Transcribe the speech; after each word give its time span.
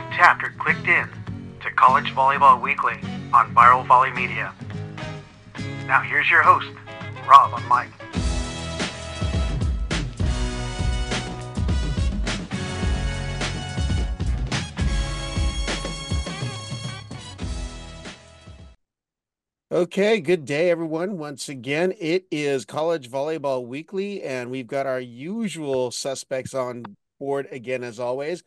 you've 0.00 0.10
tapped 0.12 0.42
or 0.42 0.52
clicked 0.58 0.86
in 0.86 1.08
to 1.60 1.70
College 1.72 2.14
Volleyball 2.14 2.60
Weekly 2.60 2.94
on 3.32 3.54
Viral 3.54 3.86
Volley 3.86 4.10
Media. 4.10 4.54
Now 5.86 6.00
here's 6.00 6.30
your 6.30 6.42
host, 6.42 6.68
Rob 7.28 7.52
on 7.54 7.66
Mike. 7.68 7.90
Okay, 19.72 20.20
good 20.20 20.44
day, 20.44 20.68
everyone. 20.68 21.16
Once 21.16 21.48
again, 21.48 21.94
it 22.00 22.26
is 22.30 22.64
College 22.64 23.08
Volleyball 23.08 23.64
Weekly, 23.64 24.20
and 24.22 24.50
we've 24.50 24.66
got 24.66 24.86
our 24.86 24.98
usual 24.98 25.92
suspects 25.92 26.54
on 26.54 26.82
board 27.20 27.46
again, 27.52 27.84
as 27.84 28.00
always. 28.00 28.42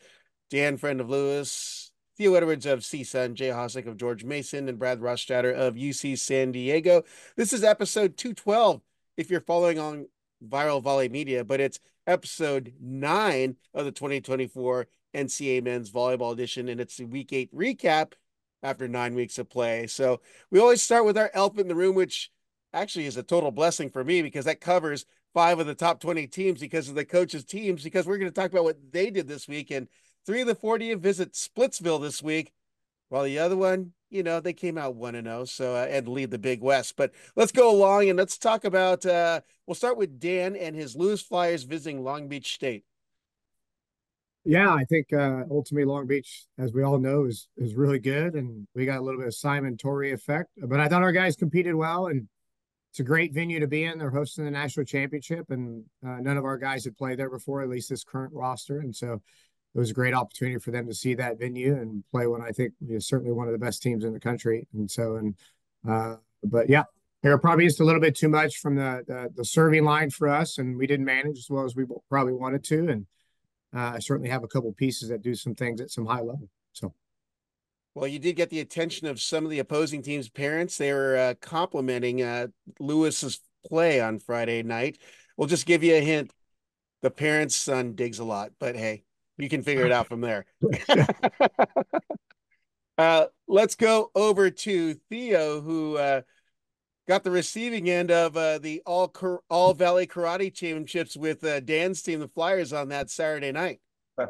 Dan, 0.50 0.78
friend 0.78 1.02
of 1.02 1.10
Lewis, 1.10 1.92
Theo 2.18 2.36
Edwards 2.36 2.66
of 2.66 2.80
CSUN, 2.80 3.34
Jay 3.34 3.50
Hosack 3.50 3.88
of 3.88 3.98
George 3.98 4.24
Mason, 4.24 4.70
and 4.70 4.78
Brad 4.78 5.00
Rostratter 5.00 5.54
of 5.54 5.76
UC 5.76 6.18
San 6.20 6.52
Diego. 6.52 7.04
This 7.36 7.54
is 7.54 7.64
episode 7.64 8.18
212, 8.18 8.82
if 9.18 9.32
you're 9.32 9.42
following 9.42 9.80
on 9.80 10.08
Viral 10.48 10.82
Volley 10.82 11.10
Media, 11.10 11.44
but 11.44 11.60
it's 11.60 11.80
episode 12.06 12.74
nine 12.80 13.56
of 13.74 13.86
the 13.86 13.92
2024 13.92 14.88
NCAA 15.16 15.64
Men's 15.64 15.92
Volleyball 15.92 16.34
Edition, 16.34 16.70
and 16.70 16.80
it's 16.80 16.98
the 16.98 17.06
Week 17.06 17.32
8 17.34 17.54
recap 17.56 18.14
after 18.62 18.88
nine 18.88 19.16
weeks 19.16 19.38
of 19.38 19.50
play. 19.50 19.88
So 19.88 20.22
we 20.52 20.60
always 20.60 20.82
start 20.82 21.06
with 21.06 21.18
our 21.18 21.32
elephant 21.34 21.62
in 21.62 21.68
the 21.68 21.76
room, 21.76 21.96
which 21.96 22.32
actually 22.74 23.06
is 23.06 23.18
a 23.18 23.24
total 23.24 23.52
blessing 23.52 23.90
for 23.90 24.04
me 24.04 24.22
because 24.22 24.46
that 24.46 24.62
covers 24.62 25.06
five 25.34 25.60
of 25.60 25.68
the 25.68 25.76
top 25.76 26.00
20 26.00 26.28
teams 26.28 26.60
because 26.60 26.90
of 26.90 26.96
the 26.96 27.06
coaches' 27.06 27.44
teams, 27.44 27.84
because 27.84 28.06
we're 28.06 28.18
going 28.18 28.32
to 28.32 28.36
talk 28.36 28.52
about 28.52 28.64
what 28.64 28.92
they 28.92 29.10
did 29.10 29.28
this 29.28 29.48
week. 29.48 29.72
And 29.72 29.88
three 30.26 30.42
of 30.42 30.48
the 30.48 30.56
40 30.56 30.94
visit 30.96 31.34
Splitsville 31.34 32.02
this 32.02 32.22
week, 32.24 32.54
while 33.10 33.24
the 33.24 33.40
other 33.40 33.58
one, 33.58 33.94
you 34.10 34.24
know, 34.24 34.40
they 34.40 34.54
came 34.54 34.78
out 34.78 34.96
1 34.96 35.16
and 35.16 35.28
0, 35.28 35.46
so 35.46 35.76
uh, 35.76 35.88
and 35.90 36.08
lead 36.08 36.32
the 36.32 36.38
Big 36.38 36.62
West. 36.62 36.96
But 36.96 37.12
let's 37.36 37.52
go 37.52 37.72
along 37.72 38.10
and 38.10 38.18
let's 38.18 38.38
talk 38.38 38.64
about 38.64 39.06
uh 39.06 39.42
we'll 39.66 39.76
start 39.76 39.98
with 39.98 40.20
Dan 40.20 40.56
and 40.56 40.76
his 40.76 40.96
Lewis 40.96 41.22
Flyers 41.22 41.64
visiting 41.64 42.04
Long 42.04 42.28
Beach 42.28 42.54
State. 42.54 42.86
Yeah, 44.46 44.74
I 44.74 44.84
think 44.84 45.14
uh, 45.14 45.44
ultimately 45.50 45.86
Long 45.86 46.06
Beach, 46.06 46.46
as 46.58 46.74
we 46.74 46.84
all 46.84 47.00
know, 47.00 47.26
is 47.26 47.48
is 47.58 47.76
really 47.76 48.00
good, 48.00 48.34
and 48.34 48.68
we 48.76 48.86
got 48.86 49.00
a 49.00 49.02
little 49.02 49.20
bit 49.20 49.28
of 49.28 49.36
Simon 49.36 49.78
Torwie 49.78 50.14
effect. 50.14 50.50
But 50.58 50.80
I 50.80 50.88
thought 50.90 51.02
our 51.02 51.14
guys 51.14 51.38
competed 51.38 51.76
well, 51.76 52.08
and 52.08 52.28
it's 52.92 53.00
a 53.00 53.04
great 53.04 53.34
venue 53.34 53.62
to 53.62 53.68
be 53.68 53.86
in. 53.86 53.98
They're 53.98 54.10
hosting 54.10 54.44
the 54.44 54.52
national 54.52 54.86
championship, 54.86 55.50
and 55.50 55.86
uh, 56.06 56.18
none 56.20 56.38
of 56.38 56.44
our 56.44 56.58
guys 56.58 56.84
had 56.84 56.98
played 56.98 57.20
there 57.20 57.30
before, 57.30 57.62
at 57.62 57.70
least 57.70 57.90
this 57.90 58.04
current 58.04 58.34
roster, 58.34 58.80
and 58.80 58.94
so 58.94 59.22
it 59.76 59.80
was 59.80 59.90
a 59.90 59.94
great 59.94 60.14
opportunity 60.14 60.60
for 60.60 60.72
them 60.72 60.88
to 60.88 60.94
see 60.94 61.16
that 61.16 61.40
venue 61.40 61.76
and 61.76 62.04
play 62.12 62.28
one 62.28 62.42
I 62.42 62.52
think 62.52 62.74
is 62.88 63.08
certainly 63.08 63.34
one 63.34 63.48
of 63.48 63.54
the 63.54 63.58
best 63.60 63.82
teams 63.82 64.04
in 64.04 64.14
the 64.14 64.20
country. 64.20 64.68
And 64.74 64.90
so, 64.90 65.16
and 65.16 65.36
uh, 65.88 66.18
but 66.44 66.70
yeah, 66.70 66.84
they 67.24 67.30
were 67.30 67.38
probably 67.38 67.66
just 67.66 67.80
a 67.80 67.86
little 67.86 68.02
bit 68.02 68.16
too 68.16 68.30
much 68.30 68.58
from 68.58 68.76
the, 68.76 69.04
the 69.08 69.32
the 69.36 69.46
serving 69.46 69.86
line 69.86 70.10
for 70.10 70.28
us, 70.28 70.58
and 70.58 70.78
we 70.78 70.86
didn't 70.86 71.06
manage 71.06 71.38
as 71.38 71.50
well 71.50 71.64
as 71.64 71.76
we 71.76 71.86
probably 72.10 72.34
wanted 72.34 72.64
to, 72.66 72.90
and 72.90 73.06
uh, 73.76 73.94
I 73.96 74.00
certainly 74.00 74.30
have 74.30 74.44
a 74.44 74.48
couple 74.48 74.72
pieces 74.74 75.10
that 75.10 75.22
do 75.22 75.34
some 75.34 75.56
things 75.56 75.82
at 75.82 75.90
some 75.90 76.06
high 76.06 76.20
level. 76.20 76.50
So, 76.74 76.94
well, 77.96 78.08
you 78.08 78.20
did 78.20 78.36
get 78.36 78.50
the 78.50 78.60
attention 78.60 79.08
of 79.08 79.22
some 79.22 79.46
of 79.46 79.52
the 79.52 79.60
opposing 79.60 80.02
team's 80.02 80.30
parents. 80.30 80.78
They 80.78 80.94
were 80.94 81.18
uh, 81.18 81.34
complimenting 81.42 82.22
uh, 82.22 82.48
Lewis's 82.80 83.40
play 83.66 84.02
on 84.02 84.20
Friday 84.20 84.62
night. 84.62 85.00
We'll 85.38 85.48
just 85.48 85.66
give 85.66 85.82
you 85.82 85.96
a 85.96 86.02
hint: 86.02 86.32
the 87.02 87.10
parents' 87.10 87.56
son 87.56 87.96
digs 87.96 88.20
a 88.20 88.26
lot, 88.26 88.52
but 88.60 88.76
hey, 88.76 89.06
you 89.38 89.50
can 89.50 89.64
figure 89.64 89.86
it 89.86 89.92
out 89.92 90.08
from 90.08 90.22
there. 90.22 90.46
uh, 92.98 93.26
let's 93.48 93.76
go 93.76 94.12
over 94.16 94.50
to 94.50 94.94
Theo, 95.10 95.62
who 95.62 95.98
uh, 95.98 96.22
got 97.08 97.24
the 97.24 97.32
receiving 97.32 97.90
end 97.90 98.12
of 98.12 98.38
uh, 98.38 98.60
the 98.60 98.82
all 98.86 99.14
all 99.50 99.74
Valley 99.74 100.08
Karate 100.08 100.54
Championships 100.54 101.18
with 101.18 101.44
uh, 101.44 101.60
Dan's 101.60 102.02
team, 102.02 102.20
the 102.20 102.28
Flyers, 102.28 102.74
on 102.74 102.90
that 102.90 103.10
Saturday 103.10 103.52
night. 103.52 103.80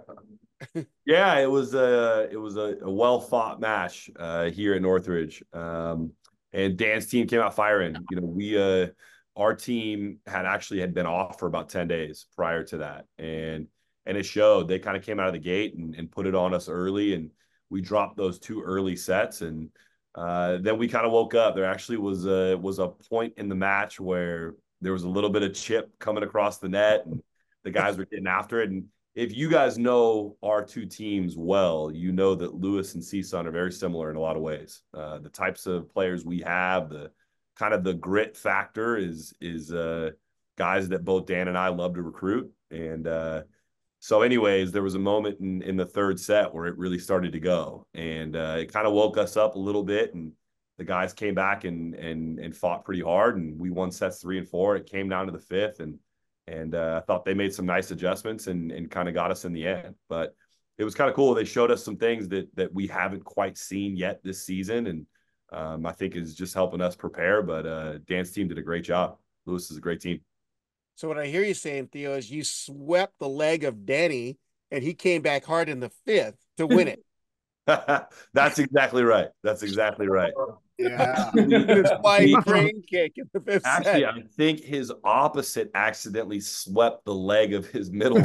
yeah, 1.05 1.39
it 1.39 1.49
was 1.49 1.73
a 1.73 2.29
it 2.31 2.37
was 2.37 2.57
a, 2.57 2.77
a 2.81 2.91
well 2.91 3.19
fought 3.19 3.59
match 3.59 4.09
uh, 4.17 4.49
here 4.49 4.75
at 4.75 4.81
Northridge, 4.81 5.43
um, 5.53 6.11
and 6.51 6.77
Dan's 6.77 7.07
team 7.07 7.27
came 7.27 7.41
out 7.41 7.55
firing. 7.55 7.95
You 8.09 8.21
know, 8.21 8.27
we 8.27 8.57
uh, 8.57 8.87
our 9.35 9.55
team 9.55 10.19
had 10.25 10.45
actually 10.45 10.79
had 10.79 10.93
been 10.93 11.05
off 11.05 11.39
for 11.39 11.47
about 11.47 11.69
ten 11.69 11.87
days 11.87 12.27
prior 12.35 12.63
to 12.65 12.77
that, 12.77 13.05
and 13.17 13.67
and 14.05 14.17
it 14.17 14.23
showed. 14.23 14.67
They 14.67 14.79
kind 14.79 14.97
of 14.97 15.03
came 15.03 15.19
out 15.19 15.27
of 15.27 15.33
the 15.33 15.39
gate 15.39 15.75
and, 15.75 15.95
and 15.95 16.11
put 16.11 16.27
it 16.27 16.35
on 16.35 16.53
us 16.53 16.69
early, 16.69 17.13
and 17.13 17.31
we 17.69 17.81
dropped 17.81 18.17
those 18.17 18.39
two 18.39 18.61
early 18.61 18.95
sets 18.95 19.41
and 19.41 19.69
uh, 20.15 20.57
then 20.61 20.77
we 20.77 20.87
kind 20.87 21.05
of 21.05 21.11
woke 21.11 21.33
up. 21.33 21.55
There 21.55 21.65
actually 21.65 21.97
was 21.97 22.25
a 22.25 22.55
was 22.57 22.79
a 22.79 22.87
point 22.87 23.33
in 23.37 23.49
the 23.49 23.55
match 23.55 23.99
where 23.99 24.55
there 24.81 24.93
was 24.93 25.03
a 25.03 25.09
little 25.09 25.29
bit 25.29 25.43
of 25.43 25.53
chip 25.53 25.97
coming 25.99 26.23
across 26.23 26.59
the 26.59 26.69
net, 26.69 27.05
and 27.05 27.21
the 27.63 27.71
guys 27.71 27.97
were 27.97 28.05
getting 28.05 28.27
after 28.27 28.61
it. 28.61 28.69
And 28.69 28.85
if 29.15 29.35
you 29.35 29.49
guys 29.49 29.77
know 29.77 30.37
our 30.43 30.63
two 30.63 30.85
teams 30.85 31.35
well, 31.35 31.91
you 31.91 32.11
know 32.11 32.35
that 32.35 32.53
Lewis 32.53 32.93
and 32.93 33.03
CSUN 33.03 33.45
are 33.45 33.51
very 33.51 33.71
similar 33.71 34.11
in 34.11 34.15
a 34.15 34.19
lot 34.19 34.35
of 34.35 34.43
ways. 34.43 34.83
Uh, 34.93 35.17
the 35.19 35.29
types 35.29 35.65
of 35.65 35.91
players 35.91 36.25
we 36.25 36.41
have, 36.41 36.89
the 36.89 37.09
kind 37.55 37.73
of 37.73 37.83
the 37.83 37.93
grit 37.95 38.37
factor 38.37 38.97
is 38.97 39.33
is 39.41 39.73
uh, 39.73 40.11
guys 40.57 40.89
that 40.89 41.05
both 41.05 41.25
Dan 41.25 41.47
and 41.47 41.57
I 41.57 41.69
love 41.69 41.95
to 41.95 42.03
recruit, 42.03 42.51
and 42.69 43.07
uh, 43.07 43.43
so, 44.03 44.21
anyways, 44.21 44.73
there 44.73 44.83
was 44.83 44.95
a 44.95 44.99
moment 44.99 45.39
in, 45.39 45.61
in 45.61 45.77
the 45.77 45.85
third 45.85 46.19
set 46.19 46.53
where 46.53 46.65
it 46.65 46.77
really 46.77 46.99
started 46.99 47.31
to 47.31 47.39
go, 47.39 47.87
and 47.93 48.35
uh, 48.35 48.57
it 48.59 48.69
kind 48.69 48.85
of 48.85 48.91
woke 48.91 49.17
us 49.17 49.37
up 49.37 49.55
a 49.55 49.59
little 49.59 49.81
bit. 49.81 50.13
And 50.13 50.33
the 50.77 50.83
guys 50.83 51.13
came 51.13 51.33
back 51.33 51.63
and 51.63 51.95
and 51.95 52.37
and 52.37 52.53
fought 52.53 52.83
pretty 52.83 52.99
hard, 52.99 53.37
and 53.37 53.57
we 53.57 53.69
won 53.69 53.91
sets 53.91 54.21
three 54.21 54.37
and 54.37 54.49
four. 54.49 54.75
It 54.75 54.87
came 54.87 55.07
down 55.07 55.27
to 55.27 55.31
the 55.31 55.39
fifth, 55.39 55.79
and 55.79 55.99
and 56.47 56.75
uh, 56.75 56.99
I 57.01 57.05
thought 57.05 57.23
they 57.23 57.33
made 57.33 57.53
some 57.53 57.65
nice 57.65 57.91
adjustments 57.91 58.47
and 58.47 58.73
and 58.73 58.91
kind 58.91 59.07
of 59.07 59.13
got 59.13 59.31
us 59.31 59.45
in 59.45 59.53
the 59.53 59.65
end. 59.65 59.95
But 60.09 60.35
it 60.77 60.83
was 60.83 60.95
kind 60.95 61.09
of 61.09 61.15
cool. 61.15 61.33
They 61.33 61.45
showed 61.45 61.71
us 61.71 61.81
some 61.81 61.95
things 61.95 62.27
that 62.27 62.53
that 62.57 62.73
we 62.73 62.87
haven't 62.87 63.23
quite 63.23 63.57
seen 63.57 63.95
yet 63.95 64.21
this 64.21 64.43
season, 64.43 64.87
and 64.87 65.07
um, 65.53 65.85
I 65.85 65.93
think 65.93 66.17
is 66.17 66.35
just 66.35 66.53
helping 66.53 66.81
us 66.81 66.93
prepare. 66.93 67.41
But 67.41 67.65
uh, 67.65 67.99
Dan's 67.99 68.31
team 68.31 68.49
did 68.49 68.57
a 68.57 68.63
great 68.63 68.83
job. 68.83 69.15
Lewis 69.45 69.71
is 69.71 69.77
a 69.77 69.81
great 69.81 70.01
team. 70.01 70.19
So 70.95 71.07
what 71.07 71.17
I 71.17 71.27
hear 71.27 71.43
you 71.43 71.53
saying, 71.53 71.87
Theo, 71.91 72.15
is 72.15 72.29
you 72.29 72.43
swept 72.43 73.19
the 73.19 73.27
leg 73.27 73.63
of 73.63 73.85
Denny, 73.85 74.37
and 74.71 74.83
he 74.83 74.93
came 74.93 75.21
back 75.21 75.45
hard 75.45 75.69
in 75.69 75.79
the 75.79 75.89
fifth 76.05 76.37
to 76.57 76.67
win 76.67 76.87
it. 76.87 77.03
That's 78.33 78.59
exactly 78.59 79.03
right. 79.03 79.29
That's 79.41 79.63
exactly 79.63 80.07
right. 80.07 80.33
Yeah, 80.77 81.31
flying 82.01 82.35
crane 82.41 82.81
kick 82.89 83.13
in 83.15 83.29
the 83.31 83.39
fifth 83.39 83.65
Actually, 83.65 84.01
set. 84.01 84.09
I 84.09 84.21
think 84.35 84.59
his 84.59 84.91
opposite 85.03 85.71
accidentally 85.73 86.41
swept 86.41 87.05
the 87.05 87.13
leg 87.13 87.53
of 87.53 87.67
his 87.67 87.89
middle 87.89 88.21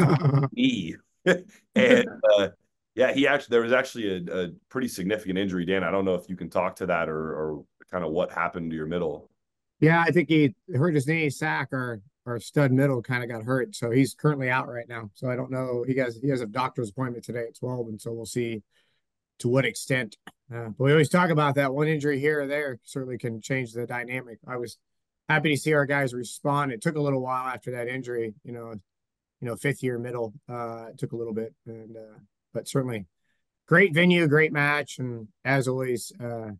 knee, 0.52 0.96
and 1.74 2.06
uh, 2.36 2.48
yeah, 2.94 3.12
he 3.12 3.28
actually 3.28 3.54
there 3.54 3.62
was 3.62 3.72
actually 3.72 4.26
a, 4.26 4.44
a, 4.44 4.48
pretty 4.70 4.88
significant 4.88 5.38
injury. 5.38 5.64
Dan, 5.64 5.84
I 5.84 5.92
don't 5.92 6.04
know 6.04 6.16
if 6.16 6.28
you 6.28 6.36
can 6.36 6.50
talk 6.50 6.74
to 6.76 6.86
that 6.86 7.08
or, 7.08 7.16
or 7.16 7.64
kind 7.92 8.04
of 8.04 8.10
what 8.10 8.32
happened 8.32 8.70
to 8.70 8.76
your 8.76 8.86
middle. 8.86 9.30
Yeah, 9.78 10.02
I 10.04 10.10
think 10.10 10.28
he 10.28 10.54
hurt 10.74 10.94
his 10.94 11.06
knee 11.06 11.30
sack 11.30 11.72
or 11.72 12.00
our 12.28 12.40
stud 12.40 12.72
middle 12.72 13.02
kind 13.02 13.22
of 13.22 13.28
got 13.28 13.42
hurt, 13.42 13.74
so 13.74 13.90
he's 13.90 14.14
currently 14.14 14.50
out 14.50 14.68
right 14.68 14.88
now. 14.88 15.10
So 15.14 15.30
I 15.30 15.36
don't 15.36 15.50
know. 15.50 15.84
He 15.86 15.96
has 15.96 16.18
he 16.22 16.28
has 16.28 16.40
a 16.40 16.46
doctor's 16.46 16.90
appointment 16.90 17.24
today 17.24 17.44
at 17.48 17.58
twelve, 17.58 17.88
and 17.88 18.00
so 18.00 18.12
we'll 18.12 18.26
see 18.26 18.62
to 19.40 19.48
what 19.48 19.64
extent. 19.64 20.16
Uh, 20.52 20.68
but 20.68 20.84
we 20.84 20.92
always 20.92 21.08
talk 21.08 21.30
about 21.30 21.54
that 21.56 21.72
one 21.72 21.88
injury 21.88 22.18
here 22.18 22.42
or 22.42 22.46
there 22.46 22.78
certainly 22.84 23.18
can 23.18 23.40
change 23.40 23.72
the 23.72 23.86
dynamic. 23.86 24.38
I 24.46 24.56
was 24.56 24.78
happy 25.28 25.50
to 25.50 25.60
see 25.60 25.74
our 25.74 25.86
guys 25.86 26.14
respond. 26.14 26.72
It 26.72 26.80
took 26.80 26.96
a 26.96 27.00
little 27.00 27.20
while 27.20 27.46
after 27.46 27.72
that 27.72 27.88
injury, 27.88 28.34
you 28.44 28.52
know, 28.52 28.74
you 29.40 29.46
know, 29.46 29.56
fifth 29.56 29.82
year 29.82 29.98
middle. 29.98 30.32
Uh, 30.48 30.86
it 30.90 30.98
took 30.98 31.12
a 31.12 31.16
little 31.16 31.34
bit, 31.34 31.54
and 31.66 31.96
uh, 31.96 32.18
but 32.52 32.68
certainly 32.68 33.06
great 33.66 33.94
venue, 33.94 34.26
great 34.26 34.52
match, 34.52 34.98
and 34.98 35.28
as 35.44 35.68
always, 35.68 36.12
uh, 36.20 36.50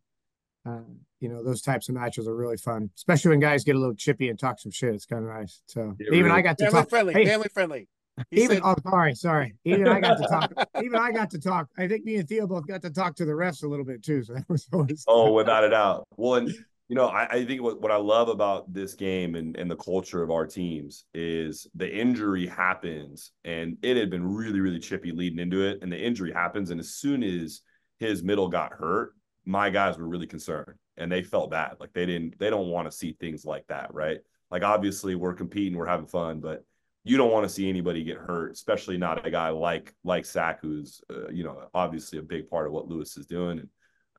uh, 0.69 0.81
you 1.21 1.29
know, 1.29 1.43
those 1.43 1.63
types 1.63 1.89
of 1.89 1.95
matches 1.95 2.29
are 2.29 2.37
really 2.37 2.57
fun, 2.57 2.91
especially 2.97 3.31
when 3.31 3.41
guys 3.41 3.65
get 3.65 3.77
a 3.77 3.79
little 3.79 3.95
chippy 3.95 4.29
and 4.29 4.39
talk 4.39 4.59
some 4.61 4.73
shit. 4.73 4.95
It's 4.95 5.07
kind 5.07 5.25
of 5.25 5.31
nice. 5.31 5.63
So 5.67 5.97
Yeah, 5.99 6.07
even 6.09 6.25
really. 6.25 6.39
I 6.39 6.43
got 6.43 6.59
to 6.59 6.65
family 6.67 6.81
talk. 6.81 6.91
friendly, 6.91 7.15
Hey, 7.15 7.27
family 7.27 7.49
friendly. 7.53 7.89
He 8.31 8.43
even 8.43 8.57
said, 8.57 8.63
oh, 8.65 8.75
sorry, 8.83 9.15
sorry. 9.15 9.55
Even 9.65 9.87
I 9.89 10.01
got 10.01 10.19
to 10.19 10.27
talk. 10.29 10.53
even 10.83 10.97
I 10.97 11.13
got 11.13 11.31
to 11.31 11.39
talk. 11.39 11.69
I 11.79 11.87
think 11.87 12.05
me 12.05 12.17
and 12.17 12.29
Theo 12.29 12.49
both 12.49 12.67
got 12.67 12.83
to 12.83 12.91
talk 12.91 13.15
to 13.17 13.25
the 13.25 13.33
refs 13.33 13.63
a 13.63 13.69
little 13.69 13.85
bit 13.85 14.03
too. 14.03 14.25
So 14.25 14.35
that 14.35 14.49
was 14.49 14.67
always. 14.73 15.05
Oh, 15.07 15.33
without 15.33 15.63
a 15.65 15.71
doubt. 15.71 16.05
Well, 16.17 16.35
and 16.35 16.51
you 16.89 16.97
know, 16.97 17.07
I, 17.07 17.29
I 17.31 17.45
think 17.45 17.63
what, 17.63 17.81
what 17.81 17.93
I 17.93 17.97
love 17.97 18.29
about 18.29 18.73
this 18.73 18.95
game 18.95 19.35
and, 19.35 19.57
and 19.57 19.71
the 19.71 19.77
culture 19.77 20.23
of 20.23 20.31
our 20.31 20.47
teams 20.47 21.05
is 21.15 21.67
the 21.75 21.89
injury 21.89 22.47
happens, 22.47 23.33
and 23.45 23.77
it 23.83 23.97
had 23.97 24.11
been 24.11 24.27
really, 24.27 24.61
really 24.61 24.81
chippy 24.81 25.13
leading 25.13 25.39
into 25.39 25.63
it, 25.63 25.79
and 25.83 25.93
the 25.93 26.01
injury 26.01 26.33
happens, 26.33 26.71
and 26.71 26.81
as 26.81 26.95
soon 26.95 27.23
as 27.23 27.61
his 28.01 28.23
middle 28.23 28.49
got 28.49 28.73
hurt, 28.73 29.13
my 29.49 29.71
guys 29.71 29.97
were 29.97 30.07
really 30.07 30.27
concerned, 30.27 30.75
and 30.99 31.11
they 31.11 31.23
felt 31.23 31.51
bad, 31.51 31.77
like 31.81 31.93
they 31.95 32.05
didn't, 32.05 32.39
they 32.39 32.51
don't 32.51 32.69
want 32.69 32.87
to 32.89 32.97
see 32.97 33.17
things 33.19 33.47
like 33.47 33.67
that, 33.69 33.93
right? 33.95 34.19
Like 34.51 34.63
obviously 34.63 35.15
we're 35.15 35.33
competing, 35.33 35.79
we're 35.79 35.87
having 35.87 36.07
fun, 36.07 36.41
but 36.41 36.65
you 37.03 37.17
don't 37.17 37.33
want 37.33 37.45
to 37.45 37.49
see 37.49 37.67
anybody 37.67 38.05
get 38.05 38.19
hurt, 38.19 38.53
especially 38.53 38.99
not 38.99 39.27
a 39.27 39.31
guy 39.31 39.49
like 39.49 39.95
like 40.05 40.27
Sack, 40.27 40.61
who's 40.61 41.01
uh, 41.11 41.31
you 41.31 41.45
know 41.45 41.63
obviously 41.73 42.19
a 42.19 42.23
big 42.23 42.51
part 42.51 42.67
of 42.67 42.73
what 42.73 42.89
Lewis 42.89 43.17
is 43.17 43.25
doing 43.25 43.61
and 43.61 43.69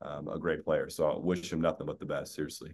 um, 0.02 0.26
a 0.26 0.38
great 0.38 0.64
player. 0.64 0.90
So 0.90 1.08
I 1.08 1.16
wish 1.16 1.52
him 1.52 1.60
nothing 1.60 1.86
but 1.86 2.00
the 2.00 2.06
best. 2.06 2.34
Seriously. 2.34 2.72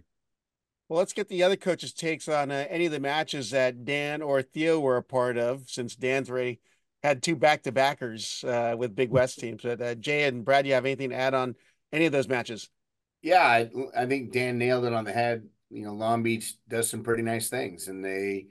Well, 0.89 0.97
let's 0.97 1.13
get 1.13 1.27
the 1.27 1.43
other 1.43 1.57
coaches' 1.57 1.93
takes 1.93 2.27
on 2.27 2.49
uh, 2.49 2.65
any 2.69 2.87
of 2.87 2.91
the 2.91 2.99
matches 2.99 3.51
that 3.51 3.85
Dan 3.85 4.23
or 4.23 4.41
Theo 4.41 4.79
were 4.79 4.97
a 4.97 5.03
part 5.03 5.37
of, 5.37 5.69
since 5.69 5.95
Dan's 5.95 6.29
already 6.29 6.59
had 7.03 7.21
two 7.21 7.35
back 7.35 7.63
to 7.63 7.71
backers 7.71 8.43
uh, 8.47 8.75
with 8.75 8.95
Big 8.95 9.11
West 9.11 9.37
teams. 9.37 9.61
But 9.61 9.81
uh, 9.81 9.95
Jay 9.95 10.23
and 10.23 10.43
Brad, 10.43 10.65
you 10.65 10.73
have 10.73 10.85
anything 10.85 11.11
to 11.11 11.15
add 11.15 11.35
on 11.35 11.55
any 11.91 12.05
of 12.05 12.11
those 12.11 12.27
matches? 12.27 12.69
Yeah, 13.21 13.41
I, 13.41 13.69
I 13.95 14.05
think 14.05 14.31
Dan 14.31 14.57
nailed 14.57 14.85
it 14.85 14.93
on 14.93 15.03
the 15.03 15.11
head. 15.11 15.47
You 15.69 15.85
know, 15.85 15.93
Long 15.93 16.23
Beach 16.23 16.55
does 16.67 16.89
some 16.89 17.03
pretty 17.03 17.23
nice 17.23 17.49
things, 17.49 17.87
and 17.87 18.03
they 18.03 18.47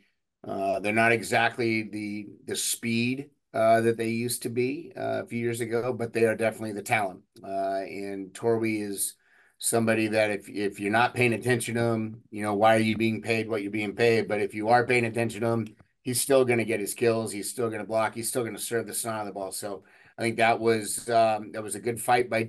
uh, 0.47 0.81
they're 0.81 0.93
not 0.93 1.13
exactly 1.13 1.83
the 1.83 2.27
the 2.47 2.57
speed 2.57 3.31
uh, 3.55 3.81
that 3.81 3.97
they 3.97 4.11
used 4.11 4.43
to 4.43 4.51
be 4.51 4.93
uh, 4.97 5.23
a 5.23 5.27
few 5.27 5.39
years 5.39 5.61
ago, 5.61 5.93
but 5.93 6.13
they 6.13 6.25
are 6.25 6.37
definitely 6.37 6.73
the 6.73 6.83
talent. 6.83 7.21
Uh, 7.43 7.81
and 7.81 8.33
Torwie 8.35 8.83
is 8.83 9.15
somebody 9.59 10.09
that 10.09 10.31
if 10.31 10.49
if 10.49 10.79
you're 10.79 10.93
not 10.93 11.15
paying 11.15 11.33
attention 11.33 11.75
to 11.77 11.83
him, 11.83 12.21
you 12.31 12.43
know 12.43 12.55
why 12.55 12.77
are 12.77 12.81
you 12.81 12.97
being 12.97 13.23
paid 13.23 13.49
what 13.49 13.63
you're 13.63 13.71
being 13.71 13.97
paid? 13.97 14.29
But 14.29 14.41
if 14.43 14.55
you 14.55 14.69
are 14.69 14.87
paying 14.87 15.07
attention 15.07 15.41
to 15.41 15.47
him, 15.47 15.77
he's 16.03 16.21
still 16.21 16.45
going 16.45 16.59
to 16.59 16.65
get 16.65 16.81
his 16.81 16.95
kills. 16.95 17.33
He's 17.33 17.51
still 17.51 17.69
going 17.69 17.81
to 17.81 17.87
block. 17.87 18.15
He's 18.15 18.29
still 18.29 18.43
going 18.43 18.57
to 18.57 18.63
serve 18.63 18.87
the 18.87 18.95
sun 18.95 19.21
of 19.21 19.27
the 19.27 19.33
ball. 19.33 19.53
So 19.53 19.85
I 20.19 20.23
think 20.23 20.37
that 20.37 20.61
was 20.61 21.09
um, 21.09 21.53
that 21.53 21.63
was 21.63 21.77
a 21.77 21.81
good 21.81 22.01
fight 22.01 22.29
by. 22.29 22.49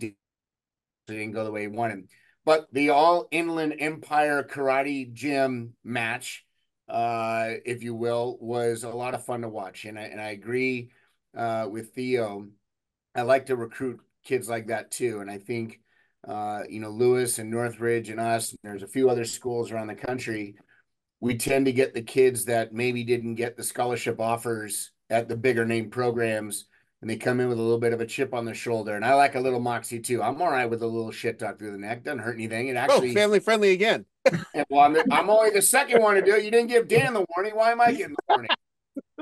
D- 1.07 1.15
didn't 1.15 1.33
go 1.33 1.44
the 1.44 1.51
way 1.51 1.62
he 1.62 1.68
wanted. 1.68 2.09
But 2.45 2.68
the 2.71 2.92
All 2.92 3.27
Inland 3.31 3.75
Empire 3.80 4.44
Karate 4.44 5.12
Gym 5.12 5.74
match, 5.83 6.45
uh, 6.88 7.51
if 7.65 7.83
you 7.83 7.94
will, 7.94 8.38
was 8.39 8.83
a 8.83 8.89
lot 8.89 9.13
of 9.13 9.25
fun 9.25 9.42
to 9.42 9.50
watch. 9.50 9.86
And 9.86 10.00
I, 10.00 10.04
and 10.04 10.21
I 10.21 10.30
agree 10.30 10.92
uh, 11.36 11.68
with 11.69 11.94
Theo. 11.94 12.48
I 13.15 13.24
like 13.24 13.48
to 13.48 13.56
recruit 13.56 14.00
kids 14.24 14.48
like 14.48 14.68
that 14.68 14.92
too. 14.92 15.19
And 15.19 15.30
I 15.30 15.39
think, 15.39 15.81
uh, 16.27 16.62
you 16.69 16.80
know, 16.80 16.89
Lewis 16.89 17.39
and 17.39 17.50
Northridge 17.50 18.10
and 18.10 18.19
us, 18.19 18.51
and 18.51 18.60
there's 18.63 18.83
a 18.83 18.88
few 18.88 19.10
other 19.10 19.25
schools 19.25 19.71
around 19.71 19.88
the 19.88 19.95
country. 19.95 20.56
We 21.19 21.38
tend 21.38 21.65
to 21.65 21.74
get 21.74 21.94
the 21.94 22.01
kids 22.01 22.45
that 22.45 22.74
maybe 22.74 23.03
didn't 23.03 23.36
get 23.36 23.57
the 23.57 23.63
scholarship 23.63 24.19
offers 24.19 24.92
at 25.10 25.27
the 25.27 25.36
bigger 25.36 25.65
name 25.65 25.89
programs 25.89 26.65
and 27.01 27.09
they 27.09 27.15
come 27.15 27.39
in 27.39 27.47
with 27.47 27.59
a 27.59 27.61
little 27.61 27.79
bit 27.79 27.94
of 27.94 28.01
a 28.01 28.05
chip 28.05 28.33
on 28.33 28.45
their 28.45 28.55
shoulder. 28.55 28.95
And 28.95 29.05
I 29.05 29.13
like 29.13 29.35
a 29.35 29.39
little 29.39 29.59
moxie 29.59 29.99
too. 29.99 30.23
I'm 30.23 30.41
all 30.41 30.49
right 30.49 30.65
with 30.65 30.81
a 30.81 30.88
little 30.88 31.11
shit 31.11 31.38
talk 31.38 31.59
through 31.59 31.71
the 31.71 31.77
neck. 31.77 32.03
Doesn't 32.03 32.19
hurt 32.19 32.35
anything. 32.35 32.69
It 32.69 32.75
oh, 32.75 32.79
actually 32.79 33.11
oh, 33.11 33.13
family 33.13 33.39
friendly 33.39 33.71
again. 33.71 34.05
well, 34.69 34.81
I'm, 34.81 34.97
I'm, 35.11 35.29
only 35.29 35.51
the 35.51 35.61
second 35.61 36.01
one 36.01 36.15
to 36.15 36.21
do 36.21 36.35
it. 36.35 36.44
You 36.44 36.51
didn't 36.51 36.67
give 36.67 36.88
Dan 36.88 37.13
the 37.13 37.25
warning. 37.35 37.55
Why 37.55 37.71
am 37.71 37.81
I 37.81 37.91
getting 37.91 38.15
the 38.15 38.23
warning? 38.27 38.49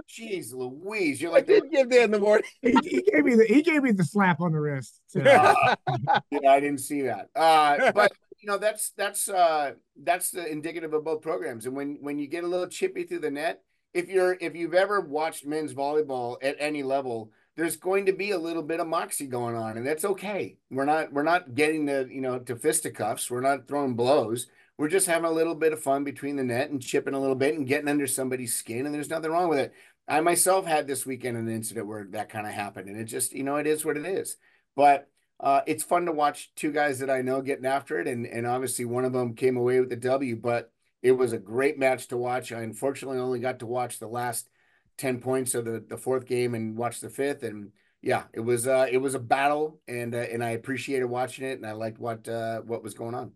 Jeez, 0.10 0.54
Louise, 0.54 1.22
you're 1.22 1.32
like 1.32 1.46
I 1.46 1.48
didn't 1.48 1.72
give 1.72 1.90
Dan 1.90 2.12
the 2.12 2.20
warning. 2.20 2.46
he, 2.62 2.76
he, 2.84 3.02
gave 3.02 3.26
me 3.26 3.36
the 3.36 3.46
he 3.46 3.62
gave 3.62 3.84
me 3.84 3.92
the 3.92 4.04
slap 4.04 4.40
on 4.40 4.52
the 4.52 4.60
wrist. 4.60 5.02
So. 5.08 5.22
Uh, 5.22 5.76
yeah, 6.32 6.52
I 6.52 6.60
didn't 6.60 6.80
see 6.80 7.04
that. 7.04 7.30
Uh, 7.36 7.92
but 7.92 8.12
you 8.40 8.48
know 8.48 8.58
that's 8.58 8.92
that's 8.92 9.30
uh, 9.30 9.74
that's 10.02 10.32
the 10.32 10.50
indicative 10.50 10.94
of 10.94 11.04
both 11.04 11.22
programs. 11.22 11.66
And 11.66 11.76
when 11.76 11.98
when 12.02 12.20
you 12.20 12.28
get 12.28 12.44
a 12.44 12.48
little 12.48 12.68
chippy 12.68 13.04
through 13.04 13.20
the 13.20 13.32
net, 13.32 13.62
if 13.94 14.10
you're 14.10 14.38
if 14.40 14.56
you've 14.56 14.74
ever 14.74 15.02
watched 15.02 15.46
men's 15.46 15.74
volleyball 15.74 16.38
at 16.42 16.58
any 16.60 16.84
level 16.84 17.32
there's 17.56 17.78
going 17.78 18.06
to 18.08 18.14
be 18.14 18.32
a 18.32 18.38
little 18.38 18.64
bit 18.64 18.80
of 18.80 18.88
moxie 18.88 19.28
going 19.28 19.56
on, 19.56 19.78
and 19.78 19.88
that's 19.88 20.06
okay. 20.06 20.58
We're 20.70 20.86
not 20.86 21.14
we're 21.14 21.24
not 21.24 21.56
getting 21.56 21.86
the 21.86 22.08
you 22.12 22.22
know 22.22 22.40
to 22.40 22.56
fisticuffs. 22.56 23.32
We're 23.32 23.42
not 23.42 23.68
throwing 23.68 23.96
blows. 23.96 24.48
We're 24.78 24.90
just 24.90 25.08
having 25.08 25.26
a 25.26 25.32
little 25.32 25.56
bit 25.56 25.72
of 25.72 25.82
fun 25.82 26.04
between 26.04 26.36
the 26.36 26.44
net 26.44 26.70
and 26.70 26.82
chipping 26.82 27.14
a 27.14 27.20
little 27.20 27.36
bit 27.36 27.56
and 27.56 27.68
getting 27.68 27.88
under 27.88 28.08
somebody's 28.08 28.56
skin, 28.56 28.86
and 28.86 28.94
there's 28.94 29.10
nothing 29.10 29.32
wrong 29.32 29.50
with 29.50 29.60
it. 29.60 29.74
I 30.08 30.20
myself 30.22 30.66
had 30.66 30.86
this 30.86 31.06
weekend 31.06 31.38
an 31.38 31.50
incident 31.50 31.88
where 31.88 32.06
that 32.12 32.30
kind 32.30 32.46
of 32.46 32.54
happened, 32.54 32.90
and 32.90 33.00
it 33.00 33.06
just 33.06 33.34
you 33.34 33.44
know 33.44 33.56
it 33.56 33.68
is 33.68 33.86
what 33.86 33.98
it 33.98 34.06
is. 34.06 34.38
But 34.76 35.10
uh, 35.40 35.62
it's 35.66 35.84
fun 35.84 36.06
to 36.06 36.12
watch 36.12 36.54
two 36.56 36.72
guys 36.72 37.00
that 37.00 37.10
I 37.10 37.22
know 37.22 37.42
getting 37.42 37.66
after 37.66 38.00
it, 38.00 38.08
and 38.08 38.26
and 38.26 38.46
obviously 38.46 38.86
one 38.86 39.06
of 39.06 39.14
them 39.14 39.34
came 39.34 39.56
away 39.56 39.80
with 39.80 39.90
the 39.90 39.96
W, 39.96 40.36
but 40.36 40.72
it 41.02 41.12
was 41.14 41.34
a 41.34 41.38
great 41.38 41.78
match 41.80 42.08
to 42.08 42.18
watch. 42.18 42.52
I 42.52 42.62
unfortunately 42.62 43.20
only 43.20 43.40
got 43.40 43.60
to 43.60 43.66
watch 43.66 44.00
the 44.00 44.08
last 44.08 44.50
10 44.98 45.20
points 45.20 45.56
of 45.56 45.66
the, 45.66 45.84
the 45.88 45.98
fourth 45.98 46.26
game 46.26 46.56
and 46.56 46.78
watched 46.78 47.02
the 47.02 47.10
fifth. 47.10 47.44
And 47.44 47.72
yeah, 48.02 48.24
it 48.34 48.40
was, 48.40 48.68
uh, 48.68 48.88
it 48.90 48.98
was 48.98 49.16
a 49.16 49.20
battle 49.20 49.80
and, 49.88 50.14
uh, 50.16 50.20
and 50.20 50.44
I 50.44 50.52
appreciated 50.52 51.06
watching 51.06 51.46
it 51.46 51.58
and 51.58 51.66
I 51.66 51.74
liked 51.74 52.00
what, 52.00 52.28
uh, 52.28 52.62
what 52.62 52.84
was 52.84 52.94
going 52.94 53.16
on. 53.16 53.32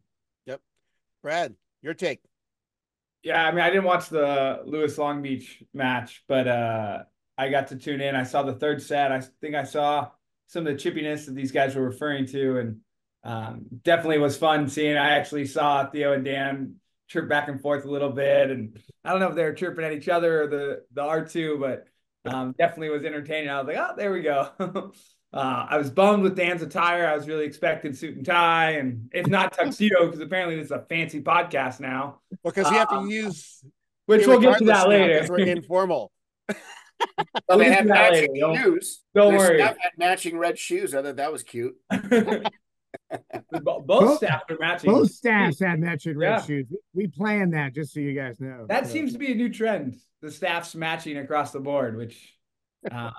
Yep. 0.45 0.61
Brad, 1.21 1.55
your 1.81 1.93
take. 1.93 2.21
Yeah. 3.23 3.45
I 3.45 3.51
mean, 3.51 3.61
I 3.61 3.69
didn't 3.69 3.85
watch 3.85 4.09
the 4.09 4.61
Lewis 4.65 4.97
Long 4.97 5.21
Beach 5.21 5.63
match, 5.73 6.23
but, 6.27 6.47
uh, 6.47 6.99
I 7.37 7.49
got 7.49 7.67
to 7.67 7.77
tune 7.77 8.01
in. 8.01 8.15
I 8.15 8.23
saw 8.23 8.43
the 8.43 8.53
third 8.53 8.81
set. 8.81 9.11
I 9.11 9.21
think 9.41 9.55
I 9.55 9.63
saw 9.63 10.09
some 10.47 10.67
of 10.67 10.73
the 10.73 10.79
chippiness 10.91 11.25
that 11.25 11.35
these 11.35 11.51
guys 11.51 11.75
were 11.75 11.83
referring 11.83 12.25
to 12.27 12.59
and, 12.59 12.77
um, 13.23 13.65
definitely 13.83 14.19
was 14.19 14.37
fun 14.37 14.67
seeing. 14.67 14.97
I 14.97 15.11
actually 15.11 15.45
saw 15.45 15.89
Theo 15.89 16.13
and 16.13 16.23
Dan 16.23 16.75
chirp 17.09 17.27
back 17.27 17.49
and 17.49 17.59
forth 17.59 17.85
a 17.85 17.91
little 17.91 18.11
bit. 18.11 18.49
And 18.49 18.79
I 19.03 19.11
don't 19.11 19.19
know 19.19 19.27
if 19.27 19.35
they 19.35 19.43
were 19.43 19.53
chirping 19.53 19.83
at 19.83 19.91
each 19.91 20.07
other 20.07 20.43
or 20.43 20.47
the 20.47 20.83
the 20.93 21.01
R 21.01 21.25
two, 21.25 21.57
but 21.59 21.85
um, 22.25 22.55
definitely 22.57 22.89
was 22.89 23.03
entertaining. 23.03 23.49
I 23.49 23.59
was 23.59 23.67
like, 23.67 23.77
oh, 23.77 23.95
there 23.97 24.11
we 24.13 24.21
go. 24.21 24.49
uh, 25.33 25.65
I 25.69 25.77
was 25.77 25.89
bummed 25.89 26.23
with 26.23 26.35
Dan's 26.35 26.61
attire. 26.61 27.07
I 27.07 27.15
was 27.15 27.27
really 27.27 27.45
expecting 27.45 27.93
suit 27.93 28.15
and 28.15 28.25
tie, 28.25 28.71
and 28.71 29.09
if 29.11 29.27
not 29.27 29.53
tuxedo, 29.57 30.05
because 30.05 30.21
apparently 30.21 30.55
this 30.55 30.65
is 30.65 30.71
a 30.71 30.85
fancy 30.87 31.21
podcast 31.21 31.79
now. 31.79 32.21
Because 32.43 32.65
well, 32.65 32.73
you 32.73 32.79
have 32.79 32.89
to 32.89 32.95
um, 32.95 33.09
use, 33.09 33.63
which 34.05 34.27
we'll 34.27 34.39
get 34.39 34.59
to 34.59 34.65
that 34.65 34.87
later. 34.87 35.25
We're 35.29 35.39
informal. 35.39 36.11
well, 37.47 37.57
they 37.57 37.71
had 37.71 37.85
matching 37.87 38.35
shoes. 38.35 39.01
Don't, 39.15 39.31
don't 39.31 39.37
worry. 39.37 39.61
Had 39.61 39.77
matching 39.97 40.37
red 40.37 40.57
shoes. 40.57 40.93
I 40.93 41.01
thought 41.01 41.17
that 41.17 41.31
was 41.31 41.43
cute. 41.43 41.75
Both, 43.63 43.85
both 43.85 44.17
staffs 44.17 44.45
are 44.49 44.57
matching. 44.59 44.91
Both 44.91 45.11
staffs 45.11 45.59
had 45.59 45.79
matching 45.79 46.17
red 46.17 46.29
yeah. 46.29 46.41
shoes. 46.41 46.67
We 46.93 47.07
planned 47.07 47.53
that 47.53 47.73
just 47.73 47.93
so 47.93 47.99
you 47.99 48.13
guys 48.13 48.39
know. 48.39 48.65
That 48.67 48.87
so. 48.87 48.93
seems 48.93 49.13
to 49.13 49.19
be 49.19 49.31
a 49.31 49.35
new 49.35 49.49
trend. 49.51 49.97
The 50.21 50.31
staffs 50.31 50.75
matching 50.75 51.17
across 51.17 51.51
the 51.51 51.59
board, 51.59 51.97
which, 51.97 52.37
uh, 52.91 53.11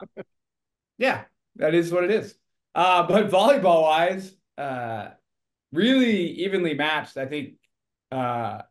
yeah, 0.99 1.23
that 1.57 1.75
is 1.75 1.93
what 1.93 2.05
it 2.05 2.11
is. 2.11 2.35
Uh, 2.75 3.07
but 3.07 3.31
volleyball 3.31 3.83
wise, 3.83 4.35
uh, 4.59 5.09
really 5.73 6.27
evenly 6.43 6.75
matched. 6.75 7.17
I 7.17 7.27
think 7.27 7.55
uh, 8.13 8.63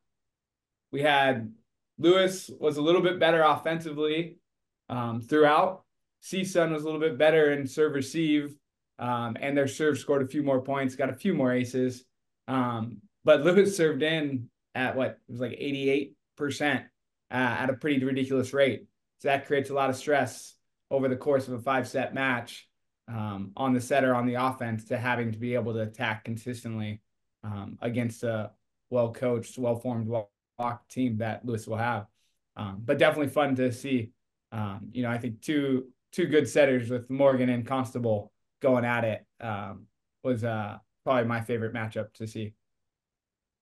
we 0.91 1.01
had 1.01 1.51
Lewis 1.97 2.49
was 2.59 2.77
a 2.77 2.81
little 2.81 3.01
bit 3.01 3.19
better 3.19 3.41
offensively 3.41 4.37
um, 4.87 5.21
throughout. 5.21 5.83
CSUN 6.23 6.71
was 6.71 6.83
a 6.83 6.85
little 6.85 6.99
bit 6.99 7.17
better 7.17 7.51
in 7.51 7.67
serve 7.67 7.93
receive 7.93 8.55
um, 8.99 9.37
and 9.39 9.57
their 9.57 9.67
serve 9.67 9.97
scored 9.97 10.21
a 10.21 10.27
few 10.27 10.43
more 10.43 10.61
points, 10.61 10.95
got 10.95 11.09
a 11.09 11.13
few 11.13 11.33
more 11.33 11.53
aces. 11.53 12.03
Um, 12.47 12.97
but 13.23 13.41
Lewis 13.41 13.75
served 13.75 14.03
in 14.03 14.49
at 14.75 14.95
what 14.95 15.19
it 15.27 15.31
was 15.31 15.39
like 15.39 15.51
88% 15.51 16.13
uh, 16.81 16.83
at 17.31 17.69
a 17.69 17.73
pretty 17.73 18.03
ridiculous 18.03 18.53
rate. 18.53 18.87
So 19.19 19.29
that 19.29 19.47
creates 19.47 19.69
a 19.69 19.73
lot 19.73 19.89
of 19.89 19.95
stress 19.95 20.55
over 20.91 21.07
the 21.07 21.15
course 21.15 21.47
of 21.47 21.53
a 21.53 21.59
five 21.59 21.87
set 21.87 22.13
match 22.13 22.67
um, 23.07 23.51
on 23.55 23.73
the 23.73 23.81
setter 23.81 24.13
on 24.13 24.25
the 24.25 24.35
offense 24.35 24.85
to 24.85 24.97
having 24.97 25.31
to 25.31 25.37
be 25.37 25.55
able 25.55 25.73
to 25.73 25.81
attack 25.81 26.25
consistently 26.25 27.01
um, 27.43 27.77
against 27.81 28.23
a 28.23 28.51
well 28.89 29.13
coached, 29.13 29.57
well 29.57 29.75
formed, 29.75 30.07
well 30.07 30.29
team 30.89 31.17
that 31.17 31.45
Lewis 31.45 31.67
will 31.67 31.77
have. 31.77 32.05
Um, 32.55 32.81
but 32.83 32.97
definitely 32.97 33.29
fun 33.29 33.55
to 33.55 33.71
see. 33.71 34.11
Um, 34.51 34.89
you 34.91 35.03
know, 35.03 35.09
I 35.09 35.17
think 35.17 35.41
two 35.41 35.87
two 36.11 36.25
good 36.25 36.49
setters 36.49 36.89
with 36.89 37.09
Morgan 37.09 37.49
and 37.49 37.65
Constable 37.65 38.31
going 38.61 38.85
at 38.85 39.03
it 39.03 39.25
um, 39.41 39.87
was 40.23 40.43
uh, 40.43 40.77
probably 41.03 41.25
my 41.25 41.41
favorite 41.41 41.73
matchup 41.73 42.13
to 42.13 42.27
see. 42.27 42.53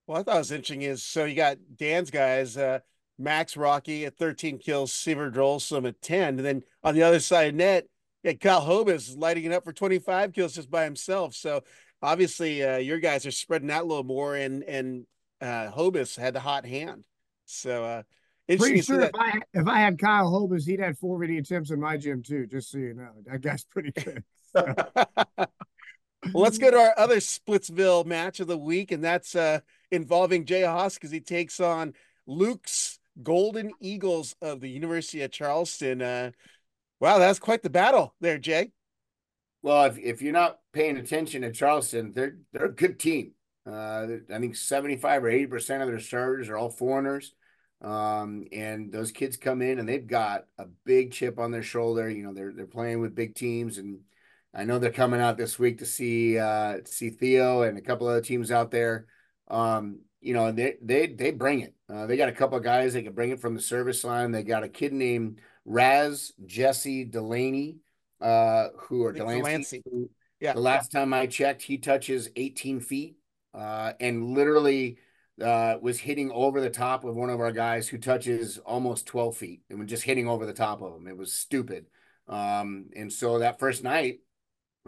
Well, 0.05 0.19
I 0.19 0.23
thought 0.23 0.37
was 0.37 0.51
interesting 0.51 0.83
is 0.83 1.03
so 1.03 1.25
you 1.25 1.35
got 1.35 1.57
Dan's 1.75 2.11
guys, 2.11 2.55
uh, 2.55 2.79
Max 3.19 3.57
Rocky 3.57 4.05
at 4.05 4.17
13 4.17 4.57
kills, 4.57 4.93
Seaver 4.93 5.31
Drolsom 5.31 5.87
at 5.87 6.01
10. 6.01 6.37
And 6.37 6.45
then 6.45 6.63
on 6.83 6.95
the 6.95 7.03
other 7.03 7.19
side 7.19 7.49
of 7.49 7.55
net, 7.55 7.87
yeah, 8.23 8.33
Kyle 8.33 8.61
Hobus 8.61 9.17
lighting 9.17 9.45
it 9.45 9.51
up 9.51 9.63
for 9.63 9.73
25 9.73 10.33
kills 10.33 10.55
just 10.55 10.69
by 10.69 10.83
himself. 10.83 11.35
So 11.35 11.63
obviously 12.01 12.63
uh, 12.63 12.77
your 12.77 12.99
guys 12.99 13.25
are 13.25 13.31
spreading 13.31 13.71
out 13.71 13.83
a 13.83 13.87
little 13.87 14.03
more 14.03 14.35
and 14.35 14.63
and 14.63 15.05
uh 15.41 15.69
Hobus 15.71 16.17
had 16.17 16.33
the 16.33 16.39
hot 16.39 16.65
hand. 16.65 17.03
So 17.45 17.83
uh 17.85 18.03
pretty 18.47 18.81
sure 18.81 19.01
if 19.01 19.11
I 19.13 19.39
if 19.53 19.67
I 19.67 19.79
had 19.79 19.99
Kyle 19.99 20.31
Hobus, 20.31 20.65
he'd 20.65 20.79
had 20.79 20.97
four 20.97 21.19
video 21.19 21.39
attempts 21.39 21.71
in 21.71 21.79
my 21.79 21.97
gym 21.97 22.23
too, 22.23 22.47
just 22.47 22.71
so 22.71 22.77
you 22.77 22.93
know. 22.93 23.11
That 23.25 23.41
guy's 23.41 23.63
pretty 23.65 23.91
good. 24.03 24.23
Well, 24.55 25.47
let's 26.33 26.57
go 26.57 26.71
to 26.71 26.77
our 26.77 26.93
other 26.97 27.17
Splitsville 27.17 28.05
match 28.05 28.39
of 28.39 28.47
the 28.47 28.57
week, 28.57 28.91
and 28.91 29.03
that's 29.03 29.35
uh, 29.35 29.59
involving 29.91 30.45
Jay 30.45 30.63
Haas 30.63 30.95
because 30.95 31.11
he 31.11 31.19
takes 31.19 31.59
on 31.59 31.93
Luke's 32.25 32.99
Golden 33.23 33.71
Eagles 33.79 34.35
of 34.41 34.61
the 34.61 34.69
University 34.69 35.21
of 35.21 35.31
Charleston. 35.31 36.01
Uh, 36.01 36.31
wow, 36.99 37.17
that's 37.17 37.39
quite 37.39 37.63
the 37.63 37.69
battle 37.69 38.13
there, 38.19 38.37
Jay. 38.37 38.71
Well, 39.61 39.85
if, 39.85 39.97
if 39.97 40.21
you're 40.21 40.33
not 40.33 40.59
paying 40.71 40.97
attention 40.97 41.41
to 41.41 41.51
Charleston, 41.51 42.13
they're 42.13 42.37
they're 42.53 42.67
a 42.67 42.73
good 42.73 42.99
team. 42.99 43.33
Uh, 43.65 44.07
I 44.33 44.39
think 44.39 44.55
75 44.55 45.23
or 45.23 45.29
80 45.29 45.47
percent 45.47 45.83
of 45.83 45.89
their 45.89 45.99
starters 45.99 46.49
are 46.49 46.57
all 46.57 46.69
foreigners. 46.69 47.33
Um, 47.81 48.45
and 48.51 48.91
those 48.91 49.11
kids 49.11 49.37
come 49.37 49.61
in 49.61 49.77
and 49.77 49.87
they've 49.87 50.07
got 50.07 50.45
a 50.57 50.65
big 50.83 51.11
chip 51.11 51.37
on 51.37 51.51
their 51.51 51.63
shoulder. 51.63 52.09
You 52.09 52.23
know, 52.23 52.33
they're 52.33 52.51
they're 52.51 52.65
playing 52.65 53.01
with 53.01 53.15
big 53.15 53.35
teams, 53.35 53.77
and 53.77 53.99
I 54.57 54.63
know 54.63 54.79
they're 54.79 54.91
coming 54.91 55.21
out 55.21 55.37
this 55.37 55.59
week 55.59 55.77
to 55.79 55.85
see 55.85 56.39
uh, 56.39 56.79
see 56.85 57.11
Theo 57.11 57.61
and 57.61 57.77
a 57.77 57.81
couple 57.81 58.07
other 58.07 58.21
teams 58.21 58.51
out 58.51 58.71
there. 58.71 59.05
Um, 59.47 59.99
you 60.19 60.33
know, 60.33 60.51
they 60.51 60.77
they 60.81 61.05
they 61.05 61.31
bring 61.31 61.61
it. 61.61 61.75
Uh, 61.87 62.07
they 62.07 62.17
got 62.17 62.27
a 62.27 62.33
couple 62.33 62.57
of 62.57 62.63
guys 62.63 62.93
they 62.93 63.03
can 63.03 63.13
bring 63.13 63.29
it 63.29 63.39
from 63.39 63.53
the 63.53 63.61
service 63.61 64.03
line. 64.03 64.31
They 64.31 64.41
got 64.41 64.63
a 64.63 64.69
kid 64.69 64.93
named 64.93 65.41
Raz 65.63 66.33
Jesse 66.47 67.03
Delaney, 67.03 67.77
uh, 68.19 68.69
who 68.77 69.03
are 69.03 69.13
Delancey. 69.13 69.43
Delancey. 69.43 69.83
Yeah. 70.39 70.53
The 70.53 70.59
last 70.59 70.91
time 70.91 71.13
I 71.13 71.27
checked, 71.27 71.61
he 71.61 71.77
touches 71.77 72.29
18 72.35 72.79
feet, 72.79 73.17
uh, 73.53 73.93
and 73.99 74.23
literally 74.23 74.97
uh, 75.41 75.75
was 75.81 75.99
hitting 75.99 76.31
over 76.31 76.61
the 76.61 76.69
top 76.69 77.03
of 77.03 77.15
one 77.15 77.29
of 77.29 77.39
our 77.39 77.51
guys 77.51 77.87
who 77.87 77.99
touches 77.99 78.57
almost 78.59 79.05
12 79.05 79.37
feet 79.37 79.61
and 79.69 79.79
was 79.79 79.87
just 79.87 80.03
hitting 80.03 80.27
over 80.27 80.45
the 80.45 80.53
top 80.53 80.81
of 80.81 80.95
him. 80.95 81.07
It 81.07 81.17
was 81.17 81.31
stupid. 81.31 81.85
Um, 82.27 82.87
and 82.95 83.11
so 83.11 83.39
that 83.39 83.59
first 83.59 83.83
night, 83.83 84.19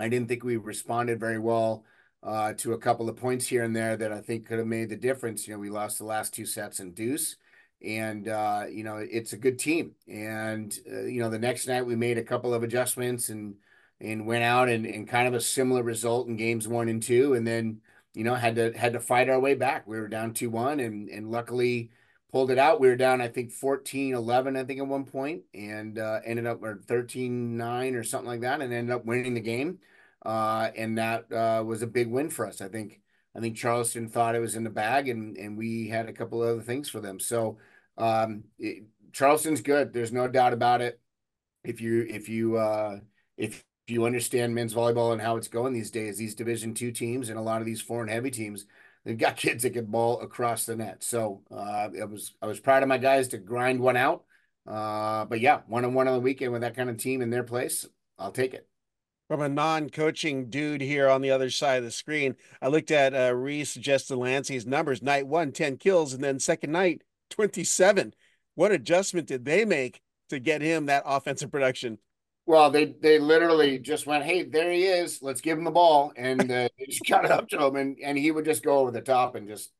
I 0.02 0.10
didn't 0.10 0.28
think 0.28 0.44
we 0.44 0.58
responded 0.58 1.20
very 1.20 1.40
well 1.40 1.84
uh, 2.24 2.54
to 2.54 2.74
a 2.74 2.78
couple 2.78 3.10
of 3.10 3.16
points 3.16 3.48
here 3.48 3.64
and 3.64 3.76
there 3.76 3.96
that 3.98 4.12
I 4.12 4.22
think 4.22 4.46
could 4.46 4.60
have 4.60 4.68
made 4.68 4.90
the 4.90 4.96
difference. 4.96 5.48
You 5.48 5.54
know, 5.54 5.60
we 5.60 5.70
lost 5.70 5.98
the 5.98 6.06
last 6.06 6.34
two 6.34 6.46
sets 6.46 6.80
in 6.80 6.92
deuce, 6.94 7.38
and 7.86 8.28
uh, 8.28 8.66
you 8.70 8.84
know 8.84 8.98
it's 8.98 9.34
a 9.34 9.38
good 9.38 9.60
team. 9.60 9.94
And 10.08 10.78
uh, 10.92 11.02
you 11.02 11.22
know, 11.22 11.30
the 11.30 11.40
next 11.40 11.68
night 11.68 11.86
we 11.86 11.96
made 11.96 12.18
a 12.18 12.24
couple 12.24 12.54
of 12.54 12.64
adjustments 12.64 13.30
and 13.30 13.56
and 14.02 14.26
went 14.26 14.44
out 14.44 14.70
and, 14.70 14.86
and 14.86 15.08
kind 15.08 15.28
of 15.28 15.34
a 15.34 15.42
similar 15.42 15.84
result 15.84 16.28
in 16.28 16.38
games 16.38 16.68
one 16.68 16.90
and 16.90 17.02
two, 17.04 17.34
and 17.34 17.46
then 17.46 17.82
you 18.14 18.24
know, 18.24 18.36
had 18.36 18.56
to 18.56 18.72
had 18.78 18.94
to 18.94 19.00
fight 19.00 19.30
our 19.30 19.40
way 19.40 19.54
back. 19.56 19.88
We 19.88 20.00
were 20.00 20.08
down 20.08 20.34
2-1 20.34 20.84
and 20.86 21.10
and 21.10 21.32
luckily 21.32 21.92
pulled 22.32 22.52
it 22.52 22.58
out. 22.58 22.80
We 22.80 22.88
were 22.88 22.96
down, 22.96 23.22
I 23.22 23.28
think 23.28 23.52
14-11, 23.52 24.58
I 24.58 24.64
think 24.64 24.80
at 24.80 24.88
one 24.88 25.06
point, 25.06 25.44
and 25.54 25.98
uh, 25.98 26.20
ended 26.24 26.46
up 26.46 26.62
or 26.64 26.76
13-9 26.86 27.96
or 27.96 28.04
something 28.04 28.28
like 28.28 28.42
that, 28.42 28.62
and 28.62 28.74
ended 28.74 28.96
up 28.96 29.06
winning 29.06 29.34
the 29.34 29.40
game. 29.40 29.80
Uh, 30.26 30.70
and 30.76 30.98
that 30.98 31.32
uh, 31.32 31.64
was 31.64 31.82
a 31.82 31.88
big 31.88 32.10
win 32.10 32.30
for 32.30 32.46
us. 32.46 32.62
I 32.62 32.68
think 32.68 33.02
I 33.36 33.40
think 33.40 33.56
Charleston 33.56 34.10
thought 34.10 34.36
it 34.36 34.40
was 34.40 34.56
in 34.56 34.64
the 34.64 34.70
bag, 34.70 35.08
and 35.08 35.38
and 35.38 35.58
we 35.58 35.88
had 35.88 36.10
a 36.10 36.14
couple 36.14 36.42
other 36.42 36.62
things 36.62 36.90
for 36.90 37.00
them. 37.00 37.20
So 37.20 37.58
um, 37.98 38.44
it, 38.58 38.84
Charleston's 39.14 39.62
good. 39.62 39.94
There's 39.94 40.12
no 40.12 40.28
doubt 40.28 40.54
about 40.54 40.82
it. 40.82 41.00
If 41.64 41.82
you 41.82 42.06
if 42.10 42.30
you 42.30 42.58
uh, 42.58 43.00
if 43.38 43.64
you 43.88 44.06
understand 44.06 44.54
men's 44.56 44.74
volleyball 44.74 45.14
and 45.14 45.22
how 45.22 45.38
it's 45.38 45.48
going 45.48 45.74
these 45.74 45.92
days, 45.92 46.18
these 46.18 46.36
Division 46.36 46.74
two 46.74 46.92
teams 46.92 47.30
and 47.30 47.40
a 47.40 47.42
lot 47.42 47.62
of 47.62 47.66
these 47.66 47.82
foreign 47.82 48.10
heavy 48.10 48.32
teams, 48.32 48.66
they've 49.06 49.18
got 49.18 49.38
kids 49.38 49.64
that 49.64 49.72
can 49.74 49.86
ball 49.86 50.22
across 50.22 50.66
the 50.66 50.76
net. 50.76 51.04
So 51.04 51.44
uh, 51.52 51.90
I 52.00 52.06
was 52.06 52.36
I 52.42 52.48
was 52.48 52.60
proud 52.60 52.84
of 52.84 52.90
my 52.90 52.98
guys 52.98 53.30
to 53.30 53.38
grind 53.38 53.80
one 53.80 53.98
out. 53.98 54.26
Uh, 54.68 55.26
but 55.26 55.40
yeah, 55.40 55.62
one 55.68 55.86
on 55.86 55.94
one 55.94 56.08
on 56.08 56.14
the 56.14 56.20
weekend 56.20 56.52
with 56.52 56.62
that 56.62 56.76
kind 56.76 56.90
of 56.90 56.98
team 56.98 57.22
in 57.22 57.30
their 57.30 57.44
place, 57.44 57.88
I'll 58.20 58.32
take 58.32 58.54
it. 58.54 58.69
From 59.30 59.42
a 59.42 59.48
non-coaching 59.48 60.50
dude 60.50 60.82
here 60.82 61.08
on 61.08 61.22
the 61.22 61.30
other 61.30 61.52
side 61.52 61.78
of 61.78 61.84
the 61.84 61.92
screen, 61.92 62.36
I 62.64 62.68
looked 62.68 62.90
at 62.90 63.14
uh, 63.14 63.36
Reese 63.36 63.76
Justin 63.76 64.18
Lancey's 64.18 64.66
numbers. 64.66 65.04
Night 65.04 65.28
one, 65.28 65.52
10 65.52 65.78
kills, 65.78 66.16
and 66.16 66.24
then 66.24 66.40
second 66.40 66.72
night, 66.72 67.04
27. 67.30 68.16
What 68.56 68.72
adjustment 68.72 69.28
did 69.28 69.46
they 69.46 69.66
make 69.66 70.02
to 70.30 70.40
get 70.40 70.64
him 70.64 70.88
that 70.88 71.04
offensive 71.06 71.52
production? 71.52 72.00
Well, 72.48 72.72
they 72.72 72.96
they 73.00 73.20
literally 73.20 73.78
just 73.78 74.08
went, 74.08 74.24
"Hey, 74.24 74.42
there 74.42 74.72
he 74.72 74.86
is. 74.86 75.22
Let's 75.22 75.42
give 75.42 75.60
him 75.60 75.64
the 75.64 75.70
ball," 75.70 76.12
and 76.18 76.42
uh, 76.42 76.68
they 76.80 76.86
just 76.88 77.06
got 77.06 77.24
it 77.24 77.30
up 77.30 77.48
to 77.50 77.64
him, 77.64 77.76
and 77.76 77.98
and 78.04 78.18
he 78.18 78.32
would 78.32 78.46
just 78.46 78.64
go 78.64 78.80
over 78.80 78.90
the 78.90 79.02
top 79.02 79.36
and 79.36 79.48
just, 79.48 79.72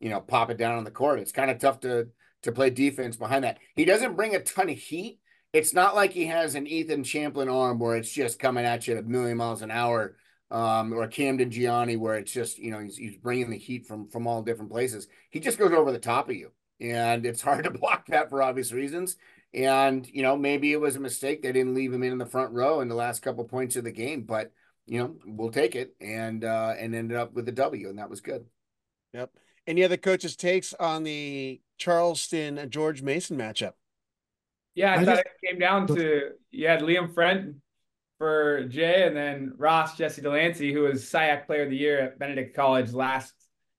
you 0.00 0.08
know, 0.08 0.20
pop 0.20 0.50
it 0.50 0.56
down 0.58 0.76
on 0.76 0.82
the 0.82 0.90
court. 0.90 1.20
It's 1.20 1.30
kind 1.30 1.52
of 1.52 1.60
tough 1.60 1.78
to 1.80 2.08
to 2.42 2.50
play 2.50 2.70
defense 2.70 3.14
behind 3.14 3.44
that. 3.44 3.58
He 3.76 3.84
doesn't 3.84 4.16
bring 4.16 4.34
a 4.34 4.40
ton 4.40 4.68
of 4.68 4.76
heat. 4.76 5.20
It's 5.58 5.74
not 5.74 5.96
like 5.96 6.12
he 6.12 6.26
has 6.26 6.54
an 6.54 6.66
Ethan 6.66 7.02
Champlin 7.02 7.48
arm 7.48 7.80
where 7.80 7.96
it's 7.96 8.12
just 8.12 8.38
coming 8.38 8.64
at 8.64 8.86
you 8.86 8.96
at 8.96 9.04
a 9.04 9.06
million 9.06 9.36
miles 9.36 9.62
an 9.62 9.72
hour, 9.72 10.16
um, 10.52 10.92
or 10.92 11.06
Camden 11.08 11.50
Gianni 11.50 11.96
where 11.96 12.14
it's 12.14 12.32
just 12.32 12.58
you 12.58 12.70
know 12.70 12.78
he's 12.78 12.96
he's 12.96 13.16
bringing 13.16 13.50
the 13.50 13.58
heat 13.58 13.84
from 13.86 14.08
from 14.08 14.26
all 14.26 14.42
different 14.42 14.70
places. 14.70 15.08
He 15.30 15.40
just 15.40 15.58
goes 15.58 15.72
over 15.72 15.90
the 15.90 15.98
top 15.98 16.28
of 16.28 16.36
you, 16.36 16.52
and 16.80 17.26
it's 17.26 17.42
hard 17.48 17.64
to 17.64 17.70
block 17.70 18.06
that 18.06 18.30
for 18.30 18.40
obvious 18.40 18.72
reasons. 18.72 19.16
And, 19.54 20.06
you 20.12 20.22
know, 20.22 20.36
maybe 20.36 20.72
it 20.72 20.80
was 20.80 20.96
a 20.96 21.00
mistake. 21.00 21.42
They 21.42 21.52
didn't 21.52 21.74
leave 21.74 21.92
him 21.92 22.02
in, 22.02 22.12
in 22.12 22.18
the 22.18 22.26
front 22.26 22.52
row 22.52 22.80
in 22.80 22.88
the 22.88 22.94
last 22.94 23.22
couple 23.22 23.44
points 23.44 23.76
of 23.76 23.84
the 23.84 23.90
game, 23.90 24.22
but, 24.22 24.52
you 24.86 24.98
know, 24.98 25.16
we'll 25.24 25.50
take 25.50 25.74
it 25.74 25.94
and, 26.02 26.44
uh, 26.44 26.74
and 26.78 26.94
ended 26.94 27.16
up 27.16 27.32
with 27.32 27.48
a 27.48 27.52
W, 27.52 27.88
and 27.88 27.98
that 27.98 28.10
was 28.10 28.20
good. 28.20 28.44
Yep. 29.14 29.30
Any 29.66 29.84
other 29.84 29.96
coaches' 29.96 30.36
takes 30.36 30.74
on 30.74 31.02
the 31.02 31.62
Charleston 31.78 32.68
George 32.68 33.00
Mason 33.00 33.38
matchup? 33.38 33.72
Yeah, 34.78 34.92
I, 34.92 34.94
I 34.94 35.04
thought 35.04 35.16
just... 35.16 35.26
it 35.26 35.46
came 35.46 35.58
down 35.58 35.86
to 35.88 36.30
you 36.50 36.68
had 36.68 36.80
Liam 36.80 37.12
Friend 37.12 37.56
for 38.18 38.64
Jay 38.64 39.06
and 39.06 39.16
then 39.16 39.54
Ross 39.56 39.96
Jesse 39.96 40.22
Delancey, 40.22 40.72
who 40.72 40.82
was 40.82 41.04
SIAC 41.04 41.46
Player 41.46 41.64
of 41.64 41.70
the 41.70 41.76
Year 41.76 42.00
at 42.00 42.18
Benedict 42.18 42.54
College 42.54 42.92
last 42.92 43.32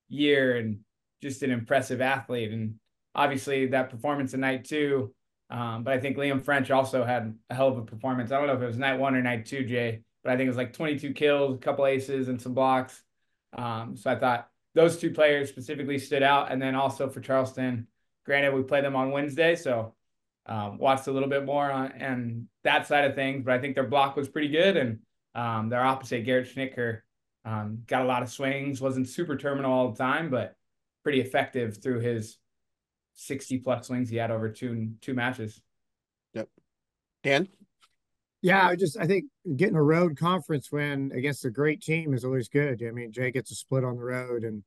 year 0.08 0.58
and 0.58 0.80
just 1.22 1.44
an 1.44 1.52
impressive 1.52 2.02
athlete. 2.02 2.52
And 2.52 2.76
obviously 3.16 3.68
that 3.68 3.90
performance 3.90 4.34
in 4.34 4.40
night 4.40 4.66
two 4.66 5.14
um, 5.50 5.84
but 5.84 5.94
I 5.94 6.00
think 6.00 6.18
Liam 6.18 6.44
French 6.44 6.70
also 6.70 7.04
had 7.04 7.36
a 7.50 7.56
hell 7.56 7.70
of 7.70 7.78
a 7.78 7.82
performance. 7.82 8.32
I 8.32 8.38
don't 8.38 8.48
know 8.48 8.54
if 8.54 8.62
it 8.62 8.68
was 8.68 8.78
night 8.78 9.00
one 9.00 9.16
or 9.16 9.22
night 9.22 9.48
two, 9.48 9.64
Jay, 9.64 10.02
but 10.24 10.32
I 10.32 10.38
think 10.38 10.46
it 10.46 10.50
was 10.50 10.58
like 10.58 10.74
22 10.74 11.14
kills, 11.14 11.56
a 11.56 11.58
couple 11.58 11.88
aces, 11.88 12.30
and 12.30 12.40
some 12.40 12.54
blocks. 12.54 13.02
Um, 13.58 13.98
so 13.98 14.12
I 14.12 14.16
thought 14.16 14.50
those 14.76 14.98
two 14.98 15.12
players 15.12 15.50
specifically 15.50 15.98
stood 15.98 16.22
out. 16.22 16.52
And 16.52 16.62
then 16.62 16.76
also 16.76 17.10
for 17.10 17.20
Charleston, 17.20 17.88
granted, 18.26 18.54
we 18.54 18.62
play 18.62 18.82
them 18.82 18.96
on 18.96 19.10
Wednesday, 19.10 19.56
so 19.56 19.96
um, 20.50 20.80
watched 20.80 21.08
a 21.08 21.12
little 21.12 21.30
bit 21.30 21.46
more 21.46 21.72
on 21.72 21.92
and 21.94 22.48
that 22.64 22.88
side 22.88 23.06
of 23.06 23.16
things. 23.16 23.46
But 23.46 23.54
I 23.54 23.60
think 23.60 23.76
their 23.76 23.88
block 23.88 24.16
was 24.16 24.28
pretty 24.28 24.50
good, 24.50 24.76
and 24.76 25.00
um, 25.36 25.70
their 25.70 25.84
opposite, 25.84 26.26
Garrett 26.26 26.54
Schnicker, 26.54 27.02
um, 27.46 27.84
got 27.88 28.02
a 28.02 28.06
lot 28.06 28.24
of 28.24 28.30
swings. 28.30 28.82
wasn't 28.82 29.08
super 29.08 29.38
terminal 29.38 29.72
all 29.72 29.92
the 29.92 29.98
time, 29.98 30.30
but 30.30 30.56
pretty 31.04 31.22
effective 31.22 31.82
through 31.82 32.00
his 32.00 32.38
60 33.14 33.60
plus 33.60 33.88
swings 33.88 34.10
he 34.10 34.18
had 34.18 34.32
over 34.32 34.50
two 34.50 34.92
two 35.02 35.14
matches. 35.14 35.62
Yep. 36.34 36.50
Dan? 37.24 37.48
Yeah, 38.42 38.68
I 38.68 38.76
just 38.76 38.98
I 38.98 39.06
think 39.06 39.26
getting 39.56 39.76
a 39.76 39.84
road 39.84 40.18
conference 40.18 40.72
win 40.72 41.12
against 41.14 41.46
a 41.46 41.50
great 41.50 41.82
team 41.82 42.14
is 42.14 42.24
always 42.24 42.48
good. 42.48 42.84
I 42.84 42.92
mean, 42.92 43.12
Jay 43.12 43.32
gets 43.32 43.52
a 43.52 43.56
split 43.56 43.84
on 43.84 43.98
the 43.98 44.04
road, 44.04 44.44
and 44.46 44.64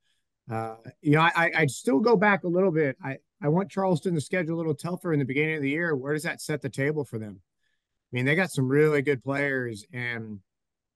uh, 0.50 0.76
you 1.00 1.12
know, 1.12 1.22
I 1.22 1.50
I'd 1.56 1.70
still 1.70 1.98
go 1.98 2.14
back 2.14 2.44
a 2.44 2.48
little 2.48 2.70
bit. 2.70 2.96
I 3.02 3.18
I 3.42 3.49
want 3.49 3.70
Charleston 3.70 4.14
to 4.14 4.20
schedule 4.20 4.54
a 4.54 4.58
little 4.58 4.75
tougher 4.75 5.12
in 5.12 5.18
the 5.18 5.25
beginning 5.25 5.56
of 5.56 5.62
the 5.62 5.70
year. 5.70 5.96
Where 5.96 6.12
does 6.12 6.22
that 6.22 6.40
set 6.40 6.62
the 6.62 6.68
table 6.68 7.04
for 7.04 7.18
them? 7.18 7.40
I 7.40 8.16
mean, 8.16 8.25
they 8.25 8.37
got 8.37 8.52
some 8.52 8.68
really 8.68 9.02
good 9.02 9.22
players, 9.22 9.84
and 9.92 10.38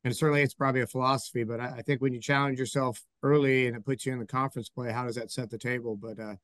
and 0.05 0.17
certainly 0.17 0.43
it's 0.43 0.55
probably 0.55 0.83
a 0.83 0.87
philosophy. 0.87 1.43
But 1.43 1.61
I, 1.61 1.79
I 1.79 1.83
think 1.83 2.01
when 2.01 2.13
you 2.13 2.21
challenge 2.21 2.59
yourself 2.59 3.03
early 3.23 3.67
and 3.67 3.77
it 3.77 3.85
puts 3.85 4.07
you 4.07 4.13
in 4.13 4.21
the 4.21 4.27
conference 4.27 4.69
play, 4.69 4.93
how 4.93 5.07
does 5.07 5.17
that 5.17 5.33
set 5.33 5.51
the 5.51 5.59
table? 5.59 5.97
But 5.97 6.21
uh, 6.21 6.37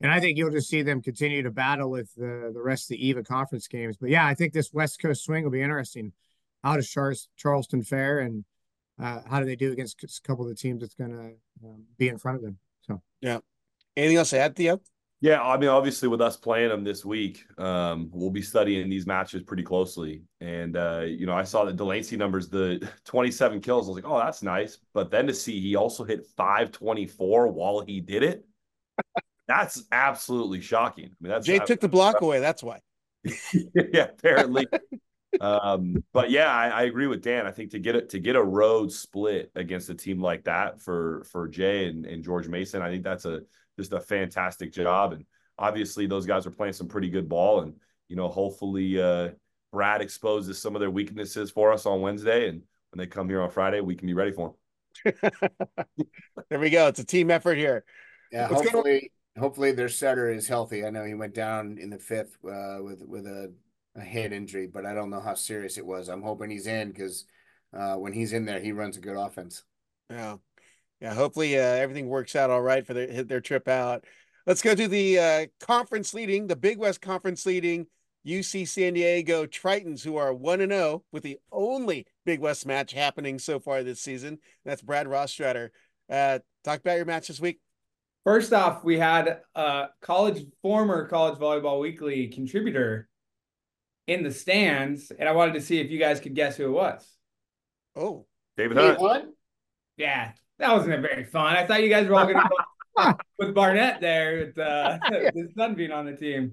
and 0.00 0.12
I 0.12 0.20
think 0.20 0.38
you'll 0.38 0.50
just 0.50 0.68
see 0.68 0.82
them 0.82 1.02
continue 1.02 1.42
to 1.42 1.50
battle 1.50 1.90
with 1.90 2.14
the, 2.14 2.50
the 2.54 2.62
rest 2.62 2.90
of 2.90 2.96
the 2.96 3.12
EIVA 3.12 3.26
conference 3.26 3.66
games. 3.66 3.96
But 3.96 4.10
yeah, 4.10 4.26
I 4.26 4.34
think 4.34 4.52
this 4.52 4.72
West 4.72 5.00
Coast 5.02 5.24
swing 5.24 5.44
will 5.44 5.50
be 5.50 5.62
interesting. 5.62 6.12
How 6.62 6.76
does 6.76 6.88
Char- 6.88 7.14
Charleston 7.36 7.82
fare 7.82 8.20
and 8.20 8.44
uh, 9.02 9.20
how 9.28 9.40
do 9.40 9.46
they 9.46 9.56
do 9.56 9.72
against 9.72 10.02
a 10.02 10.26
couple 10.26 10.44
of 10.44 10.50
the 10.50 10.54
teams 10.54 10.80
that's 10.82 10.94
going 10.94 11.10
to 11.10 11.66
um, 11.68 11.84
be 11.98 12.08
in 12.08 12.18
front 12.18 12.36
of 12.36 12.42
them? 12.42 12.58
So, 12.82 13.02
yeah. 13.20 13.38
Anything 13.96 14.18
else 14.18 14.30
to 14.30 14.38
add, 14.38 14.56
Theo? 14.56 14.80
Yeah, 15.22 15.42
I 15.42 15.58
mean, 15.58 15.68
obviously, 15.68 16.08
with 16.08 16.22
us 16.22 16.38
playing 16.38 16.70
them 16.70 16.82
this 16.82 17.04
week, 17.04 17.44
um, 17.58 18.08
we'll 18.10 18.30
be 18.30 18.40
studying 18.40 18.88
these 18.88 19.06
matches 19.06 19.42
pretty 19.42 19.62
closely. 19.62 20.22
And 20.40 20.76
uh, 20.76 21.04
you 21.06 21.26
know, 21.26 21.34
I 21.34 21.44
saw 21.44 21.64
the 21.64 21.74
Delancey 21.74 22.16
numbers, 22.16 22.48
the 22.48 22.88
27 23.04 23.60
kills. 23.60 23.86
I 23.86 23.88
was 23.90 24.02
like, 24.02 24.10
oh, 24.10 24.18
that's 24.18 24.42
nice. 24.42 24.78
But 24.94 25.10
then 25.10 25.26
to 25.26 25.34
see 25.34 25.60
he 25.60 25.76
also 25.76 26.04
hit 26.04 26.26
524 26.38 27.48
while 27.48 27.80
he 27.80 28.00
did 28.00 28.22
it, 28.22 28.46
that's 29.46 29.84
absolutely 29.92 30.62
shocking. 30.62 31.06
I 31.06 31.16
mean, 31.20 31.30
that's 31.32 31.46
Jay 31.46 31.58
took 31.58 31.80
the 31.80 31.88
block 31.88 32.22
away. 32.22 32.40
That's 32.40 32.62
why. 32.62 32.80
yeah, 33.92 34.04
apparently. 34.04 34.66
um, 35.40 36.02
but 36.14 36.30
yeah, 36.30 36.50
I, 36.50 36.68
I, 36.68 36.82
agree 36.84 37.06
with 37.06 37.22
Dan. 37.22 37.46
I 37.46 37.50
think 37.50 37.72
to 37.72 37.78
get 37.78 37.94
it 37.94 38.08
to 38.10 38.18
get 38.18 38.36
a 38.36 38.42
road 38.42 38.90
split 38.90 39.52
against 39.54 39.90
a 39.90 39.94
team 39.94 40.20
like 40.20 40.44
that 40.44 40.80
for 40.80 41.24
for 41.30 41.46
Jay 41.46 41.88
and, 41.88 42.06
and 42.06 42.24
George 42.24 42.48
Mason, 42.48 42.80
I 42.80 42.88
think 42.88 43.04
that's 43.04 43.26
a 43.26 43.42
just 43.80 43.92
a 43.92 44.00
fantastic 44.00 44.72
job. 44.72 45.12
And 45.12 45.24
obviously, 45.58 46.06
those 46.06 46.26
guys 46.26 46.46
are 46.46 46.50
playing 46.50 46.74
some 46.74 46.88
pretty 46.88 47.08
good 47.08 47.28
ball. 47.28 47.60
And 47.62 47.74
you 48.08 48.16
know, 48.16 48.28
hopefully, 48.28 49.00
uh, 49.00 49.30
Brad 49.72 50.00
exposes 50.00 50.60
some 50.60 50.74
of 50.74 50.80
their 50.80 50.90
weaknesses 50.90 51.50
for 51.50 51.72
us 51.72 51.86
on 51.86 52.00
Wednesday, 52.00 52.48
and 52.48 52.62
when 52.90 52.98
they 52.98 53.06
come 53.06 53.28
here 53.28 53.40
on 53.40 53.50
Friday, 53.50 53.80
we 53.80 53.94
can 53.94 54.06
be 54.06 54.14
ready 54.14 54.32
for 54.32 54.48
them. 55.04 55.14
there 56.50 56.58
we 56.58 56.70
go. 56.70 56.88
It's 56.88 56.98
a 56.98 57.04
team 57.04 57.30
effort 57.30 57.56
here. 57.56 57.84
Yeah, 58.32 58.48
Let's 58.48 58.62
hopefully 58.62 59.12
hopefully 59.38 59.72
their 59.72 59.88
setter 59.88 60.30
is 60.30 60.48
healthy. 60.48 60.84
I 60.84 60.90
know 60.90 61.04
he 61.04 61.14
went 61.14 61.34
down 61.34 61.78
in 61.78 61.90
the 61.90 61.98
fifth 61.98 62.36
uh, 62.44 62.78
with 62.80 63.02
with 63.02 63.26
a, 63.26 63.52
a 63.96 64.00
head 64.00 64.32
injury, 64.32 64.66
but 64.66 64.84
I 64.84 64.94
don't 64.94 65.10
know 65.10 65.20
how 65.20 65.34
serious 65.34 65.78
it 65.78 65.86
was. 65.86 66.08
I'm 66.08 66.22
hoping 66.22 66.50
he's 66.50 66.66
in 66.66 66.90
because 66.90 67.24
uh, 67.76 67.94
when 67.94 68.12
he's 68.12 68.32
in 68.32 68.44
there, 68.44 68.60
he 68.60 68.72
runs 68.72 68.96
a 68.96 69.00
good 69.00 69.16
offense. 69.16 69.62
Yeah, 70.10 70.36
yeah. 71.00 71.14
Hopefully 71.14 71.56
uh, 71.58 71.62
everything 71.62 72.08
works 72.08 72.36
out 72.36 72.50
all 72.50 72.62
right 72.62 72.86
for 72.86 72.94
their 72.94 73.22
their 73.24 73.40
trip 73.40 73.68
out. 73.68 74.04
Let's 74.46 74.62
go 74.62 74.74
to 74.74 74.88
the 74.88 75.18
uh, 75.18 75.46
conference 75.60 76.14
leading, 76.14 76.46
the 76.46 76.56
Big 76.56 76.78
West 76.78 77.00
Conference 77.00 77.44
leading 77.46 77.86
UC 78.26 78.68
San 78.68 78.94
Diego 78.94 79.46
Tritons, 79.46 80.02
who 80.02 80.16
are 80.16 80.32
1 80.32 80.60
and 80.60 80.72
0 80.72 81.04
with 81.12 81.22
the 81.22 81.38
only 81.52 82.06
Big 82.24 82.40
West 82.40 82.66
match 82.66 82.92
happening 82.92 83.38
so 83.38 83.58
far 83.58 83.82
this 83.82 84.00
season. 84.00 84.38
That's 84.64 84.82
Brad 84.82 85.06
Rostratter. 85.06 85.70
Uh, 86.08 86.40
talk 86.64 86.80
about 86.80 86.96
your 86.96 87.06
match 87.06 87.28
this 87.28 87.40
week. 87.40 87.60
First 88.24 88.52
off, 88.52 88.84
we 88.84 88.98
had 88.98 89.40
a 89.54 89.86
college 90.02 90.44
former 90.60 91.08
college 91.08 91.38
volleyball 91.38 91.80
weekly 91.80 92.28
contributor 92.28 93.08
in 94.06 94.22
the 94.22 94.32
stands, 94.32 95.10
and 95.10 95.28
I 95.28 95.32
wanted 95.32 95.54
to 95.54 95.60
see 95.60 95.80
if 95.80 95.90
you 95.90 95.98
guys 95.98 96.20
could 96.20 96.34
guess 96.34 96.56
who 96.56 96.66
it 96.66 96.72
was. 96.72 97.08
Oh, 97.96 98.26
David 98.56 98.76
Hunt. 98.76 99.34
Yeah, 99.96 100.32
that 100.60 100.72
wasn't 100.72 101.00
very 101.02 101.24
fun. 101.24 101.56
I 101.56 101.66
thought 101.66 101.82
you 101.82 101.88
guys 101.88 102.06
were 102.06 102.14
all 102.14 102.24
going 102.26 102.36
to 102.36 102.48
go 102.96 103.14
with 103.38 103.54
Barnett 103.54 104.00
there, 104.00 104.38
with 104.46 104.58
uh, 104.58 104.98
his 105.34 105.48
son 105.56 105.74
being 105.74 105.90
on 105.90 106.06
the 106.06 106.14
team. 106.16 106.52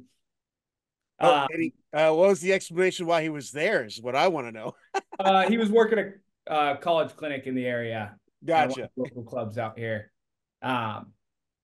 oh 1.20 1.30
Uh, 1.30 1.48
and 1.52 1.62
he- 1.62 1.74
uh, 1.94 2.14
what 2.14 2.30
was 2.30 2.42
the 2.42 2.54
explanation 2.54 3.06
why 3.08 3.22
he 3.22 3.30
was 3.30 3.52
there? 3.52 3.86
Is 3.86 4.02
what 4.02 4.16
I 4.16 4.28
want 4.28 4.48
to 4.48 4.52
know. 4.52 4.76
uh, 5.20 5.48
he 5.50 5.58
was 5.58 5.70
working 5.72 6.00
a 6.00 6.52
uh, 6.52 6.78
college 6.78 7.16
clinic 7.16 7.48
in 7.48 7.56
the 7.56 7.66
area. 7.66 8.16
Gotcha. 8.46 8.90
Local 8.96 9.24
clubs 9.24 9.58
out 9.58 9.78
here. 9.80 10.12
Um, 10.62 11.14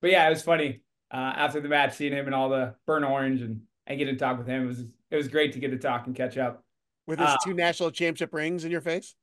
but 0.00 0.10
yeah, 0.10 0.26
it 0.26 0.30
was 0.30 0.42
funny. 0.42 0.80
Uh, 1.12 1.16
after 1.36 1.60
the 1.60 1.68
match, 1.68 1.94
seeing 1.94 2.12
him 2.12 2.26
in 2.26 2.34
all 2.34 2.48
the 2.48 2.74
burn 2.86 3.04
orange 3.04 3.42
and 3.42 3.60
and 3.86 3.98
get 3.98 4.06
to 4.06 4.16
talk 4.16 4.38
with 4.38 4.46
him 4.46 4.64
it 4.64 4.66
was 4.66 4.80
it 5.10 5.16
was 5.16 5.28
great 5.28 5.52
to 5.52 5.58
get 5.60 5.70
to 5.70 5.78
talk 5.78 6.06
and 6.06 6.16
catch 6.16 6.36
up. 6.38 6.64
With 7.06 7.18
his 7.20 7.28
Uh, 7.28 7.36
two 7.44 7.54
national 7.54 7.90
championship 7.90 8.32
rings 8.34 8.64
in 8.64 8.70
your 8.72 8.80
face. 8.80 9.14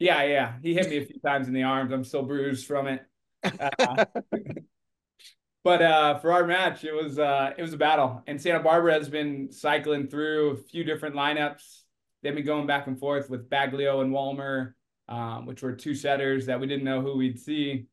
Yeah, 0.00 0.22
yeah, 0.22 0.54
he 0.62 0.72
hit 0.72 0.88
me 0.88 0.96
a 0.96 1.04
few 1.04 1.20
times 1.20 1.46
in 1.46 1.52
the 1.52 1.62
arms. 1.62 1.92
I'm 1.92 2.04
still 2.04 2.22
bruised 2.22 2.66
from 2.66 2.86
it. 2.86 3.04
Uh, 3.44 4.06
but 5.64 5.82
uh, 5.82 6.18
for 6.18 6.32
our 6.32 6.46
match, 6.46 6.84
it 6.84 6.94
was 6.94 7.18
uh, 7.18 7.52
it 7.56 7.60
was 7.60 7.74
a 7.74 7.76
battle, 7.76 8.22
and 8.26 8.40
Santa 8.40 8.60
Barbara 8.60 8.94
has 8.94 9.10
been 9.10 9.52
cycling 9.52 10.08
through 10.08 10.52
a 10.52 10.56
few 10.56 10.84
different 10.84 11.14
lineups. 11.14 11.82
They've 12.22 12.34
been 12.34 12.46
going 12.46 12.66
back 12.66 12.86
and 12.86 12.98
forth 12.98 13.28
with 13.28 13.50
Baglio 13.50 14.00
and 14.00 14.10
Walmer, 14.10 14.74
um, 15.08 15.44
which 15.44 15.62
were 15.62 15.74
two 15.74 15.94
setters 15.94 16.46
that 16.46 16.58
we 16.58 16.66
didn't 16.66 16.84
know 16.84 17.02
who 17.02 17.18
we'd 17.18 17.38
see. 17.38 17.86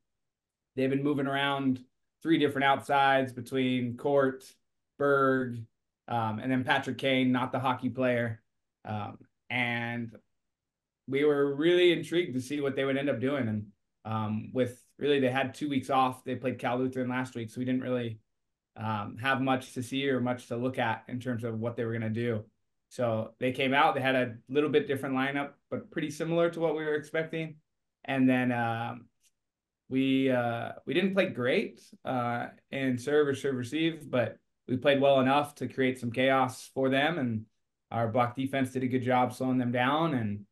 They've 0.76 0.90
been 0.90 1.04
moving 1.04 1.26
around 1.26 1.84
three 2.22 2.38
different 2.38 2.64
outsides 2.64 3.34
between 3.34 3.98
Court, 3.98 4.44
Berg, 4.98 5.62
um, 6.08 6.38
and 6.38 6.50
then 6.50 6.64
Patrick 6.64 6.96
Kane, 6.96 7.32
not 7.32 7.52
the 7.52 7.58
hockey 7.58 7.90
player. 7.90 8.40
Um, 8.86 9.18
and 9.50 10.14
we 11.08 11.24
were 11.24 11.54
really 11.54 11.92
intrigued 11.92 12.34
to 12.34 12.40
see 12.40 12.60
what 12.60 12.76
they 12.76 12.84
would 12.84 12.96
end 12.96 13.08
up 13.08 13.20
doing. 13.20 13.48
And 13.48 13.66
um, 14.04 14.50
with 14.52 14.82
really, 14.98 15.20
they 15.20 15.30
had 15.30 15.54
two 15.54 15.68
weeks 15.68 15.90
off. 15.90 16.22
They 16.22 16.36
played 16.36 16.58
Cal 16.58 16.78
Lutheran 16.78 17.08
last 17.08 17.34
week, 17.34 17.50
so 17.50 17.58
we 17.58 17.64
didn't 17.64 17.82
really 17.82 18.20
um, 18.76 19.16
have 19.20 19.40
much 19.40 19.72
to 19.74 19.82
see 19.82 20.08
or 20.08 20.20
much 20.20 20.48
to 20.48 20.56
look 20.56 20.78
at 20.78 21.04
in 21.08 21.18
terms 21.18 21.44
of 21.44 21.58
what 21.58 21.76
they 21.76 21.84
were 21.84 21.92
going 21.92 22.02
to 22.02 22.10
do. 22.10 22.44
So 22.90 23.32
they 23.40 23.52
came 23.52 23.74
out. 23.74 23.94
They 23.94 24.00
had 24.00 24.14
a 24.14 24.36
little 24.48 24.70
bit 24.70 24.86
different 24.86 25.14
lineup, 25.14 25.50
but 25.70 25.90
pretty 25.90 26.10
similar 26.10 26.50
to 26.50 26.60
what 26.60 26.76
we 26.76 26.84
were 26.84 26.94
expecting. 26.94 27.56
And 28.04 28.28
then 28.28 28.52
um, 28.52 29.06
we 29.88 30.30
uh, 30.30 30.72
we 30.86 30.94
didn't 30.94 31.14
play 31.14 31.26
great 31.26 31.82
uh, 32.04 32.48
in 32.70 32.98
serve 32.98 33.28
or 33.28 33.34
serve 33.34 33.56
receive, 33.56 34.10
but 34.10 34.38
we 34.66 34.76
played 34.76 35.00
well 35.00 35.20
enough 35.20 35.54
to 35.56 35.68
create 35.68 35.98
some 35.98 36.12
chaos 36.12 36.70
for 36.74 36.88
them. 36.88 37.18
And 37.18 37.44
our 37.90 38.08
block 38.08 38.36
defense 38.36 38.72
did 38.72 38.84
a 38.84 38.88
good 38.88 39.02
job 39.02 39.34
slowing 39.34 39.58
them 39.58 39.72
down 39.72 40.14
and 40.14 40.44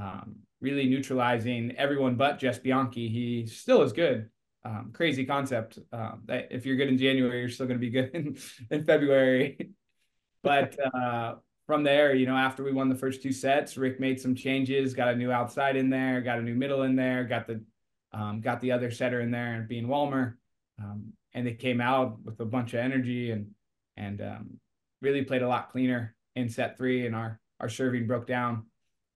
um, 0.00 0.36
really 0.60 0.86
neutralizing 0.86 1.74
everyone 1.76 2.16
but 2.16 2.38
Jess 2.38 2.58
Bianchi. 2.58 3.08
He 3.08 3.46
still 3.46 3.82
is 3.82 3.92
good. 3.92 4.28
Um, 4.64 4.90
crazy 4.92 5.24
concept 5.24 5.78
um, 5.92 6.22
that 6.26 6.48
if 6.50 6.66
you're 6.66 6.76
good 6.76 6.88
in 6.88 6.98
January, 6.98 7.40
you're 7.40 7.48
still 7.48 7.66
going 7.66 7.78
to 7.78 7.86
be 7.86 7.90
good 7.98 8.10
in, 8.14 8.36
in 8.70 8.84
February. 8.84 9.70
but 10.42 10.76
uh, 10.94 11.36
from 11.66 11.82
there, 11.82 12.14
you 12.14 12.26
know, 12.26 12.36
after 12.36 12.62
we 12.62 12.72
won 12.72 12.88
the 12.88 12.94
first 12.94 13.22
two 13.22 13.32
sets, 13.32 13.76
Rick 13.76 14.00
made 14.00 14.20
some 14.20 14.34
changes, 14.34 14.94
got 14.94 15.08
a 15.08 15.16
new 15.16 15.30
outside 15.30 15.76
in 15.76 15.90
there, 15.90 16.20
got 16.20 16.38
a 16.38 16.42
new 16.42 16.54
middle 16.54 16.82
in 16.82 16.96
there, 16.96 17.24
got 17.24 17.46
the 17.46 17.62
um, 18.12 18.40
got 18.40 18.60
the 18.60 18.72
other 18.72 18.90
setter 18.90 19.20
in 19.20 19.30
there 19.30 19.54
and 19.54 19.68
being 19.68 19.86
Walmer. 19.86 20.38
Um, 20.82 21.12
and 21.34 21.46
they 21.46 21.52
came 21.52 21.80
out 21.80 22.18
with 22.24 22.40
a 22.40 22.44
bunch 22.44 22.72
of 22.72 22.80
energy 22.80 23.30
and 23.30 23.48
and 23.96 24.20
um, 24.20 24.60
really 25.02 25.22
played 25.22 25.42
a 25.42 25.48
lot 25.48 25.70
cleaner 25.70 26.14
in 26.34 26.48
set 26.48 26.76
three 26.76 27.06
and 27.06 27.14
our 27.14 27.40
our 27.60 27.68
serving 27.68 28.06
broke 28.06 28.26
down. 28.26 28.66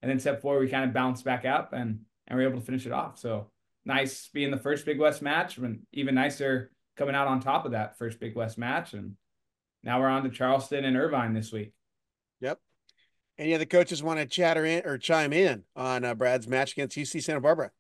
And 0.03 0.11
then 0.11 0.19
step 0.19 0.41
four, 0.41 0.59
we 0.59 0.69
kind 0.69 0.85
of 0.85 0.95
bounced 0.95 1.25
back 1.25 1.45
up 1.45 1.73
and 1.73 2.01
and 2.27 2.39
we're 2.39 2.49
able 2.49 2.61
to 2.61 2.65
finish 2.65 2.87
it 2.87 2.93
off. 2.93 3.19
So 3.19 3.51
nice 3.85 4.29
being 4.33 4.51
the 4.51 4.57
first 4.57 4.87
Big 4.87 4.99
West 4.99 5.21
match, 5.21 5.59
and 5.59 5.81
even 5.93 6.15
nicer 6.15 6.71
coming 6.97 7.15
out 7.15 7.27
on 7.27 7.41
top 7.41 7.65
of 7.65 7.73
that 7.73 7.99
first 7.99 8.21
Big 8.21 8.37
West 8.37 8.57
match. 8.57 8.95
And 8.95 9.17
now 9.83 10.01
we're 10.01 10.09
on 10.09 10.23
to 10.23 10.31
Charleston 10.31 10.85
and 10.85 10.97
Irvine 10.97 11.35
this 11.35 11.53
week. 11.53 11.73
Yep. 12.41 12.59
Any 13.39 13.55
other 13.55 13.65
coaches 13.65 14.03
want 14.03 14.21
to 14.21 14.27
chatter 14.27 14.65
in 14.65 14.87
or 14.87 14.97
chime 14.99 15.33
in 15.33 15.65
on 15.75 16.05
uh, 16.05 16.15
Brad's 16.15 16.47
match 16.47 16.73
against 16.73 16.97
UC 16.97 17.23
Santa 17.23 17.41
Barbara? 17.41 17.71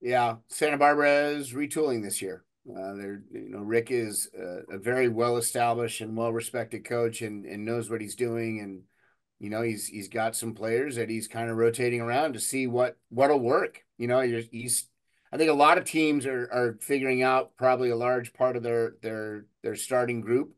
Yeah, 0.00 0.36
Santa 0.48 0.76
Barbara 0.76 1.28
is 1.28 1.52
retooling 1.52 2.02
this 2.02 2.20
year. 2.20 2.44
Uh, 2.68 2.94
they're, 2.94 3.22
you 3.32 3.48
know, 3.48 3.60
Rick 3.60 3.90
is 3.90 4.28
a, 4.36 4.74
a 4.74 4.78
very 4.78 5.08
well 5.08 5.36
established 5.36 6.00
and 6.00 6.16
well 6.16 6.32
respected 6.32 6.84
coach 6.84 7.22
and, 7.22 7.46
and 7.46 7.64
knows 7.64 7.88
what 7.88 8.00
he's 8.00 8.16
doing. 8.16 8.60
And, 8.60 8.82
you 9.38 9.50
know, 9.50 9.62
he's, 9.62 9.86
he's 9.86 10.08
got 10.08 10.36
some 10.36 10.54
players 10.54 10.96
that 10.96 11.10
he's 11.10 11.28
kind 11.28 11.50
of 11.50 11.56
rotating 11.56 12.00
around 12.00 12.34
to 12.34 12.40
see 12.40 12.66
what, 12.66 12.96
what'll 13.10 13.40
work. 13.40 13.84
You 13.98 14.06
know, 14.06 14.20
he's, 14.20 14.88
I 15.32 15.36
think 15.36 15.50
a 15.50 15.54
lot 15.54 15.78
of 15.78 15.84
teams 15.84 16.26
are, 16.26 16.48
are 16.52 16.78
figuring 16.80 17.22
out 17.22 17.56
probably 17.56 17.90
a 17.90 17.96
large 17.96 18.32
part 18.32 18.56
of 18.56 18.62
their, 18.62 18.94
their, 19.02 19.46
their 19.62 19.76
starting 19.76 20.20
group 20.20 20.54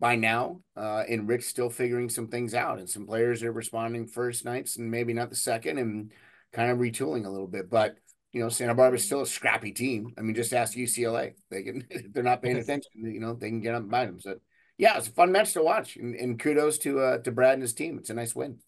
by 0.00 0.16
now. 0.16 0.60
Uh, 0.76 1.04
and 1.08 1.28
Rick's 1.28 1.46
still 1.46 1.70
figuring 1.70 2.08
some 2.08 2.28
things 2.28 2.54
out 2.54 2.78
and 2.78 2.88
some 2.88 3.06
players 3.06 3.42
are 3.42 3.52
responding 3.52 4.06
first 4.06 4.44
nights 4.44 4.76
and 4.76 4.90
maybe 4.90 5.12
not 5.14 5.30
the 5.30 5.36
second 5.36 5.78
and 5.78 6.12
kind 6.52 6.70
of 6.70 6.78
retooling 6.78 7.26
a 7.26 7.30
little 7.30 7.46
bit, 7.46 7.70
but 7.70 7.96
you 8.32 8.42
know, 8.42 8.48
Santa 8.48 8.74
Barbara's 8.74 9.04
still 9.04 9.22
a 9.22 9.26
scrappy 9.26 9.72
team. 9.72 10.14
I 10.18 10.20
mean, 10.20 10.34
just 10.34 10.52
ask 10.52 10.76
UCLA. 10.76 11.32
They 11.50 11.62
can, 11.62 11.86
if 11.90 12.12
they're 12.12 12.22
not 12.22 12.42
paying 12.42 12.56
attention, 12.58 12.90
you 12.94 13.20
know, 13.20 13.34
they 13.34 13.48
can 13.48 13.60
get 13.60 13.74
up 13.74 13.82
and 13.82 13.90
behind 13.90 14.10
them. 14.10 14.20
So, 14.20 14.36
yeah, 14.78 14.96
it's 14.96 15.08
a 15.08 15.12
fun 15.12 15.32
match 15.32 15.52
to 15.52 15.62
watch, 15.62 15.96
and, 15.96 16.14
and 16.14 16.38
kudos 16.38 16.78
to 16.78 17.00
uh 17.00 17.18
to 17.18 17.32
Brad 17.32 17.54
and 17.54 17.62
his 17.62 17.74
team. 17.74 17.98
It's 17.98 18.10
a 18.10 18.14
nice 18.14 18.34
win. 18.34 18.58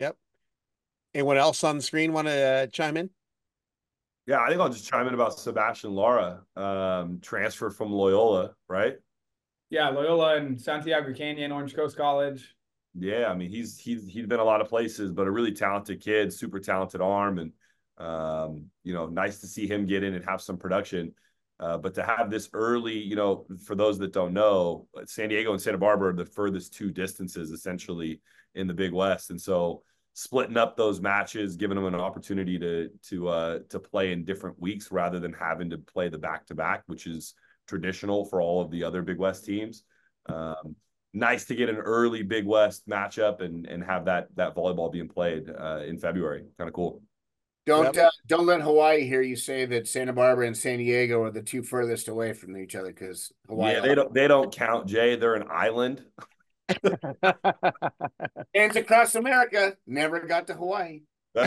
Yep. 0.00 0.16
Anyone 1.14 1.36
else 1.36 1.62
on 1.62 1.76
the 1.76 1.82
screen 1.82 2.12
want 2.12 2.26
to 2.28 2.32
uh, 2.32 2.66
chime 2.66 2.96
in? 2.96 3.10
Yeah, 4.26 4.40
I 4.40 4.48
think 4.48 4.60
I'll 4.60 4.68
just 4.68 4.88
chime 4.88 5.06
in 5.06 5.14
about 5.14 5.38
Sebastian 5.38 5.94
Lara, 5.94 6.42
um, 6.54 7.18
transfer 7.22 7.70
from 7.70 7.90
Loyola, 7.90 8.54
right? 8.68 8.96
Yeah, 9.70 9.88
Loyola 9.88 10.36
and 10.36 10.60
Santiago 10.60 11.14
Canyon, 11.14 11.52
Orange 11.52 11.74
Coast 11.74 11.96
College. 11.96 12.54
Yeah, 12.98 13.26
I 13.28 13.34
mean 13.34 13.50
he's 13.50 13.78
he's 13.78 14.08
he's 14.08 14.26
been 14.26 14.40
a 14.40 14.44
lot 14.44 14.60
of 14.60 14.68
places, 14.68 15.12
but 15.12 15.26
a 15.26 15.30
really 15.30 15.52
talented 15.52 16.00
kid, 16.00 16.32
super 16.32 16.58
talented 16.58 17.00
arm, 17.00 17.38
and 17.38 17.52
um, 17.98 18.66
you 18.84 18.94
know, 18.94 19.06
nice 19.06 19.40
to 19.40 19.46
see 19.46 19.66
him 19.66 19.86
get 19.86 20.02
in 20.02 20.14
and 20.14 20.24
have 20.24 20.40
some 20.40 20.56
production. 20.56 21.14
Uh, 21.60 21.76
but 21.76 21.94
to 21.94 22.02
have 22.02 22.30
this 22.30 22.48
early, 22.52 22.96
you 22.96 23.16
know, 23.16 23.44
for 23.64 23.74
those 23.74 23.98
that 23.98 24.12
don't 24.12 24.32
know, 24.32 24.86
San 25.06 25.28
Diego 25.28 25.52
and 25.52 25.60
Santa 25.60 25.78
Barbara 25.78 26.10
are 26.10 26.16
the 26.16 26.24
furthest 26.24 26.74
two 26.74 26.90
distances 26.90 27.50
essentially 27.50 28.20
in 28.54 28.66
the 28.66 28.74
Big 28.74 28.92
West, 28.92 29.30
and 29.30 29.40
so 29.40 29.82
splitting 30.14 30.56
up 30.56 30.76
those 30.76 31.00
matches, 31.00 31.54
giving 31.56 31.76
them 31.76 31.84
an 31.84 31.94
opportunity 31.94 32.58
to 32.58 32.90
to 33.08 33.28
uh, 33.28 33.58
to 33.70 33.78
play 33.78 34.12
in 34.12 34.24
different 34.24 34.58
weeks 34.60 34.92
rather 34.92 35.20
than 35.20 35.32
having 35.32 35.70
to 35.70 35.78
play 35.78 36.08
the 36.08 36.18
back 36.18 36.46
to 36.46 36.54
back, 36.54 36.82
which 36.86 37.06
is 37.06 37.34
traditional 37.66 38.24
for 38.24 38.40
all 38.40 38.60
of 38.60 38.70
the 38.70 38.82
other 38.84 39.02
Big 39.02 39.18
West 39.18 39.44
teams. 39.44 39.84
Um, 40.26 40.76
nice 41.12 41.44
to 41.46 41.54
get 41.54 41.68
an 41.68 41.76
early 41.76 42.22
Big 42.22 42.46
West 42.46 42.88
matchup 42.88 43.40
and 43.40 43.66
and 43.66 43.82
have 43.82 44.04
that 44.04 44.28
that 44.36 44.54
volleyball 44.54 44.92
being 44.92 45.08
played 45.08 45.48
uh, 45.50 45.82
in 45.86 45.98
February. 45.98 46.44
Kind 46.56 46.68
of 46.68 46.74
cool. 46.74 47.02
Don't 47.68 47.94
Yep. 47.94 48.06
uh, 48.06 48.10
don't 48.26 48.46
let 48.46 48.62
Hawaii 48.62 49.06
hear 49.06 49.20
you 49.22 49.36
say 49.36 49.64
that 49.66 49.86
Santa 49.86 50.12
Barbara 50.12 50.46
and 50.46 50.56
San 50.56 50.78
Diego 50.78 51.22
are 51.22 51.30
the 51.30 51.42
two 51.42 51.62
furthest 51.62 52.08
away 52.08 52.32
from 52.32 52.56
each 52.56 52.74
other 52.74 52.88
because 52.88 53.30
Hawaii. 53.48 53.74
Yeah, 53.74 53.80
they 53.80 53.94
don't 53.94 54.12
they 54.14 54.26
don't 54.26 54.50
count, 54.52 54.86
Jay. 54.86 55.16
They're 55.16 55.34
an 55.34 55.46
island. 55.50 56.02
Hands 58.54 58.76
across 58.76 59.14
America 59.14 59.76
never 59.86 60.20
got 60.20 60.46
to 60.48 60.54
Hawaii. 60.54 61.00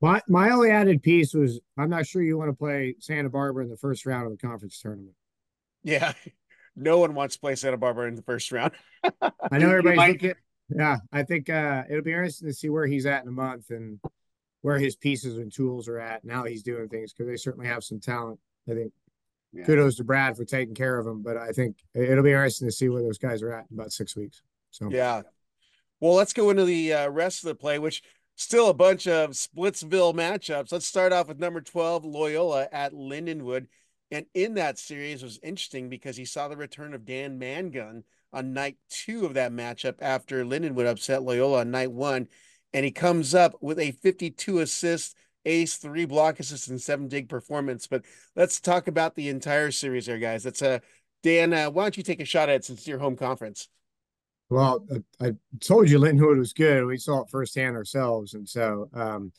My 0.00 0.22
my 0.28 0.50
only 0.50 0.70
added 0.70 1.02
piece 1.02 1.34
was 1.34 1.60
I'm 1.76 1.90
not 1.90 2.06
sure 2.06 2.22
you 2.22 2.38
want 2.38 2.50
to 2.50 2.56
play 2.56 2.94
Santa 3.00 3.30
Barbara 3.30 3.64
in 3.64 3.70
the 3.70 3.76
first 3.76 4.06
round 4.06 4.26
of 4.26 4.32
the 4.32 4.38
conference 4.46 4.78
tournament. 4.80 5.14
yeah. 5.82 6.12
No 6.80 7.00
one 7.00 7.14
wants 7.14 7.34
to 7.34 7.40
play 7.40 7.56
Santa 7.56 7.76
Barbara 7.76 8.06
in 8.06 8.14
the 8.14 8.22
first 8.22 8.52
round. 8.52 8.70
I 9.02 9.58
know 9.58 9.66
You 9.66 9.68
everybody's 9.78 9.96
might- 9.96 10.12
looking. 10.22 10.34
Yeah, 10.74 10.98
I 11.12 11.22
think 11.22 11.48
uh, 11.48 11.84
it'll 11.88 12.02
be 12.02 12.12
interesting 12.12 12.48
to 12.48 12.54
see 12.54 12.68
where 12.68 12.86
he's 12.86 13.06
at 13.06 13.22
in 13.22 13.28
a 13.28 13.32
month 13.32 13.70
and 13.70 14.00
where 14.60 14.78
his 14.78 14.96
pieces 14.96 15.38
and 15.38 15.52
tools 15.52 15.88
are 15.88 15.98
at. 15.98 16.24
Now 16.24 16.44
he's 16.44 16.62
doing 16.62 16.88
things 16.88 17.12
because 17.12 17.26
they 17.26 17.36
certainly 17.36 17.68
have 17.68 17.84
some 17.84 18.00
talent. 18.00 18.38
I 18.68 18.74
think 18.74 18.92
Yeah. 19.52 19.64
kudos 19.64 19.96
to 19.96 20.04
Brad 20.04 20.36
for 20.36 20.44
taking 20.44 20.74
care 20.74 20.98
of 20.98 21.06
him, 21.06 21.22
but 21.22 21.36
I 21.36 21.52
think 21.52 21.76
it'll 21.94 22.24
be 22.24 22.30
interesting 22.32 22.68
to 22.68 22.72
see 22.72 22.88
where 22.88 23.02
those 23.02 23.18
guys 23.18 23.42
are 23.42 23.52
at 23.52 23.66
in 23.70 23.78
about 23.78 23.92
six 23.92 24.14
weeks. 24.14 24.42
So 24.70 24.90
Yeah. 24.90 25.22
Well, 26.00 26.14
let's 26.14 26.32
go 26.32 26.50
into 26.50 26.64
the 26.64 26.92
uh, 26.92 27.08
rest 27.08 27.42
of 27.44 27.48
the 27.48 27.54
play, 27.54 27.78
which 27.78 28.02
still 28.36 28.68
a 28.68 28.74
bunch 28.74 29.08
of 29.08 29.30
Splitsville 29.30 30.14
matchups. 30.14 30.70
Let's 30.70 30.86
start 30.86 31.12
off 31.12 31.28
with 31.28 31.40
number 31.40 31.60
12, 31.60 32.04
Loyola 32.04 32.68
at 32.70 32.92
Lindenwood. 32.92 33.66
And 34.10 34.26
in 34.34 34.54
that 34.54 34.78
series 34.78 35.22
was 35.22 35.40
interesting 35.42 35.88
because 35.88 36.16
he 36.16 36.24
saw 36.24 36.48
the 36.48 36.56
return 36.56 36.94
of 36.94 37.04
Dan 37.04 37.38
Mangun 37.38 38.04
on 38.32 38.52
night 38.52 38.76
two 38.90 39.24
of 39.24 39.34
that 39.34 39.52
matchup 39.52 39.96
after 40.00 40.44
Lindenwood 40.44 40.86
upset 40.86 41.22
Loyola 41.22 41.60
on 41.60 41.70
night 41.70 41.92
one. 41.92 42.28
And 42.72 42.84
he 42.84 42.90
comes 42.90 43.34
up 43.34 43.54
with 43.60 43.78
a 43.78 43.92
52 43.92 44.58
assist, 44.60 45.16
ace, 45.44 45.76
three 45.76 46.04
block 46.04 46.38
assists, 46.38 46.68
and 46.68 46.80
seven 46.80 47.08
dig 47.08 47.28
performance. 47.28 47.86
But 47.86 48.04
let's 48.36 48.60
talk 48.60 48.88
about 48.88 49.14
the 49.14 49.28
entire 49.28 49.70
series 49.70 50.06
there, 50.06 50.18
guys. 50.18 50.42
That's 50.42 50.62
a 50.62 50.70
uh, 50.70 50.78
Dan, 51.22 51.52
uh, 51.52 51.70
why 51.70 51.82
don't 51.82 51.96
you 51.96 52.04
take 52.04 52.20
a 52.20 52.24
shot 52.24 52.48
at 52.48 52.56
it 52.56 52.64
since 52.64 52.80
it's 52.80 52.88
your 52.88 53.00
home 53.00 53.16
conference? 53.16 53.68
Well, 54.50 54.86
I 55.20 55.32
told 55.60 55.90
you 55.90 55.98
Lindenwood 55.98 56.38
was 56.38 56.52
good. 56.52 56.86
We 56.86 56.96
saw 56.96 57.22
it 57.22 57.30
firsthand 57.30 57.76
ourselves. 57.76 58.34
And 58.34 58.48
so, 58.48 58.88
um, 58.94 59.32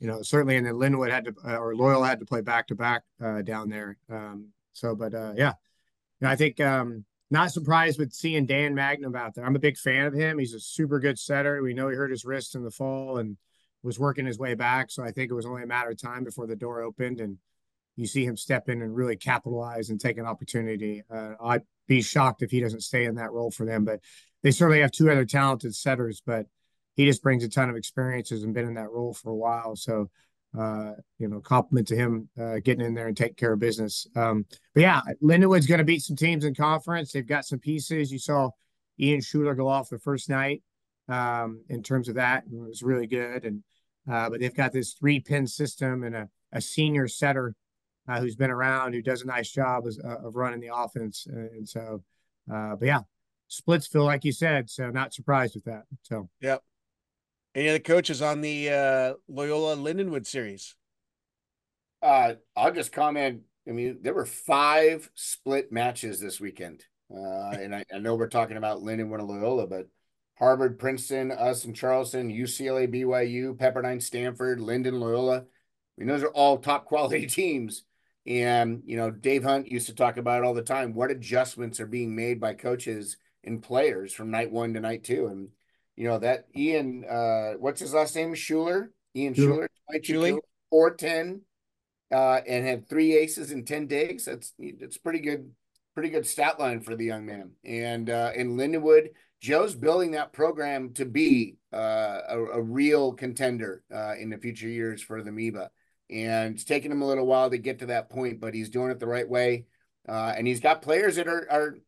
you 0.00 0.06
know, 0.06 0.22
certainly, 0.22 0.56
and 0.56 0.66
then 0.66 0.74
Lindenwood 0.74 1.10
had 1.10 1.26
to, 1.26 1.34
uh, 1.46 1.56
or 1.56 1.76
Loyal 1.76 2.02
had 2.02 2.20
to 2.20 2.26
play 2.26 2.40
back 2.40 2.68
to 2.68 2.74
back 2.74 3.02
down 3.44 3.68
there. 3.68 3.98
Um, 4.10 4.48
so, 4.72 4.94
but 4.94 5.14
uh, 5.14 5.34
yeah, 5.36 5.52
you 6.20 6.26
know, 6.26 6.30
I 6.30 6.36
think 6.36 6.58
um, 6.60 7.04
not 7.30 7.52
surprised 7.52 7.98
with 7.98 8.12
seeing 8.12 8.46
Dan 8.46 8.74
Magnum 8.74 9.16
out 9.16 9.34
there. 9.34 9.44
I'm 9.44 9.56
a 9.56 9.60
big 9.60 9.76
fan 9.76 10.06
of 10.06 10.14
him. 10.14 10.38
He's 10.38 10.54
a 10.54 10.60
super 10.60 11.00
good 11.00 11.18
setter. 11.18 11.62
We 11.62 11.74
know 11.74 11.88
he 11.88 11.96
hurt 11.96 12.10
his 12.10 12.24
wrist 12.24 12.54
in 12.54 12.62
the 12.62 12.70
fall 12.70 13.18
and 13.18 13.36
was 13.82 13.98
working 13.98 14.26
his 14.26 14.38
way 14.38 14.54
back. 14.54 14.90
So 14.90 15.02
I 15.02 15.10
think 15.10 15.30
it 15.30 15.34
was 15.34 15.46
only 15.46 15.62
a 15.62 15.66
matter 15.66 15.90
of 15.90 16.00
time 16.00 16.24
before 16.24 16.46
the 16.46 16.56
door 16.56 16.82
opened 16.82 17.20
and 17.20 17.38
you 17.96 18.06
see 18.06 18.24
him 18.24 18.36
step 18.36 18.68
in 18.68 18.82
and 18.82 18.94
really 18.94 19.16
capitalize 19.16 19.88
and 19.90 20.00
take 20.00 20.18
an 20.18 20.26
opportunity. 20.26 21.02
Uh, 21.10 21.32
I'd 21.42 21.62
be 21.88 22.02
shocked 22.02 22.42
if 22.42 22.50
he 22.50 22.60
doesn't 22.60 22.82
stay 22.82 23.04
in 23.04 23.14
that 23.16 23.32
role 23.32 23.50
for 23.50 23.64
them. 23.64 23.84
But 23.84 24.00
they 24.42 24.50
certainly 24.50 24.82
have 24.82 24.92
two 24.92 25.10
other 25.10 25.24
talented 25.24 25.74
setters, 25.74 26.22
but 26.24 26.46
he 26.94 27.06
just 27.06 27.22
brings 27.22 27.42
a 27.42 27.48
ton 27.48 27.70
of 27.70 27.76
experiences 27.76 28.42
and 28.42 28.54
been 28.54 28.66
in 28.66 28.74
that 28.74 28.90
role 28.90 29.14
for 29.14 29.30
a 29.30 29.34
while. 29.34 29.76
So, 29.76 30.10
uh, 30.58 30.92
you 31.18 31.28
know, 31.28 31.40
compliment 31.40 31.88
to 31.88 31.96
him 31.96 32.28
uh, 32.40 32.56
getting 32.64 32.84
in 32.84 32.94
there 32.94 33.08
and 33.08 33.16
taking 33.16 33.34
care 33.34 33.52
of 33.52 33.60
business. 33.60 34.06
Um, 34.16 34.46
but 34.74 34.80
yeah, 34.80 35.00
Lindenwood's 35.22 35.66
going 35.66 35.78
to 35.78 35.84
beat 35.84 36.02
some 36.02 36.16
teams 36.16 36.44
in 36.44 36.54
conference. 36.54 37.12
They've 37.12 37.26
got 37.26 37.44
some 37.44 37.58
pieces. 37.58 38.10
You 38.10 38.18
saw 38.18 38.50
Ian 38.98 39.20
Schuler 39.20 39.54
go 39.54 39.68
off 39.68 39.90
the 39.90 39.98
first 39.98 40.28
night 40.28 40.62
um, 41.08 41.62
in 41.68 41.82
terms 41.82 42.08
of 42.08 42.14
that. 42.14 42.44
It 42.44 42.58
was 42.58 42.82
really 42.82 43.06
good. 43.06 43.44
And, 43.44 43.62
uh, 44.10 44.30
but 44.30 44.40
they've 44.40 44.54
got 44.54 44.72
this 44.72 44.94
three 44.94 45.20
pin 45.20 45.46
system 45.46 46.04
and 46.04 46.14
a, 46.14 46.28
a 46.52 46.60
senior 46.60 47.08
setter 47.08 47.54
uh, 48.08 48.20
who's 48.20 48.36
been 48.36 48.50
around, 48.50 48.92
who 48.92 49.02
does 49.02 49.22
a 49.22 49.26
nice 49.26 49.50
job 49.50 49.86
of, 49.86 49.96
uh, 50.04 50.26
of 50.26 50.36
running 50.36 50.60
the 50.60 50.74
offense. 50.74 51.26
And 51.28 51.68
so, 51.68 52.02
uh, 52.52 52.76
but 52.76 52.86
yeah, 52.86 53.00
Splitsville, 53.50 54.04
like 54.04 54.24
you 54.24 54.32
said, 54.32 54.70
so 54.70 54.90
not 54.90 55.12
surprised 55.12 55.54
with 55.54 55.64
that. 55.64 55.82
So, 56.02 56.28
yep. 56.40 56.62
Any 57.56 57.70
other 57.70 57.78
coaches 57.78 58.20
on 58.20 58.42
the 58.42 58.68
uh, 58.68 59.14
Loyola 59.28 59.76
Lindenwood 59.76 60.26
series? 60.26 60.74
Uh, 62.02 62.34
I'll 62.54 62.74
just 62.74 62.92
comment. 62.92 63.44
I 63.66 63.70
mean, 63.70 64.00
there 64.02 64.12
were 64.12 64.26
five 64.26 65.08
split 65.14 65.72
matches 65.72 66.20
this 66.20 66.38
weekend. 66.38 66.84
Uh, 67.10 67.52
and 67.52 67.74
I, 67.74 67.82
I 67.92 67.98
know 67.98 68.14
we're 68.14 68.28
talking 68.28 68.58
about 68.58 68.82
Lindenwood 68.82 69.20
and 69.20 69.28
Loyola, 69.28 69.66
but 69.66 69.88
Harvard, 70.38 70.78
Princeton, 70.78 71.32
us 71.32 71.64
and 71.64 71.74
Charleston, 71.74 72.30
UCLA, 72.30 72.92
BYU, 72.94 73.56
Pepperdine, 73.56 74.02
Stanford, 74.02 74.60
Linden, 74.60 75.00
Loyola. 75.00 75.38
I 75.38 75.44
mean, 75.96 76.08
those 76.08 76.22
are 76.22 76.32
all 76.32 76.58
top 76.58 76.84
quality 76.84 77.26
teams. 77.26 77.84
And, 78.26 78.82
you 78.84 78.98
know, 78.98 79.10
Dave 79.10 79.44
Hunt 79.44 79.72
used 79.72 79.86
to 79.86 79.94
talk 79.94 80.18
about 80.18 80.44
all 80.44 80.52
the 80.52 80.60
time. 80.60 80.92
What 80.92 81.10
adjustments 81.10 81.80
are 81.80 81.86
being 81.86 82.14
made 82.14 82.38
by 82.38 82.52
coaches 82.52 83.16
and 83.44 83.62
players 83.62 84.12
from 84.12 84.30
night 84.30 84.52
one 84.52 84.74
to 84.74 84.80
night 84.80 85.04
two? 85.04 85.28
And, 85.28 85.48
you 85.96 86.04
know, 86.04 86.18
that 86.18 86.46
Ian, 86.54 87.04
uh, 87.04 87.52
what's 87.58 87.80
his 87.80 87.94
last 87.94 88.14
name? 88.14 88.34
Schuler? 88.34 88.92
Ian 89.14 89.34
Schuler, 89.34 89.68
Schuler 90.02 90.40
410, 90.70 91.40
uh, 92.12 92.40
and 92.46 92.66
had 92.66 92.88
three 92.88 93.16
aces 93.16 93.50
and 93.50 93.66
10 93.66 93.86
digs. 93.86 94.26
That's, 94.26 94.52
that's 94.78 94.98
pretty 94.98 95.20
good, 95.20 95.50
pretty 95.94 96.10
good 96.10 96.26
stat 96.26 96.60
line 96.60 96.80
for 96.80 96.94
the 96.94 97.04
young 97.04 97.24
man. 97.24 97.52
And, 97.64 98.10
uh, 98.10 98.32
in 98.34 98.56
Lindenwood, 98.56 99.08
Joe's 99.40 99.74
building 99.74 100.12
that 100.12 100.32
program 100.32 100.92
to 100.94 101.06
be, 101.06 101.56
uh, 101.72 102.20
a, 102.28 102.44
a 102.54 102.62
real 102.62 103.12
contender, 103.12 103.82
uh, 103.94 104.14
in 104.16 104.30
the 104.30 104.38
future 104.38 104.68
years 104.68 105.02
for 105.02 105.22
the 105.22 105.32
MIVA 105.32 105.70
and 106.10 106.54
it's 106.54 106.64
taken 106.64 106.92
him 106.92 107.02
a 107.02 107.06
little 107.06 107.26
while 107.26 107.50
to 107.50 107.58
get 107.58 107.80
to 107.80 107.86
that 107.86 108.10
point, 108.10 108.40
but 108.40 108.54
he's 108.54 108.70
doing 108.70 108.90
it 108.90 109.00
the 109.00 109.06
right 109.06 109.28
way. 109.28 109.66
Uh, 110.08 110.32
and 110.36 110.46
he's 110.46 110.60
got 110.60 110.82
players 110.82 111.16
that 111.16 111.26
are 111.26 111.46
are 111.50 111.78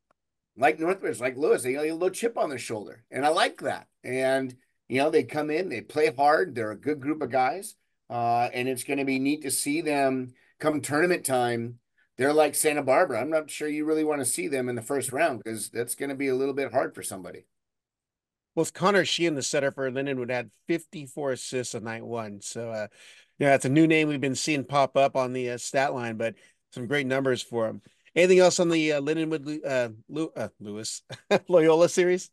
like 0.57 0.81
Northridge, 0.81 1.21
like 1.21 1.37
Lewis, 1.37 1.63
they 1.63 1.75
got 1.75 1.87
a 1.87 1.93
little 1.93 2.11
chip 2.11 2.37
on 2.37 2.49
their 2.49 2.59
shoulder, 2.59 3.05
and 3.13 3.25
I 3.25 3.29
like 3.29 3.61
that. 3.61 3.87
And 4.09 4.57
you 4.89 4.99
know, 4.99 5.11
they 5.11 5.23
come 5.23 5.51
in, 5.51 5.69
they 5.69 5.83
play 5.83 6.13
hard, 6.15 6.55
they're 6.55 6.71
a 6.71 6.81
good 6.81 7.01
group 7.01 7.21
of 7.21 7.31
guys, 7.31 7.75
uh, 8.09 8.49
and 8.55 8.69
it's 8.69 8.85
going 8.85 8.99
to 8.99 9.05
be 9.05 9.19
neat 9.19 9.43
to 9.43 9.51
see 9.51 9.83
them 9.83 10.33
come 10.59 10.81
tournament 10.81 11.27
time. 11.27 11.79
They're 12.17 12.33
like 12.33 12.55
Santa 12.55 12.83
Barbara. 12.83 13.21
I'm 13.21 13.31
not 13.31 13.51
sure 13.51 13.69
you 13.69 13.85
really 13.85 14.03
want 14.03 14.21
to 14.21 14.25
see 14.25 14.49
them 14.49 14.69
in 14.69 14.75
the 14.75 14.83
first 14.83 15.13
round 15.13 15.43
because 15.45 15.69
that's 15.69 15.95
going 15.95 16.09
to 16.09 16.17
be 16.17 16.29
a 16.29 16.35
little 16.35 16.55
bit 16.55 16.73
hard 16.73 16.95
for 16.95 17.03
somebody. 17.03 17.45
Well, 18.57 18.67
Connor 18.73 19.05
Sheehan, 19.05 19.37
the 19.37 19.43
setter 19.43 19.71
for 19.71 19.89
Lindenwood, 19.89 20.31
had 20.31 20.51
54 20.67 21.33
assists 21.33 21.77
on 21.77 21.85
night 21.85 22.05
one. 22.05 22.41
So, 22.41 22.71
uh, 22.71 22.89
yeah, 23.39 23.55
it's 23.55 23.67
a 23.67 23.69
new 23.69 23.87
name 23.87 24.09
we've 24.09 24.21
been 24.21 24.35
seeing 24.35 24.65
pop 24.65 24.97
up 24.97 25.15
on 25.15 25.33
the 25.33 25.51
uh, 25.51 25.59
stat 25.59 25.95
line, 25.95 26.17
but 26.17 26.35
some 26.73 26.89
great 26.89 27.07
numbers 27.07 27.41
for 27.41 27.69
him. 27.69 27.83
Anything 28.17 28.41
else 28.41 28.59
on 28.59 28.69
the 28.69 28.95
uh, 28.95 29.01
Lindenwood 29.01 29.65
uh, 29.65 30.31
uh, 30.35 30.49
Lewis 30.59 31.03
Loyola 31.49 31.89
series? 31.89 32.31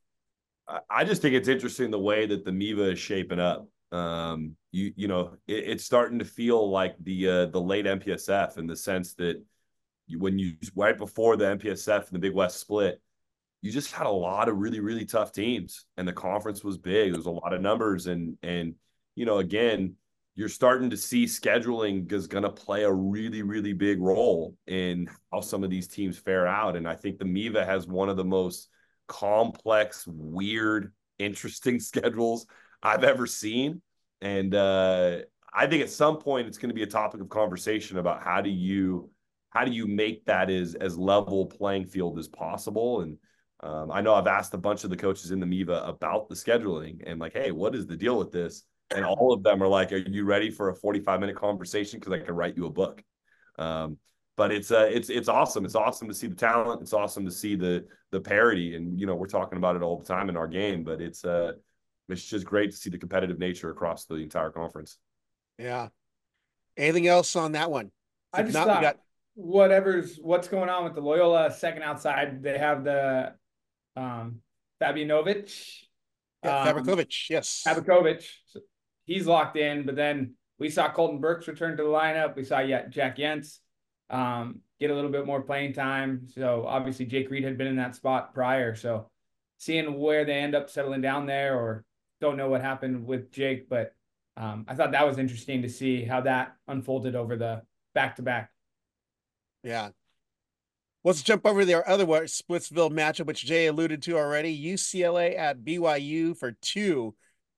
I 0.89 1.03
just 1.03 1.21
think 1.21 1.35
it's 1.35 1.47
interesting 1.47 1.91
the 1.91 1.99
way 1.99 2.25
that 2.25 2.43
the 2.43 2.51
Miva 2.51 2.91
is 2.91 2.99
shaping 2.99 3.39
up. 3.39 3.67
Um, 3.91 4.55
you 4.71 4.93
you 4.95 5.07
know, 5.07 5.33
it, 5.47 5.63
it's 5.67 5.85
starting 5.85 6.19
to 6.19 6.25
feel 6.25 6.69
like 6.69 6.95
the 7.01 7.29
uh, 7.29 7.45
the 7.47 7.61
late 7.61 7.85
MPSF 7.85 8.57
in 8.57 8.67
the 8.67 8.75
sense 8.75 9.13
that 9.15 9.43
when 10.09 10.39
you 10.39 10.53
right 10.75 10.97
before 10.97 11.37
the 11.37 11.45
MPSF 11.45 12.07
and 12.07 12.15
the 12.15 12.19
Big 12.19 12.33
West 12.33 12.59
split, 12.59 13.01
you 13.61 13.71
just 13.71 13.91
had 13.91 14.07
a 14.07 14.11
lot 14.11 14.49
of 14.49 14.57
really 14.57 14.79
really 14.79 15.05
tough 15.05 15.31
teams, 15.31 15.85
and 15.97 16.07
the 16.07 16.13
conference 16.13 16.63
was 16.63 16.77
big. 16.77 17.11
There 17.11 17.19
was 17.19 17.27
a 17.27 17.31
lot 17.31 17.53
of 17.53 17.61
numbers, 17.61 18.07
and 18.07 18.37
and 18.41 18.75
you 19.15 19.25
know, 19.25 19.37
again, 19.37 19.95
you're 20.35 20.49
starting 20.49 20.89
to 20.89 20.97
see 20.97 21.25
scheduling 21.25 22.11
is 22.11 22.27
going 22.27 22.43
to 22.43 22.49
play 22.49 22.83
a 22.83 22.91
really, 22.91 23.41
really 23.41 23.73
big 23.73 24.01
role 24.01 24.55
in 24.67 25.09
how 25.31 25.39
some 25.39 25.63
of 25.63 25.69
these 25.69 25.87
teams 25.87 26.17
fare 26.17 26.45
out. 26.45 26.75
And 26.75 26.87
I 26.87 26.95
think 26.95 27.17
the 27.17 27.25
Miva 27.25 27.65
has 27.65 27.87
one 27.87 28.09
of 28.09 28.17
the 28.17 28.25
most 28.25 28.67
complex, 29.07 30.05
weird, 30.07 30.91
interesting 31.19 31.79
schedules 31.91 32.45
I've 32.81 33.03
ever 33.03 33.27
seen. 33.27 33.81
And 34.21 34.55
uh, 34.55 35.19
I 35.53 35.67
think 35.67 35.83
at 35.83 35.89
some 35.89 36.17
point 36.17 36.47
it's 36.47 36.57
going 36.57 36.69
to 36.69 36.75
be 36.75 36.83
a 36.83 36.87
topic 36.87 37.21
of 37.21 37.29
conversation 37.29 37.97
about 37.97 38.23
how 38.23 38.41
do 38.41 38.49
you 38.49 39.09
how 39.49 39.63
do 39.63 39.71
you 39.71 39.87
make 39.87 40.25
that 40.25 40.49
as 40.49 40.75
as 40.75 40.97
level 40.97 41.45
playing 41.45 41.85
field 41.85 42.19
as 42.19 42.27
possible. 42.27 43.01
And 43.01 43.17
um, 43.61 43.91
I 43.91 44.01
know 44.01 44.13
I've 44.13 44.27
asked 44.27 44.53
a 44.53 44.57
bunch 44.57 44.83
of 44.83 44.89
the 44.89 44.97
coaches 44.97 45.31
in 45.31 45.39
the 45.39 45.45
MIVA 45.45 45.83
about 45.85 46.27
the 46.27 46.35
scheduling 46.35 47.01
and 47.05 47.19
like, 47.19 47.33
hey, 47.33 47.51
what 47.51 47.73
is 47.75 47.87
the 47.87 47.95
deal 47.95 48.17
with 48.17 48.31
this? 48.31 48.63
and 48.93 49.05
all 49.05 49.33
of 49.33 49.43
them 49.43 49.61
are 49.63 49.67
like, 49.67 49.91
"Are 49.91 49.97
you 49.97 50.25
ready 50.25 50.51
for 50.51 50.69
a 50.69 50.75
45 50.75 51.19
minute 51.19 51.35
conversation? 51.35 51.99
Because 51.99 52.13
I 52.13 52.19
can 52.19 52.35
write 52.35 52.57
you 52.57 52.65
a 52.65 52.71
book." 52.71 53.03
Um, 53.57 53.97
but 54.37 54.51
it's 54.51 54.71
uh, 54.71 54.89
it's 54.91 55.09
it's 55.09 55.27
awesome. 55.27 55.65
It's 55.65 55.75
awesome 55.75 56.07
to 56.07 56.13
see 56.13 56.27
the 56.27 56.35
talent. 56.35 56.81
It's 56.81 56.93
awesome 56.93 57.25
to 57.25 57.31
see 57.31 57.55
the 57.55 57.85
the 58.11 58.19
parity, 58.19 58.75
and 58.75 58.99
you 58.99 59.05
know 59.05 59.15
we're 59.15 59.27
talking 59.27 59.57
about 59.57 59.75
it 59.75 59.81
all 59.81 59.97
the 59.97 60.05
time 60.05 60.29
in 60.29 60.37
our 60.37 60.47
game. 60.47 60.83
But 60.83 61.01
it's 61.01 61.23
uh, 61.23 61.53
it's 62.09 62.25
just 62.25 62.45
great 62.45 62.71
to 62.71 62.77
see 62.77 62.89
the 62.89 62.97
competitive 62.97 63.39
nature 63.39 63.69
across 63.69 64.05
the 64.05 64.15
entire 64.15 64.51
conference. 64.51 64.97
Yeah. 65.57 65.89
Anything 66.77 67.07
else 67.07 67.35
on 67.35 67.53
that 67.53 67.71
one? 67.71 67.91
I 68.33 68.43
just 68.43 68.53
not, 68.53 68.67
thought 68.67 68.81
got... 68.81 68.97
whatever's 69.35 70.17
what's 70.21 70.49
going 70.49 70.69
on 70.69 70.83
with 70.83 70.95
the 70.95 71.01
Loyola 71.01 71.51
second 71.51 71.83
outside. 71.83 72.43
They 72.43 72.57
have 72.57 72.83
the 72.83 73.33
um 73.95 74.41
Fabianovic. 74.81 75.81
Yeah, 76.43 76.59
um, 76.59 76.67
Fabrakovic, 76.67 77.29
yes. 77.29 77.63
Fabrakovic 77.65 78.25
he's 79.05 79.25
locked 79.25 79.57
in. 79.57 79.85
But 79.85 79.95
then 79.95 80.35
we 80.59 80.69
saw 80.69 80.91
Colton 80.91 81.19
Burks 81.19 81.47
return 81.47 81.77
to 81.77 81.83
the 81.83 81.89
lineup. 81.89 82.35
We 82.35 82.43
saw 82.43 82.59
yet 82.59 82.89
Jack 82.89 83.17
Yentz 83.17 83.59
um, 84.09 84.61
get 84.79 84.91
a 84.91 84.95
little 84.95 85.11
bit 85.11 85.25
more 85.25 85.41
playing 85.41 85.73
time. 85.73 86.27
So 86.33 86.65
obviously 86.67 87.05
Jake 87.05 87.29
Reed 87.29 87.43
had 87.43 87.57
been 87.57 87.67
in 87.67 87.77
that 87.77 87.95
spot 87.95 88.33
prior. 88.33 88.75
So 88.75 89.07
seeing 89.57 89.99
where 89.99 90.25
they 90.25 90.35
end 90.35 90.55
up 90.55 90.69
settling 90.69 91.01
down 91.01 91.25
there, 91.25 91.57
or 91.57 91.85
don't 92.21 92.37
know 92.37 92.49
what 92.49 92.61
happened 92.61 93.05
with 93.05 93.31
Jake, 93.31 93.69
but 93.69 93.93
um, 94.37 94.65
I 94.67 94.75
thought 94.75 94.91
that 94.91 95.07
was 95.07 95.17
interesting 95.17 95.61
to 95.61 95.69
see 95.69 96.03
how 96.03 96.21
that 96.21 96.55
unfolded 96.67 97.15
over 97.15 97.37
the 97.37 97.61
back 97.93 98.17
to 98.17 98.21
back. 98.21 98.51
Yeah. 99.63 99.89
Let's 101.03 101.21
jump 101.21 101.45
over 101.45 101.65
their 101.65 101.87
other 101.87 102.05
Splitsville 102.05 102.91
matchup, 102.91 103.27
which 103.27 103.45
Jay 103.45 103.67
alluded 103.67 104.01
to 104.03 104.17
already. 104.17 104.59
UCLA 104.59 105.37
at 105.37 105.59
BYU 105.59 106.35
for 106.35 106.53
two. 106.61 107.15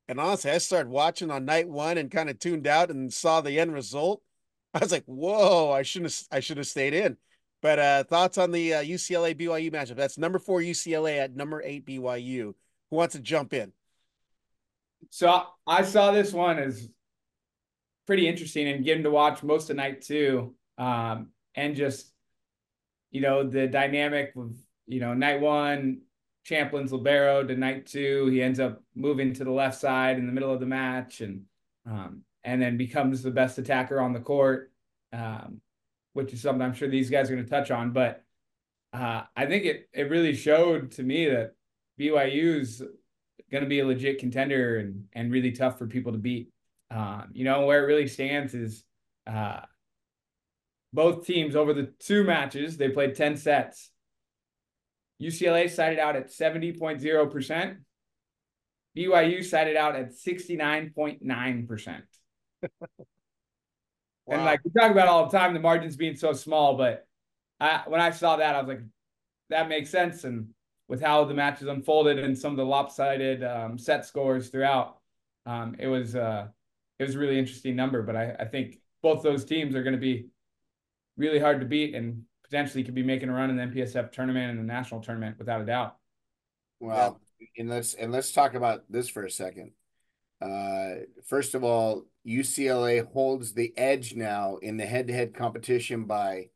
And 0.09 0.19
honestly, 0.19 0.51
I 0.51 0.57
started 0.57 0.89
watching 0.89 1.31
on 1.31 1.45
night 1.45 1.67
one 1.67 1.97
and 1.97 2.11
kind 2.11 2.29
of 2.29 2.39
tuned 2.39 2.67
out 2.67 2.91
and 2.91 3.11
saw 3.11 3.41
the 3.41 3.59
end 3.59 3.73
result. 3.73 4.21
I 4.77 4.85
was 4.85 4.91
like, 4.91 5.05
"Whoa! 5.05 5.71
I 5.71 5.81
shouldn't. 5.83 6.13
Have, 6.13 6.37
I 6.37 6.39
should 6.39 6.57
have 6.57 6.67
stayed 6.67 6.93
in." 6.93 7.17
But 7.61 7.79
uh, 7.79 8.03
thoughts 8.03 8.37
on 8.37 8.51
the 8.51 8.75
uh, 8.75 8.83
UCLA 8.83 9.33
BYU 9.35 9.71
matchup? 9.71 9.95
That's 9.95 10.17
number 10.17 10.39
four 10.39 10.61
UCLA 10.61 11.17
at 11.17 11.35
number 11.35 11.61
eight 11.63 11.85
BYU. 11.85 12.53
Who 12.89 12.95
wants 12.95 13.15
to 13.15 13.21
jump 13.21 13.53
in? 13.53 13.71
So 15.09 15.43
I 15.65 15.83
saw 15.83 16.11
this 16.11 16.33
one 16.33 16.59
as 16.59 16.89
pretty 18.05 18.27
interesting 18.27 18.67
and 18.67 18.85
getting 18.85 19.03
to 19.03 19.11
watch 19.11 19.43
most 19.43 19.69
of 19.69 19.75
night 19.75 20.01
too, 20.01 20.55
um, 20.77 21.29
and 21.55 21.75
just 21.75 22.11
you 23.11 23.21
know, 23.21 23.43
the 23.49 23.67
dynamic 23.67 24.33
of, 24.35 24.53
you 24.85 24.99
know, 24.99 25.13
night 25.13 25.41
one, 25.41 26.01
Champlin's 26.47 26.91
libero 26.91 27.43
to 27.43 27.55
night 27.55 27.85
two. 27.85 28.27
He 28.27 28.41
ends 28.41 28.59
up 28.59 28.81
moving 28.95 29.33
to 29.33 29.43
the 29.43 29.51
left 29.51 29.79
side 29.79 30.17
in 30.17 30.27
the 30.27 30.33
middle 30.33 30.53
of 30.53 30.59
the 30.59 30.65
match 30.65 31.21
and 31.21 31.43
um, 31.85 32.21
and 32.47 32.61
then 32.61 32.77
becomes 32.77 33.21
the 33.21 33.29
best 33.29 33.57
attacker 33.57 33.99
on 33.99 34.13
the 34.13 34.21
court, 34.21 34.71
um, 35.11 35.59
which 36.13 36.31
is 36.31 36.41
something 36.41 36.61
I'm 36.61 36.73
sure 36.73 36.87
these 36.87 37.09
guys 37.09 37.29
are 37.29 37.33
going 37.35 37.45
to 37.45 37.49
touch 37.49 37.71
on. 37.71 37.91
But 37.91 38.23
uh, 38.93 39.23
I 39.35 39.45
think 39.47 39.65
it 39.65 39.89
it 39.93 40.09
really 40.09 40.33
showed 40.33 40.91
to 40.91 41.03
me 41.03 41.27
that 41.27 41.55
BYU's 41.99 42.81
going 43.51 43.63
to 43.63 43.69
be 43.69 43.81
a 43.81 43.85
legit 43.85 44.19
contender 44.19 44.77
and 44.77 45.03
and 45.11 45.29
really 45.29 45.51
tough 45.51 45.77
for 45.77 45.87
people 45.87 46.13
to 46.13 46.17
beat. 46.17 46.49
Um, 46.89 47.25
you 47.33 47.43
know 47.43 47.65
where 47.65 47.83
it 47.83 47.87
really 47.87 48.07
stands 48.07 48.53
is 48.53 48.85
uh, 49.27 49.59
both 50.93 51.27
teams 51.27 51.53
over 51.53 51.73
the 51.73 51.91
two 51.99 52.23
matches 52.23 52.77
they 52.77 52.87
played 52.87 53.13
ten 53.13 53.35
sets. 53.35 53.91
UCLA 55.21 55.69
sided 55.69 55.99
out 55.99 56.15
at 56.15 56.31
seventy 56.31 56.71
point 56.71 57.01
zero 57.01 57.27
percent. 57.27 57.79
BYU 58.97 59.43
sided 59.43 59.75
out 59.75 59.97
at 59.97 60.13
sixty 60.13 60.55
nine 60.55 60.93
point 60.95 61.21
nine 61.21 61.67
percent. 61.67 62.05
And 64.29 64.43
like 64.43 64.59
we 64.63 64.71
talk 64.71 64.91
about 64.91 65.07
all 65.07 65.29
the 65.29 65.37
time, 65.37 65.53
the 65.53 65.59
margins 65.59 65.95
being 65.95 66.15
so 66.15 66.33
small, 66.33 66.75
but 66.75 67.07
I, 67.59 67.83
when 67.87 68.01
I 68.01 68.11
saw 68.11 68.35
that, 68.35 68.55
I 68.55 68.59
was 68.59 68.67
like, 68.67 68.81
that 69.49 69.69
makes 69.69 69.89
sense. 69.89 70.25
And 70.25 70.49
with 70.89 71.01
how 71.01 71.23
the 71.23 71.33
matches 71.33 71.67
unfolded 71.67 72.19
and 72.19 72.37
some 72.37 72.51
of 72.51 72.57
the 72.57 72.65
lopsided 72.65 73.43
um, 73.43 73.77
set 73.77 74.05
scores 74.05 74.49
throughout, 74.49 74.97
um, 75.45 75.75
it 75.79 75.87
was 75.87 76.15
uh, 76.15 76.47
it 76.99 77.03
was 77.03 77.15
a 77.15 77.19
really 77.19 77.39
interesting 77.39 77.75
number. 77.75 78.01
But 78.01 78.17
I, 78.17 78.35
I 78.39 78.45
think 78.45 78.79
both 79.01 79.23
those 79.23 79.45
teams 79.45 79.75
are 79.75 79.83
going 79.83 79.95
to 79.95 79.99
be 79.99 80.27
really 81.15 81.39
hard 81.39 81.61
to 81.61 81.65
beat 81.65 81.95
and 81.95 82.23
potentially 82.43 82.83
could 82.83 82.95
be 82.95 83.03
making 83.03 83.29
a 83.29 83.33
run 83.33 83.49
in 83.49 83.55
the 83.55 83.63
MPSF 83.63 84.11
tournament 84.11 84.51
and 84.51 84.59
the 84.59 84.63
national 84.63 85.01
tournament 85.01 85.37
without 85.39 85.61
a 85.61 85.65
doubt. 85.65 85.95
Well, 86.79 87.21
and 87.57 87.69
let's 87.69 87.93
and 87.93 88.11
let's 88.11 88.33
talk 88.33 88.55
about 88.55 88.83
this 88.89 89.07
for 89.07 89.23
a 89.23 89.31
second. 89.31 89.71
Uh, 90.41 91.05
first 91.25 91.55
of 91.55 91.63
all, 91.63 92.05
UCLA 92.25 93.05
holds 93.11 93.53
the 93.53 93.73
edge 93.77 94.15
now 94.15 94.57
in 94.57 94.77
the 94.77 94.85
head-to-head 94.85 95.33
competition 95.33 96.05
by 96.05 96.49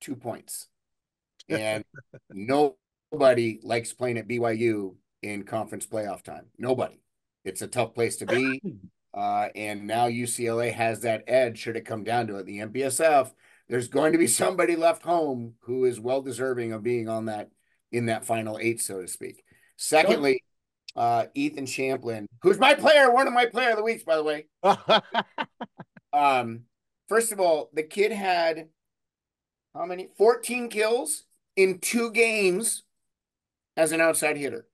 two 0.00 0.16
points, 0.16 0.68
and 1.48 1.84
nobody 2.30 3.60
likes 3.62 3.92
playing 3.92 4.18
at 4.18 4.28
BYU 4.28 4.94
in 5.22 5.44
conference 5.44 5.86
playoff 5.86 6.22
time. 6.22 6.46
Nobody. 6.58 7.00
It's 7.44 7.62
a 7.62 7.68
tough 7.68 7.94
place 7.94 8.16
to 8.16 8.26
be. 8.26 8.60
Uh, 9.16 9.48
and 9.54 9.86
now 9.86 10.08
UCLA 10.08 10.70
has 10.74 11.00
that 11.00 11.24
edge 11.26 11.58
should 11.58 11.74
it 11.74 11.86
come 11.86 12.04
down 12.04 12.26
to 12.26 12.36
it. 12.36 12.44
The 12.44 12.58
MPSF, 12.58 13.32
there's 13.66 13.88
going 13.88 14.12
to 14.12 14.18
be 14.18 14.26
somebody 14.26 14.76
left 14.76 15.02
home 15.02 15.54
who 15.60 15.86
is 15.86 15.98
well 15.98 16.20
deserving 16.20 16.72
of 16.72 16.82
being 16.82 17.08
on 17.08 17.24
that 17.24 17.48
in 17.90 18.06
that 18.06 18.26
final 18.26 18.58
eight, 18.60 18.82
so 18.82 19.00
to 19.00 19.08
speak. 19.08 19.42
Secondly, 19.76 20.42
uh, 20.96 21.26
Ethan 21.34 21.66
Champlin, 21.66 22.26
who's 22.42 22.58
my 22.58 22.74
player, 22.74 23.10
one 23.10 23.26
of 23.26 23.32
my 23.32 23.46
player 23.46 23.70
of 23.70 23.76
the 23.76 23.82
weeks, 23.82 24.02
by 24.02 24.16
the 24.16 24.24
way. 24.24 24.46
um, 26.12 26.62
first 27.08 27.32
of 27.32 27.40
all, 27.40 27.70
the 27.74 27.82
kid 27.82 28.12
had 28.12 28.68
how 29.76 29.84
many? 29.84 30.08
14 30.16 30.68
kills 30.68 31.24
in 31.54 31.78
two 31.78 32.10
games 32.10 32.84
as 33.76 33.92
an 33.92 34.00
outside 34.00 34.36
hitter. 34.36 34.66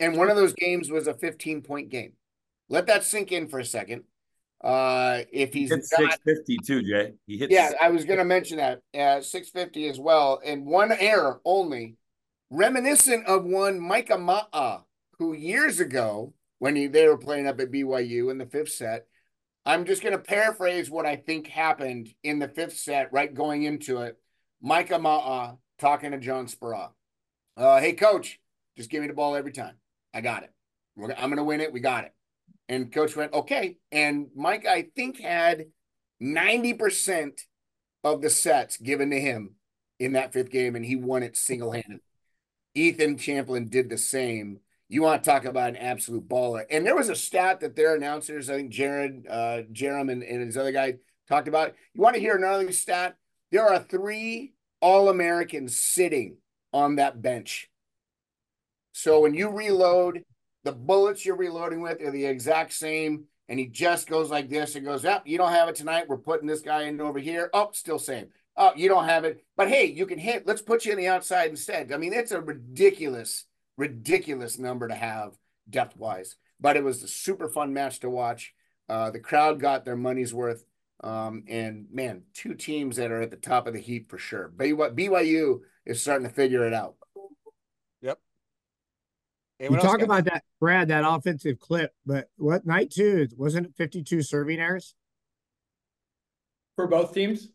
And 0.00 0.16
one 0.16 0.30
of 0.30 0.36
those 0.36 0.52
games 0.52 0.90
was 0.90 1.08
a 1.08 1.14
15 1.14 1.62
point 1.62 1.90
game. 1.90 2.12
Let 2.68 2.86
that 2.86 3.02
sink 3.02 3.32
in 3.32 3.48
for 3.48 3.58
a 3.58 3.64
second. 3.64 4.04
Uh, 4.62 5.22
if 5.32 5.52
he's 5.52 5.70
He 5.70 5.76
hit 5.76 5.84
not, 5.98 6.12
650 6.22 6.58
too, 6.64 6.82
Jay. 6.82 7.14
He 7.26 7.38
hit 7.38 7.50
yeah, 7.50 7.72
I 7.80 7.90
was 7.90 8.04
going 8.04 8.18
to 8.18 8.24
mention 8.24 8.58
that 8.58 8.82
uh, 8.94 9.20
650 9.20 9.88
as 9.88 10.00
well, 10.00 10.40
and 10.44 10.66
one 10.66 10.90
error 10.92 11.40
only, 11.44 11.96
reminiscent 12.50 13.26
of 13.26 13.44
one 13.44 13.78
Micah 13.78 14.16
Ma'a, 14.16 14.82
who 15.18 15.32
years 15.32 15.80
ago 15.80 16.34
when 16.58 16.76
he, 16.76 16.86
they 16.86 17.06
were 17.06 17.18
playing 17.18 17.46
up 17.46 17.60
at 17.60 17.70
BYU 17.70 18.30
in 18.30 18.38
the 18.38 18.46
fifth 18.46 18.70
set. 18.70 19.06
I'm 19.66 19.84
just 19.84 20.02
going 20.02 20.12
to 20.12 20.18
paraphrase 20.18 20.90
what 20.90 21.06
I 21.06 21.16
think 21.16 21.46
happened 21.46 22.08
in 22.22 22.38
the 22.38 22.48
fifth 22.48 22.76
set, 22.78 23.12
right 23.12 23.32
going 23.32 23.64
into 23.64 23.98
it. 24.02 24.16
Micah 24.62 24.98
Ma'a 24.98 25.58
talking 25.78 26.12
to 26.12 26.18
John 26.18 26.46
Speraw. 26.46 26.90
Uh, 27.56 27.80
hey, 27.80 27.92
coach, 27.92 28.40
just 28.76 28.90
give 28.90 29.02
me 29.02 29.08
the 29.08 29.14
ball 29.14 29.36
every 29.36 29.52
time. 29.52 29.74
I 30.14 30.20
got 30.20 30.42
it. 30.42 30.52
We're, 30.96 31.12
I'm 31.12 31.28
going 31.28 31.36
to 31.36 31.44
win 31.44 31.60
it. 31.60 31.72
We 31.72 31.80
got 31.80 32.04
it. 32.04 32.14
And 32.68 32.92
coach 32.92 33.14
went, 33.16 33.32
okay. 33.32 33.78
And 33.92 34.28
Mike, 34.34 34.66
I 34.66 34.86
think, 34.94 35.20
had 35.20 35.66
90% 36.22 37.40
of 38.04 38.22
the 38.22 38.30
sets 38.30 38.76
given 38.76 39.10
to 39.10 39.20
him 39.20 39.54
in 39.98 40.12
that 40.12 40.32
fifth 40.32 40.50
game, 40.50 40.76
and 40.76 40.84
he 40.84 40.96
won 40.96 41.22
it 41.22 41.36
single 41.36 41.72
handed. 41.72 42.00
Ethan 42.74 43.18
Champlin 43.18 43.68
did 43.68 43.90
the 43.90 43.98
same. 43.98 44.60
You 44.88 45.02
want 45.02 45.22
to 45.22 45.30
talk 45.30 45.44
about 45.44 45.70
an 45.70 45.76
absolute 45.76 46.28
baller. 46.28 46.64
And 46.70 46.86
there 46.86 46.96
was 46.96 47.10
a 47.10 47.14
stat 47.14 47.60
that 47.60 47.76
their 47.76 47.94
announcers, 47.94 48.48
I 48.48 48.56
think 48.56 48.70
Jared, 48.70 49.26
uh, 49.28 49.62
Jerem, 49.72 50.10
and, 50.10 50.22
and 50.22 50.46
his 50.46 50.56
other 50.56 50.72
guy 50.72 50.94
talked 51.28 51.48
about. 51.48 51.74
You 51.92 52.00
want 52.00 52.14
to 52.14 52.20
hear 52.20 52.36
another 52.36 52.72
stat? 52.72 53.16
There 53.52 53.66
are 53.66 53.78
three 53.78 54.54
All 54.80 55.08
Americans 55.08 55.78
sitting 55.78 56.38
on 56.72 56.96
that 56.96 57.20
bench. 57.20 57.70
So 58.92 59.20
when 59.20 59.34
you 59.34 59.50
reload, 59.50 60.24
the 60.64 60.72
bullets 60.72 61.24
you're 61.24 61.36
reloading 61.36 61.80
with 61.80 62.00
are 62.02 62.10
the 62.10 62.26
exact 62.26 62.72
same. 62.72 63.24
And 63.48 63.58
he 63.58 63.66
just 63.66 64.08
goes 64.08 64.30
like 64.30 64.50
this 64.50 64.74
and 64.74 64.84
goes, 64.84 65.04
Up, 65.04 65.22
oh, 65.24 65.28
you 65.28 65.38
don't 65.38 65.52
have 65.52 65.68
it 65.68 65.76
tonight. 65.76 66.08
We're 66.08 66.18
putting 66.18 66.46
this 66.46 66.60
guy 66.60 66.82
in 66.82 67.00
over 67.00 67.18
here. 67.18 67.48
Oh, 67.52 67.70
still 67.72 67.98
same. 67.98 68.28
Oh, 68.56 68.72
you 68.76 68.88
don't 68.88 69.06
have 69.08 69.24
it. 69.24 69.44
But 69.56 69.68
hey, 69.68 69.86
you 69.86 70.04
can 70.04 70.18
hit. 70.18 70.46
Let's 70.46 70.60
put 70.60 70.84
you 70.84 70.92
in 70.92 70.98
the 70.98 71.08
outside 71.08 71.48
instead. 71.50 71.92
I 71.92 71.96
mean, 71.96 72.12
it's 72.12 72.32
a 72.32 72.40
ridiculous, 72.40 73.46
ridiculous 73.78 74.58
number 74.58 74.88
to 74.88 74.94
have 74.94 75.38
depth 75.70 75.96
wise. 75.96 76.36
But 76.60 76.76
it 76.76 76.84
was 76.84 77.02
a 77.02 77.08
super 77.08 77.48
fun 77.48 77.72
match 77.72 78.00
to 78.00 78.10
watch. 78.10 78.52
Uh, 78.88 79.10
the 79.10 79.20
crowd 79.20 79.60
got 79.60 79.84
their 79.84 79.96
money's 79.96 80.34
worth. 80.34 80.64
Um, 81.02 81.44
and 81.48 81.86
man, 81.92 82.22
two 82.34 82.54
teams 82.54 82.96
that 82.96 83.12
are 83.12 83.22
at 83.22 83.30
the 83.30 83.36
top 83.36 83.68
of 83.68 83.72
the 83.72 83.80
heap 83.80 84.10
for 84.10 84.18
sure. 84.18 84.52
BYU 84.58 85.60
is 85.86 86.02
starting 86.02 86.26
to 86.26 86.34
figure 86.34 86.66
it 86.66 86.74
out. 86.74 86.96
Yep. 88.02 88.18
Anyone 89.60 89.78
you 89.78 89.84
talk 89.84 90.02
about 90.02 90.24
that, 90.24 90.42
Brad, 90.58 90.88
that 90.88 91.04
offensive 91.06 91.60
clip, 91.60 91.92
but 92.04 92.28
what 92.36 92.66
night 92.66 92.90
two 92.90 93.28
wasn't 93.36 93.66
it 93.66 93.74
52 93.76 94.22
serving 94.22 94.58
errors 94.58 94.96
for 96.74 96.88
both 96.88 97.14
teams? 97.14 97.48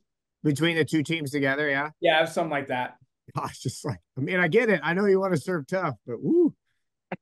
Between 0.43 0.77
the 0.77 0.85
two 0.85 1.03
teams 1.03 1.31
together, 1.31 1.69
yeah. 1.69 1.89
Yeah, 1.99 2.25
something 2.25 2.51
like 2.51 2.67
that. 2.67 2.97
I 3.35 3.41
was 3.41 3.59
just 3.59 3.85
like, 3.85 3.99
I 4.17 4.21
mean, 4.21 4.39
I 4.39 4.47
get 4.47 4.69
it. 4.69 4.81
I 4.83 4.93
know 4.93 5.05
you 5.05 5.19
want 5.19 5.33
to 5.33 5.39
serve 5.39 5.67
tough, 5.67 5.95
but 6.05 6.21
woo, 6.21 6.53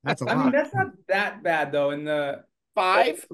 that's 0.02 0.22
a 0.22 0.26
I 0.26 0.34
lot. 0.34 0.40
I 0.40 0.42
mean, 0.44 0.52
that's 0.52 0.74
not 0.74 0.92
that 1.08 1.42
bad 1.42 1.72
though. 1.72 1.90
In 1.90 2.04
the 2.04 2.44
five, 2.74 3.26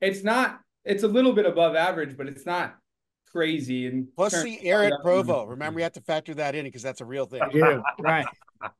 it's 0.00 0.22
not. 0.22 0.60
It's 0.84 1.02
a 1.02 1.08
little 1.08 1.32
bit 1.32 1.44
above 1.44 1.74
average, 1.76 2.16
but 2.16 2.28
it's 2.28 2.46
not 2.46 2.76
crazy. 3.30 3.86
And 3.86 4.08
plus 4.16 4.42
the 4.42 4.66
air 4.66 4.84
at 4.84 5.02
Provo. 5.02 5.44
Remember, 5.44 5.80
you 5.80 5.84
have 5.84 5.92
to 5.92 6.00
factor 6.00 6.34
that 6.34 6.54
in 6.54 6.64
because 6.64 6.82
that's 6.82 7.00
a 7.00 7.04
real 7.04 7.26
thing. 7.26 7.42
Yeah, 7.52 7.80
right. 8.00 8.26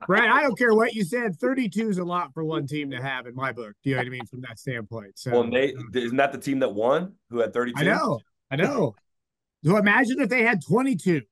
Brad, 0.07 0.29
I 0.29 0.43
don't 0.43 0.59
care 0.59 0.75
what 0.75 0.95
you 0.95 1.05
said. 1.05 1.37
32 1.39 1.91
is 1.91 1.99
a 1.99 2.05
lot 2.05 2.33
for 2.35 2.45
one 2.45 2.67
team 2.67 2.91
to 2.91 3.01
have 3.01 3.27
in 3.27 3.35
my 3.35 3.53
book. 3.53 3.75
Do 3.85 3.91
you 3.91 3.97
know 3.97 4.01
what 4.01 4.07
I 4.07 4.11
mean? 4.11 4.27
From 4.27 4.41
that 4.41 4.59
standpoint. 4.59 5.19
So, 5.19 5.31
well, 5.33 5.45
Nate, 5.45 5.77
isn't 5.95 6.17
that 6.17 6.33
the 6.33 6.39
team 6.39 6.59
that 6.61 6.75
won 6.75 7.15
who 7.31 7.39
had 7.39 7.53
32? 7.53 7.79
I 7.79 7.85
know. 7.85 8.21
I 8.51 8.57
know. 8.57 8.95
So 9.65 9.77
imagine 9.77 10.21
if 10.21 10.29
they 10.29 10.43
had 10.43 10.65
22. 10.65 11.23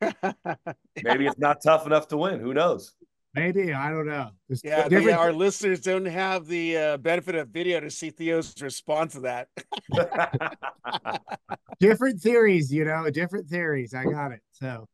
Maybe 1.02 1.26
it's 1.26 1.38
not 1.38 1.62
tough 1.62 1.86
enough 1.86 2.08
to 2.08 2.16
win. 2.16 2.40
Who 2.40 2.54
knows? 2.54 2.94
Maybe 3.34 3.72
I 3.72 3.90
don't 3.90 4.06
know. 4.06 4.30
It's 4.48 4.62
yeah, 4.64 4.88
the, 4.88 5.12
our 5.12 5.32
listeners 5.32 5.80
don't 5.80 6.06
have 6.06 6.46
the 6.46 6.76
uh, 6.76 6.96
benefit 6.96 7.34
of 7.34 7.48
video 7.48 7.78
to 7.80 7.90
see 7.90 8.10
Theo's 8.10 8.54
response 8.60 9.12
to 9.12 9.20
that. 9.20 9.48
different 11.80 12.20
theories, 12.20 12.72
you 12.72 12.84
know, 12.84 13.08
different 13.10 13.48
theories. 13.48 13.94
I 13.94 14.04
got 14.04 14.32
it. 14.32 14.40
So 14.52 14.88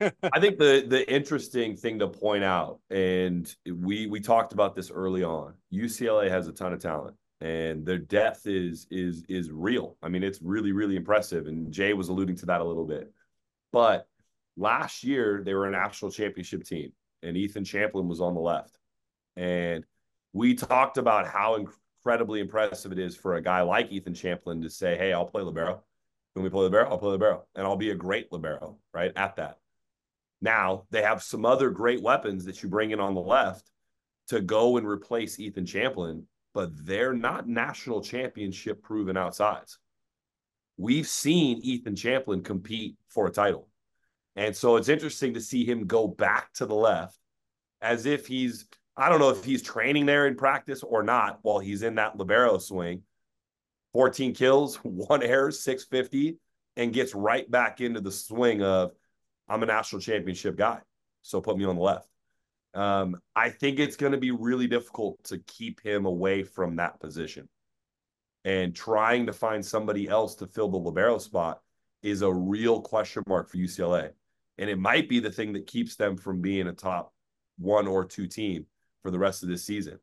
I 0.00 0.40
think 0.40 0.58
the 0.58 0.84
the 0.86 1.10
interesting 1.10 1.76
thing 1.76 1.98
to 2.00 2.08
point 2.08 2.44
out, 2.44 2.80
and 2.90 3.52
we 3.66 4.06
we 4.06 4.20
talked 4.20 4.52
about 4.52 4.74
this 4.74 4.90
early 4.90 5.22
on. 5.24 5.54
UCLA 5.72 6.28
has 6.28 6.48
a 6.48 6.52
ton 6.52 6.74
of 6.74 6.80
talent, 6.80 7.16
and 7.40 7.86
their 7.86 7.98
depth 7.98 8.46
is 8.46 8.86
is 8.90 9.24
is 9.28 9.50
real. 9.50 9.96
I 10.02 10.08
mean, 10.08 10.22
it's 10.22 10.42
really 10.42 10.72
really 10.72 10.96
impressive. 10.96 11.46
And 11.46 11.72
Jay 11.72 11.94
was 11.94 12.08
alluding 12.10 12.36
to 12.36 12.46
that 12.46 12.60
a 12.60 12.64
little 12.64 12.84
bit, 12.84 13.10
but 13.72 14.06
last 14.56 15.04
year 15.04 15.42
they 15.44 15.54
were 15.54 15.66
a 15.66 15.70
national 15.70 16.10
championship 16.10 16.64
team 16.64 16.92
and 17.22 17.36
Ethan 17.36 17.64
Champlin 17.64 18.08
was 18.08 18.20
on 18.20 18.34
the 18.34 18.40
left. 18.40 18.78
And 19.36 19.84
we 20.32 20.54
talked 20.54 20.98
about 20.98 21.26
how 21.26 21.56
incredibly 21.56 22.40
impressive 22.40 22.92
it 22.92 22.98
is 22.98 23.16
for 23.16 23.34
a 23.34 23.42
guy 23.42 23.62
like 23.62 23.90
Ethan 23.90 24.14
Champlin 24.14 24.62
to 24.62 24.70
say, 24.70 24.96
Hey, 24.96 25.12
I'll 25.12 25.26
play 25.26 25.42
Libero. 25.42 25.82
When 26.34 26.44
we 26.44 26.50
play 26.50 26.62
Libero, 26.62 26.88
I'll 26.88 26.98
play 26.98 27.10
Libero. 27.10 27.44
And 27.54 27.66
I'll 27.66 27.76
be 27.76 27.90
a 27.90 27.94
great 27.94 28.30
Libero, 28.32 28.78
right? 28.92 29.12
At 29.16 29.36
that. 29.36 29.58
Now 30.40 30.84
they 30.90 31.02
have 31.02 31.22
some 31.22 31.44
other 31.44 31.70
great 31.70 32.02
weapons 32.02 32.44
that 32.44 32.62
you 32.62 32.68
bring 32.68 32.90
in 32.90 33.00
on 33.00 33.14
the 33.14 33.20
left 33.20 33.70
to 34.28 34.40
go 34.40 34.76
and 34.76 34.86
replace 34.86 35.38
Ethan 35.38 35.66
Champlin, 35.66 36.24
but 36.52 36.70
they're 36.86 37.14
not 37.14 37.48
national 37.48 38.02
championship 38.02 38.82
proven 38.82 39.16
outsides. 39.16 39.78
We've 40.76 41.06
seen 41.06 41.60
Ethan 41.62 41.96
Champlin 41.96 42.42
compete 42.42 42.96
for 43.08 43.26
a 43.26 43.32
title. 43.32 43.68
And 44.36 44.54
so 44.54 44.76
it's 44.76 44.90
interesting 44.90 45.34
to 45.34 45.40
see 45.40 45.64
him 45.64 45.86
go 45.86 46.06
back 46.06 46.52
to 46.54 46.66
the 46.66 46.74
left 46.74 47.18
as 47.80 48.04
if 48.04 48.26
he's, 48.26 48.66
I 48.96 49.08
don't 49.08 49.18
know 49.18 49.30
if 49.30 49.44
he's 49.44 49.62
training 49.62 50.06
there 50.06 50.26
in 50.26 50.36
practice 50.36 50.82
or 50.82 51.02
not 51.02 51.38
while 51.42 51.58
he's 51.58 51.82
in 51.82 51.94
that 51.96 52.16
Libero 52.16 52.58
swing. 52.58 53.02
14 53.94 54.34
kills, 54.34 54.76
one 54.82 55.22
error, 55.22 55.50
650, 55.50 56.38
and 56.76 56.92
gets 56.92 57.14
right 57.14 57.50
back 57.50 57.80
into 57.80 58.00
the 58.00 58.12
swing 58.12 58.62
of, 58.62 58.92
I'm 59.48 59.62
a 59.62 59.66
national 59.66 60.02
championship 60.02 60.56
guy. 60.56 60.80
So 61.22 61.40
put 61.40 61.56
me 61.56 61.64
on 61.64 61.76
the 61.76 61.82
left. 61.82 62.08
Um, 62.74 63.16
I 63.34 63.48
think 63.48 63.78
it's 63.78 63.96
going 63.96 64.12
to 64.12 64.18
be 64.18 64.32
really 64.32 64.66
difficult 64.66 65.22
to 65.24 65.38
keep 65.38 65.80
him 65.80 66.04
away 66.04 66.42
from 66.42 66.76
that 66.76 67.00
position. 67.00 67.48
And 68.44 68.76
trying 68.76 69.26
to 69.26 69.32
find 69.32 69.64
somebody 69.64 70.08
else 70.08 70.34
to 70.36 70.46
fill 70.46 70.68
the 70.68 70.76
Libero 70.76 71.18
spot 71.18 71.62
is 72.02 72.22
a 72.22 72.32
real 72.32 72.82
question 72.82 73.24
mark 73.26 73.48
for 73.48 73.56
UCLA. 73.56 74.10
And 74.58 74.70
it 74.70 74.78
might 74.78 75.08
be 75.08 75.20
the 75.20 75.30
thing 75.30 75.52
that 75.52 75.66
keeps 75.66 75.96
them 75.96 76.16
from 76.16 76.40
being 76.40 76.66
a 76.66 76.72
top 76.72 77.12
one 77.58 77.86
or 77.86 78.04
two 78.04 78.26
team 78.26 78.66
for 79.02 79.10
the 79.10 79.18
rest 79.18 79.42
of 79.42 79.48
this 79.48 79.64
season. 79.64 79.98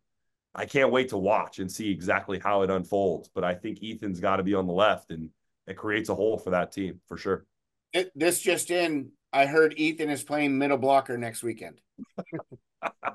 I 0.55 0.65
can't 0.65 0.91
wait 0.91 1.09
to 1.09 1.17
watch 1.17 1.59
and 1.59 1.71
see 1.71 1.89
exactly 1.89 2.39
how 2.39 2.61
it 2.61 2.69
unfolds. 2.69 3.29
But 3.33 3.43
I 3.43 3.55
think 3.55 3.79
Ethan's 3.83 4.19
got 4.19 4.37
to 4.37 4.43
be 4.43 4.53
on 4.53 4.67
the 4.67 4.73
left, 4.73 5.11
and 5.11 5.29
it 5.67 5.77
creates 5.77 6.09
a 6.09 6.15
hole 6.15 6.37
for 6.37 6.51
that 6.51 6.71
team 6.71 6.99
for 7.07 7.17
sure. 7.17 7.45
It, 7.91 8.11
this 8.15 8.39
just 8.41 8.69
in, 8.71 9.11
I 9.31 9.45
heard 9.45 9.73
Ethan 9.77 10.09
is 10.09 10.23
playing 10.23 10.57
middle 10.57 10.77
blocker 10.77 11.17
next 11.17 11.43
weekend. 11.43 11.81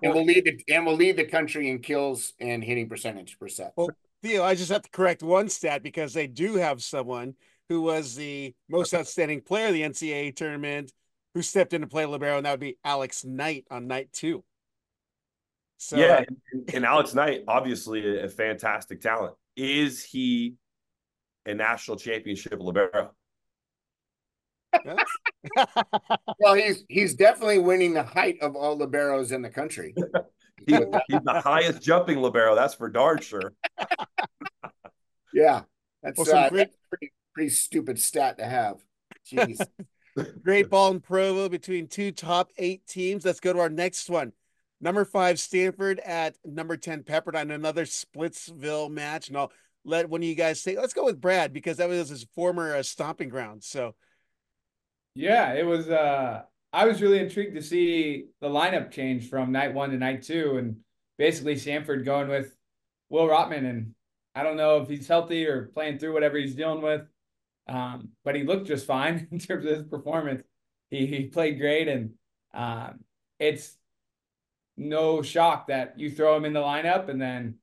and 0.03 0.15
we'll 0.15 0.25
lead 0.25 0.45
the 0.45 0.75
and 0.75 0.87
we'll 0.87 0.97
lead 0.97 1.17
the 1.17 1.25
country 1.25 1.71
in 1.71 1.81
kills 1.81 2.33
and 2.41 2.63
hitting 2.63 2.89
percentage 2.89 3.39
per 3.39 3.49
set. 3.49 3.73
Well, 3.77 3.91
Theo, 4.23 4.43
I 4.43 4.55
just 4.55 4.71
have 4.71 4.83
to 4.83 4.91
correct 4.91 5.23
one 5.23 5.49
stat 5.49 5.83
because 5.83 6.13
they 6.13 6.27
do 6.27 6.57
have 6.57 6.83
someone 6.83 7.35
who 7.69 7.83
was 7.83 8.15
the 8.15 8.55
most 8.69 8.95
outstanding 8.95 9.41
player 9.43 9.69
of 9.69 9.75
the 9.75 9.83
NCAA 9.83 10.35
tournament 10.35 10.93
who 11.39 11.43
stepped 11.43 11.73
in 11.73 11.83
to 11.83 11.87
play 11.87 12.05
libero, 12.05 12.37
and 12.37 12.47
that 12.47 12.51
would 12.51 12.59
be 12.59 12.79
Alex 12.85 13.25
Knight 13.25 13.65
on 13.71 13.87
night 13.87 14.13
two. 14.13 14.43
So, 15.77 15.97
yeah, 15.97 16.25
and, 16.53 16.75
and 16.75 16.85
Alex 16.85 17.15
Knight, 17.15 17.45
obviously 17.47 18.05
a, 18.05 18.25
a 18.25 18.29
fantastic 18.29 19.01
talent. 19.01 19.37
Is 19.57 20.03
he 20.03 20.57
a 21.47 21.55
national 21.55 21.97
championship 21.97 22.59
libero? 22.59 23.13
well, 26.41 26.55
he's 26.55 26.83
he's 26.89 27.15
definitely 27.15 27.61
winning 27.61 27.95
the 27.95 28.03
height 28.03 28.39
of 28.41 28.57
all 28.57 28.77
liberos 28.77 29.31
in 29.31 29.41
the 29.41 29.49
country. 29.49 29.95
he, 30.67 30.75
he's 30.75 31.23
the 31.23 31.41
highest 31.41 31.81
jumping 31.81 32.19
libero. 32.19 32.57
That's 32.57 32.75
for 32.75 32.91
darn 32.91 33.21
sure. 33.21 33.55
yeah, 35.33 35.63
that's, 36.03 36.19
well, 36.19 36.37
uh, 36.37 36.49
great... 36.49 36.59
that's 36.59 36.77
pretty 36.91 37.13
pretty 37.33 37.51
stupid 37.51 38.01
stat 38.01 38.39
to 38.39 38.45
have. 38.45 38.83
Jeez. 39.31 39.65
Great 40.43 40.71
ball 40.71 40.91
in 40.91 41.01
Provo 41.01 41.49
between 41.49 41.87
two 41.87 42.13
top 42.13 42.51
eight 42.59 42.87
teams. 42.87 43.25
Let's 43.25 43.41
go 43.41 43.53
to 43.53 43.61
our 43.61 43.69
next 43.69 44.11
one. 44.11 44.33
Number 44.81 45.05
five, 45.05 45.41
Stanford 45.41 45.99
at 46.01 46.37
number 46.45 46.77
10, 46.77 47.03
Pepperdine, 47.03 47.53
another 47.53 47.85
Splitsville 47.85 48.91
match. 48.91 49.29
And 49.29 49.37
I'll 49.37 49.53
let 49.85 50.09
one 50.09 50.21
of 50.21 50.29
you 50.29 50.35
guys 50.35 50.63
say, 50.63 50.77
let's 50.77 50.95
go 50.95 51.05
with 51.05 51.21
Brad 51.21 51.53
because 51.53 51.79
that 51.79 51.89
was 51.89 52.09
his 52.09 52.27
former 52.35 52.77
uh, 52.77 52.83
stomping 52.83 53.29
ground. 53.29 53.65
So 53.65 53.95
yeah, 55.15 55.55
it 55.55 55.67
was. 55.67 55.89
Uh, 55.89 56.43
I 56.73 56.85
was 56.85 57.03
really 57.03 57.19
intrigued 57.19 57.57
to 57.57 57.63
see 57.63 58.27
the 58.41 58.49
lineup 58.49 58.93
change 58.93 59.29
from 59.29 59.51
night 59.51 59.75
one 59.75 59.91
to 59.91 59.97
night 59.97 60.23
two, 60.23 60.59
and 60.59 60.77
basically 61.17 61.57
Stanford 61.57 62.05
going 62.05 62.29
with 62.29 62.55
Will 63.09 63.27
Rotman. 63.27 63.69
And 63.69 63.95
I 64.35 64.45
don't 64.45 64.57
know 64.57 64.81
if 64.81 64.89
he's 64.89 65.09
healthy 65.09 65.47
or 65.47 65.71
playing 65.75 65.99
through 65.99 66.13
whatever 66.13 66.37
he's 66.37 66.55
dealing 66.55 66.83
with, 66.83 67.03
um, 67.69 68.11
but 68.25 68.35
he 68.35 68.45
looked 68.45 68.67
just 68.67 68.87
fine 68.87 69.29
in 69.33 69.39
terms 69.39 69.65
of 69.65 69.77
his 69.77 69.85
performance. 69.85 70.43
He 70.91 71.07
he 71.07 71.27
played 71.27 71.59
great, 71.59 71.89
and 71.89 72.13
um, 72.55 73.01
it's 73.39 73.77
no 74.77 75.23
shock 75.23 75.69
that 75.69 75.99
you 75.99 76.11
throw 76.11 76.37
him 76.37 76.45
in 76.45 76.53
the 76.53 76.61
lineup, 76.61 77.09
and 77.09 77.21
then 77.21 77.57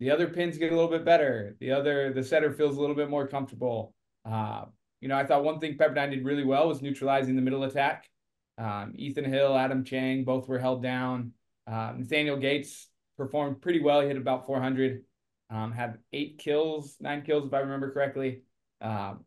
the 0.00 0.10
other 0.10 0.28
pins 0.28 0.58
get 0.58 0.72
a 0.72 0.74
little 0.74 0.90
bit 0.90 1.04
better. 1.04 1.56
The 1.60 1.72
other 1.72 2.12
the 2.12 2.22
setter 2.22 2.52
feels 2.52 2.76
a 2.76 2.80
little 2.80 2.96
bit 2.96 3.10
more 3.10 3.28
comfortable. 3.28 3.94
Uh, 4.24 4.66
you 5.00 5.08
know, 5.08 5.16
I 5.16 5.26
thought 5.26 5.44
one 5.44 5.60
thing 5.60 5.76
Pepperdine 5.76 6.10
did 6.10 6.24
really 6.24 6.44
well 6.44 6.68
was 6.68 6.80
neutralizing 6.80 7.36
the 7.36 7.42
middle 7.42 7.64
attack. 7.64 8.08
Um, 8.56 8.94
Ethan 8.96 9.24
Hill, 9.24 9.56
Adam 9.56 9.84
Chang, 9.84 10.24
both 10.24 10.48
were 10.48 10.58
held 10.58 10.82
down. 10.82 11.32
Uh, 11.66 11.92
Nathaniel 11.96 12.36
Gates 12.36 12.88
performed 13.16 13.60
pretty 13.60 13.80
well. 13.80 14.00
He 14.00 14.06
hit 14.06 14.16
about 14.16 14.46
400, 14.46 15.02
um, 15.50 15.72
had 15.72 15.98
eight 16.12 16.38
kills, 16.38 16.96
nine 17.00 17.22
kills, 17.22 17.46
if 17.46 17.52
I 17.52 17.60
remember 17.60 17.92
correctly. 17.92 18.42
Um, 18.80 19.24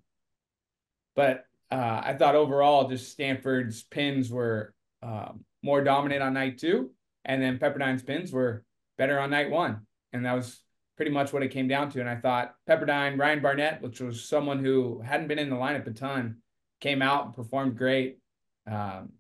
but 1.16 1.46
uh, 1.72 2.02
I 2.04 2.16
thought 2.18 2.36
overall, 2.36 2.88
just 2.88 3.12
Stanford's 3.12 3.84
pins 3.84 4.30
were 4.30 4.74
um, 5.02 5.44
more 5.64 5.84
dominant 5.84 6.24
on 6.24 6.34
night 6.34 6.58
two, 6.58 6.92
and 7.26 7.42
then 7.42 7.60
Pepperdine's 7.60 8.04
pins 8.04 8.32
were 8.32 8.64
better 8.98 9.20
on 9.20 9.30
night 9.30 9.50
one. 9.50 9.82
And 10.14 10.26
that 10.26 10.34
was 10.34 10.62
pretty 10.96 11.12
much 11.12 11.34
what 11.34 11.44
it 11.44 11.50
came 11.50 11.68
down 11.68 11.92
to. 11.92 12.00
And 12.00 12.10
I 12.10 12.16
thought 12.16 12.56
Pepperdine, 12.68 13.20
Ryan 13.20 13.42
Barnett, 13.42 13.82
which 13.82 14.00
was 14.00 14.28
someone 14.28 14.64
who 14.64 15.02
hadn't 15.02 15.28
been 15.28 15.40
in 15.40 15.50
the 15.50 15.56
lineup 15.56 15.88
a 15.88 15.92
ton, 15.92 16.38
came 16.80 17.02
out 17.02 17.26
and 17.26 17.36
performed 17.36 17.78
great. 17.78 18.20
Um, 18.66 19.14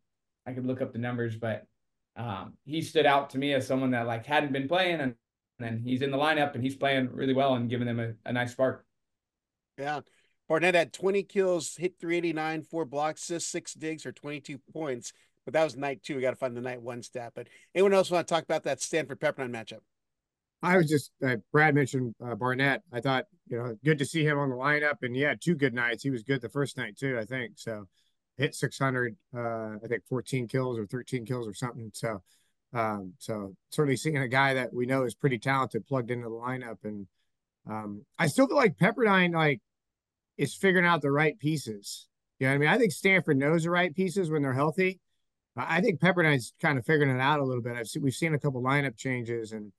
I 0.45 0.53
could 0.53 0.65
look 0.65 0.81
up 0.81 0.93
the 0.93 0.99
numbers, 0.99 1.35
but 1.35 1.65
um, 2.15 2.53
he 2.65 2.81
stood 2.81 3.05
out 3.05 3.31
to 3.31 3.37
me 3.37 3.53
as 3.53 3.67
someone 3.67 3.91
that 3.91 4.07
like 4.07 4.25
hadn't 4.25 4.53
been 4.53 4.67
playing, 4.67 5.01
and 5.01 5.15
then 5.59 5.81
he's 5.83 6.01
in 6.01 6.11
the 6.11 6.17
lineup 6.17 6.53
and 6.55 6.63
he's 6.63 6.75
playing 6.75 7.09
really 7.11 7.33
well 7.33 7.55
and 7.55 7.69
giving 7.69 7.87
them 7.87 7.99
a, 7.99 8.13
a 8.29 8.33
nice 8.33 8.51
spark. 8.51 8.85
Yeah. 9.77 10.01
Barnett 10.47 10.75
had 10.75 10.93
20 10.93 11.23
kills, 11.23 11.75
hit 11.75 11.99
389, 11.99 12.63
four 12.63 12.85
blocks, 12.85 13.23
six 13.23 13.73
digs, 13.73 14.05
or 14.05 14.11
22 14.11 14.59
points. 14.73 15.11
But 15.45 15.53
that 15.53 15.63
was 15.63 15.77
night 15.77 16.03
two. 16.03 16.15
We 16.15 16.21
got 16.21 16.31
to 16.31 16.35
find 16.35 16.57
the 16.57 16.61
night 16.61 16.81
one 16.81 17.01
stat. 17.01 17.31
But 17.33 17.47
anyone 17.73 17.93
else 17.93 18.11
want 18.11 18.27
to 18.27 18.33
talk 18.33 18.43
about 18.43 18.63
that 18.63 18.81
Stanford 18.81 19.19
Pepperdine 19.19 19.49
matchup? 19.49 19.79
I 20.61 20.75
was 20.75 20.89
just 20.89 21.11
uh, 21.25 21.37
Brad 21.53 21.75
mentioned 21.75 22.15
uh, 22.23 22.35
Barnett. 22.35 22.81
I 22.91 22.99
thought 22.99 23.25
you 23.47 23.57
know 23.57 23.77
good 23.85 23.99
to 23.99 24.05
see 24.05 24.25
him 24.25 24.39
on 24.39 24.49
the 24.49 24.55
lineup, 24.55 25.03
and 25.03 25.15
yeah, 25.15 25.35
two 25.39 25.55
good 25.55 25.73
nights. 25.73 26.03
He 26.03 26.09
was 26.09 26.23
good 26.23 26.41
the 26.41 26.49
first 26.49 26.77
night 26.77 26.97
too, 26.97 27.17
I 27.17 27.25
think. 27.25 27.53
So 27.55 27.87
hit 28.37 28.55
600, 28.55 29.15
uh, 29.35 29.39
I 29.83 29.87
think 29.87 30.03
14 30.09 30.47
kills 30.47 30.77
or 30.77 30.85
13 30.85 31.25
kills 31.25 31.47
or 31.47 31.53
something. 31.53 31.91
So 31.93 32.21
um, 32.73 33.13
so 33.17 33.55
certainly 33.69 33.95
seeing 33.95 34.17
a 34.17 34.27
guy 34.27 34.55
that 34.55 34.73
we 34.73 34.85
know 34.85 35.03
is 35.03 35.15
pretty 35.15 35.39
talented 35.39 35.87
plugged 35.87 36.11
into 36.11 36.27
the 36.27 36.35
lineup, 36.35 36.77
and 36.83 37.07
um, 37.69 38.05
I 38.19 38.27
still 38.27 38.47
feel 38.47 38.57
like 38.57 38.77
Pepperdine 38.77 39.33
like 39.33 39.61
is 40.37 40.53
figuring 40.53 40.85
out 40.85 41.01
the 41.01 41.11
right 41.11 41.37
pieces. 41.39 42.07
You 42.39 42.47
know 42.47 42.51
what 42.51 42.55
I 42.55 42.59
mean? 42.59 42.69
I 42.69 42.77
think 42.77 42.91
Stanford 42.91 43.37
knows 43.37 43.63
the 43.63 43.71
right 43.71 43.93
pieces 43.93 44.29
when 44.29 44.41
they're 44.41 44.53
healthy. 44.53 44.99
I 45.55 45.81
think 45.81 45.99
Pepperdine's 45.99 46.53
kind 46.61 46.77
of 46.77 46.85
figuring 46.85 47.15
it 47.15 47.19
out 47.19 47.39
a 47.39 47.43
little 47.43 47.63
bit. 47.63 47.75
I've 47.75 47.87
seen, 47.87 48.03
we've 48.03 48.13
seen 48.13 48.35
a 48.35 48.39
couple 48.39 48.61
lineup 48.61 48.95
changes 48.95 49.53
and 49.53 49.71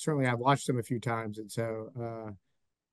certainly 0.00 0.26
I've 0.26 0.38
watched 0.38 0.66
them 0.66 0.78
a 0.78 0.82
few 0.82 0.98
times, 0.98 1.38
and 1.38 1.50
so 1.50 1.90
uh, 2.00 2.30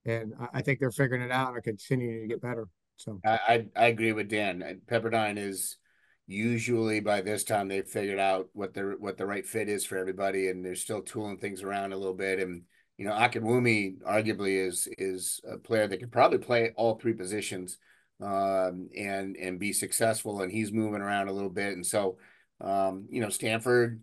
and 0.05 0.33
I 0.53 0.61
think 0.61 0.79
they're 0.79 0.91
figuring 0.91 1.21
it 1.21 1.31
out 1.31 1.53
and 1.53 1.63
continuing 1.63 2.21
to 2.21 2.27
get 2.27 2.41
better. 2.41 2.67
So 2.97 3.19
I, 3.25 3.39
I, 3.47 3.65
I 3.75 3.85
agree 3.87 4.11
with 4.11 4.29
Dan. 4.29 4.81
Pepperdine 4.89 5.37
is 5.37 5.77
usually 6.25 6.99
by 6.99 7.21
this 7.21 7.43
time 7.43 7.67
they've 7.67 7.87
figured 7.87 8.19
out 8.19 8.49
what 8.53 8.73
the 8.73 8.95
what 8.99 9.17
the 9.17 9.25
right 9.25 9.45
fit 9.45 9.69
is 9.69 9.85
for 9.85 9.97
everybody, 9.97 10.49
and 10.49 10.63
they're 10.63 10.75
still 10.75 11.01
tooling 11.01 11.37
things 11.37 11.63
around 11.63 11.93
a 11.93 11.97
little 11.97 12.13
bit. 12.13 12.39
And 12.39 12.63
you 12.97 13.05
know, 13.05 13.13
Akinwumi 13.13 14.01
arguably 14.01 14.65
is 14.67 14.87
is 14.97 15.39
a 15.49 15.57
player 15.57 15.87
that 15.87 15.99
could 15.99 16.11
probably 16.11 16.39
play 16.39 16.71
all 16.75 16.95
three 16.95 17.13
positions 17.13 17.77
um, 18.21 18.89
and 18.97 19.35
and 19.37 19.59
be 19.59 19.73
successful. 19.73 20.41
And 20.41 20.51
he's 20.51 20.71
moving 20.71 21.01
around 21.01 21.27
a 21.27 21.33
little 21.33 21.49
bit, 21.49 21.73
and 21.73 21.85
so 21.85 22.17
um, 22.59 23.05
you 23.09 23.21
know, 23.21 23.29
Stanford 23.29 24.01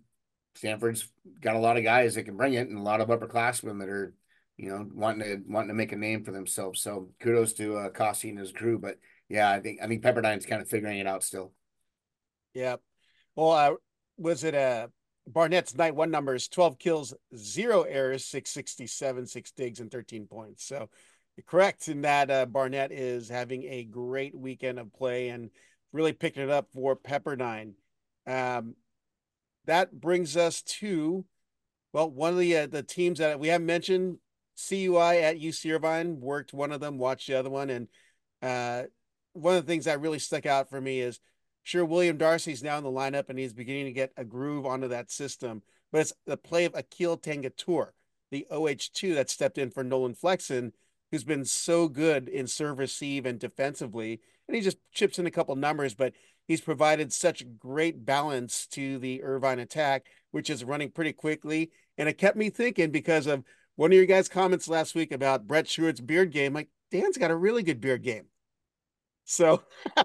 Stanford's 0.55 1.09
got 1.41 1.55
a 1.55 1.59
lot 1.59 1.77
of 1.77 1.83
guys 1.83 2.15
that 2.15 2.23
can 2.23 2.37
bring 2.37 2.53
it 2.53 2.69
and 2.69 2.77
a 2.77 2.81
lot 2.81 3.01
of 3.01 3.09
upperclassmen 3.09 3.79
that 3.79 3.89
are, 3.89 4.13
you 4.57 4.69
know, 4.69 4.87
wanting 4.93 5.27
to 5.27 5.43
wanting 5.47 5.67
to 5.67 5.73
make 5.73 5.91
a 5.91 5.97
name 5.97 6.23
for 6.23 6.31
themselves. 6.31 6.81
So 6.81 7.09
kudos 7.19 7.53
to 7.53 7.75
uh, 7.77 7.89
Kosty 7.89 8.29
and 8.29 8.39
his 8.39 8.53
crew. 8.53 8.79
But 8.79 8.97
yeah, 9.27 9.49
I 9.49 9.59
think 9.59 9.81
I 9.81 9.87
think 9.87 10.01
Pepperdine's 10.01 10.45
kind 10.45 10.61
of 10.61 10.69
figuring 10.69 10.99
it 10.99 11.07
out 11.07 11.23
still. 11.23 11.51
Yeah. 12.53 12.77
Well, 13.35 13.51
uh, 13.51 13.73
was 14.17 14.45
it 14.45 14.55
uh 14.55 14.87
Barnett's 15.27 15.75
night 15.75 15.95
one 15.95 16.11
numbers 16.11 16.47
12 16.47 16.77
kills, 16.77 17.13
zero 17.35 17.83
errors, 17.83 18.25
667, 18.25 19.27
six 19.27 19.51
digs, 19.51 19.79
and 19.79 19.91
13 19.91 20.27
points. 20.27 20.65
So 20.65 20.89
correct 21.47 21.87
in 21.87 22.01
that 22.01 22.29
uh, 22.29 22.45
Barnett 22.45 22.91
is 22.91 23.27
having 23.27 23.63
a 23.63 23.83
great 23.83 24.35
weekend 24.35 24.79
of 24.79 24.93
play 24.93 25.29
and 25.29 25.49
really 25.91 26.13
picking 26.13 26.43
it 26.43 26.49
up 26.49 26.69
for 26.73 26.95
Pepperdine. 26.95 27.73
Um, 28.27 28.75
that 29.65 29.99
brings 29.99 30.37
us 30.37 30.61
to 30.61 31.25
well, 31.95 32.11
one 32.11 32.33
of 32.33 32.39
the 32.39 32.57
uh, 32.57 32.67
the 32.67 32.83
teams 32.83 33.19
that 33.19 33.39
we 33.39 33.47
haven't 33.47 33.67
mentioned, 33.67 34.17
CUI 34.67 35.19
at 35.23 35.39
UC 35.39 35.73
Irvine 35.73 36.19
worked 36.19 36.53
one 36.53 36.73
of 36.73 36.81
them, 36.81 36.97
watched 36.97 37.27
the 37.27 37.39
other 37.39 37.49
one, 37.49 37.69
and 37.69 37.87
uh, 38.41 38.83
one 39.31 39.55
of 39.55 39.65
the 39.65 39.71
things 39.71 39.85
that 39.85 40.01
really 40.01 40.19
stuck 40.19 40.45
out 40.45 40.69
for 40.69 40.81
me 40.81 40.99
is 40.99 41.21
sure 41.65 41.83
William 41.83 42.15
Darcy's 42.15 42.63
now 42.63 42.77
in 42.77 42.83
the 42.83 42.91
lineup 42.91 43.27
and 43.27 43.39
he's 43.39 43.51
beginning 43.51 43.85
to 43.85 43.91
get 43.91 44.13
a 44.15 44.23
groove 44.23 44.67
onto 44.67 44.87
that 44.87 45.11
system, 45.11 45.63
but 45.91 46.01
it's 46.01 46.13
the 46.25 46.37
play 46.37 46.65
of 46.65 46.75
Akil 46.75 47.17
Tangatur, 47.17 47.89
the 48.29 48.45
OH2 48.51 49.15
that 49.15 49.31
stepped 49.31 49.57
in 49.57 49.71
for 49.71 49.83
Nolan 49.83 50.13
Flexen, 50.13 50.73
who's 51.11 51.23
been 51.23 51.43
so 51.43 51.87
good 51.87 52.29
in 52.29 52.45
serve 52.45 52.77
receive 52.77 53.25
and 53.25 53.39
defensively, 53.39 54.21
and 54.47 54.55
he 54.55 54.61
just 54.61 54.77
chips 54.91 55.17
in 55.17 55.25
a 55.25 55.31
couple 55.31 55.55
numbers, 55.55 55.95
but 55.95 56.13
he's 56.47 56.61
provided 56.61 57.11
such 57.11 57.43
great 57.57 58.05
balance 58.05 58.67
to 58.67 58.99
the 58.99 59.23
Irvine 59.23 59.59
attack, 59.59 60.05
which 60.29 60.51
is 60.51 60.63
running 60.63 60.91
pretty 60.91 61.13
quickly. 61.13 61.71
And 61.97 62.07
it 62.07 62.19
kept 62.19 62.37
me 62.37 62.51
thinking 62.51 62.91
because 62.91 63.25
of 63.25 63.43
one 63.75 63.91
of 63.91 63.95
your 63.95 64.05
guys' 64.05 64.29
comments 64.29 64.67
last 64.67 64.93
week 64.93 65.11
about 65.11 65.47
Brett 65.47 65.67
Sherwood's 65.67 66.01
beard 66.01 66.31
game. 66.31 66.53
Like, 66.53 66.69
Dan's 66.91 67.17
got 67.17 67.31
a 67.31 67.35
really 67.35 67.63
good 67.63 67.81
beard 67.81 68.03
game. 68.03 68.25
So 69.23 69.63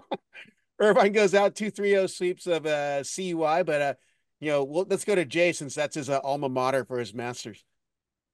Irvine 0.81 1.11
goes 1.11 1.35
out 1.35 1.55
2 1.55 1.69
3 1.69 1.89
0 1.91 2.07
sweeps 2.07 2.47
of 2.47 2.65
uh, 2.65 3.03
CUI, 3.03 3.63
but, 3.63 3.81
uh, 3.81 3.93
you 4.39 4.49
know, 4.49 4.63
well, 4.63 4.85
let's 4.89 5.05
go 5.05 5.13
to 5.13 5.23
Jay 5.23 5.53
since 5.53 5.75
that's 5.75 5.95
his 5.95 6.09
uh, 6.09 6.19
alma 6.23 6.49
mater 6.49 6.83
for 6.83 6.97
his 6.97 7.13
master's. 7.13 7.63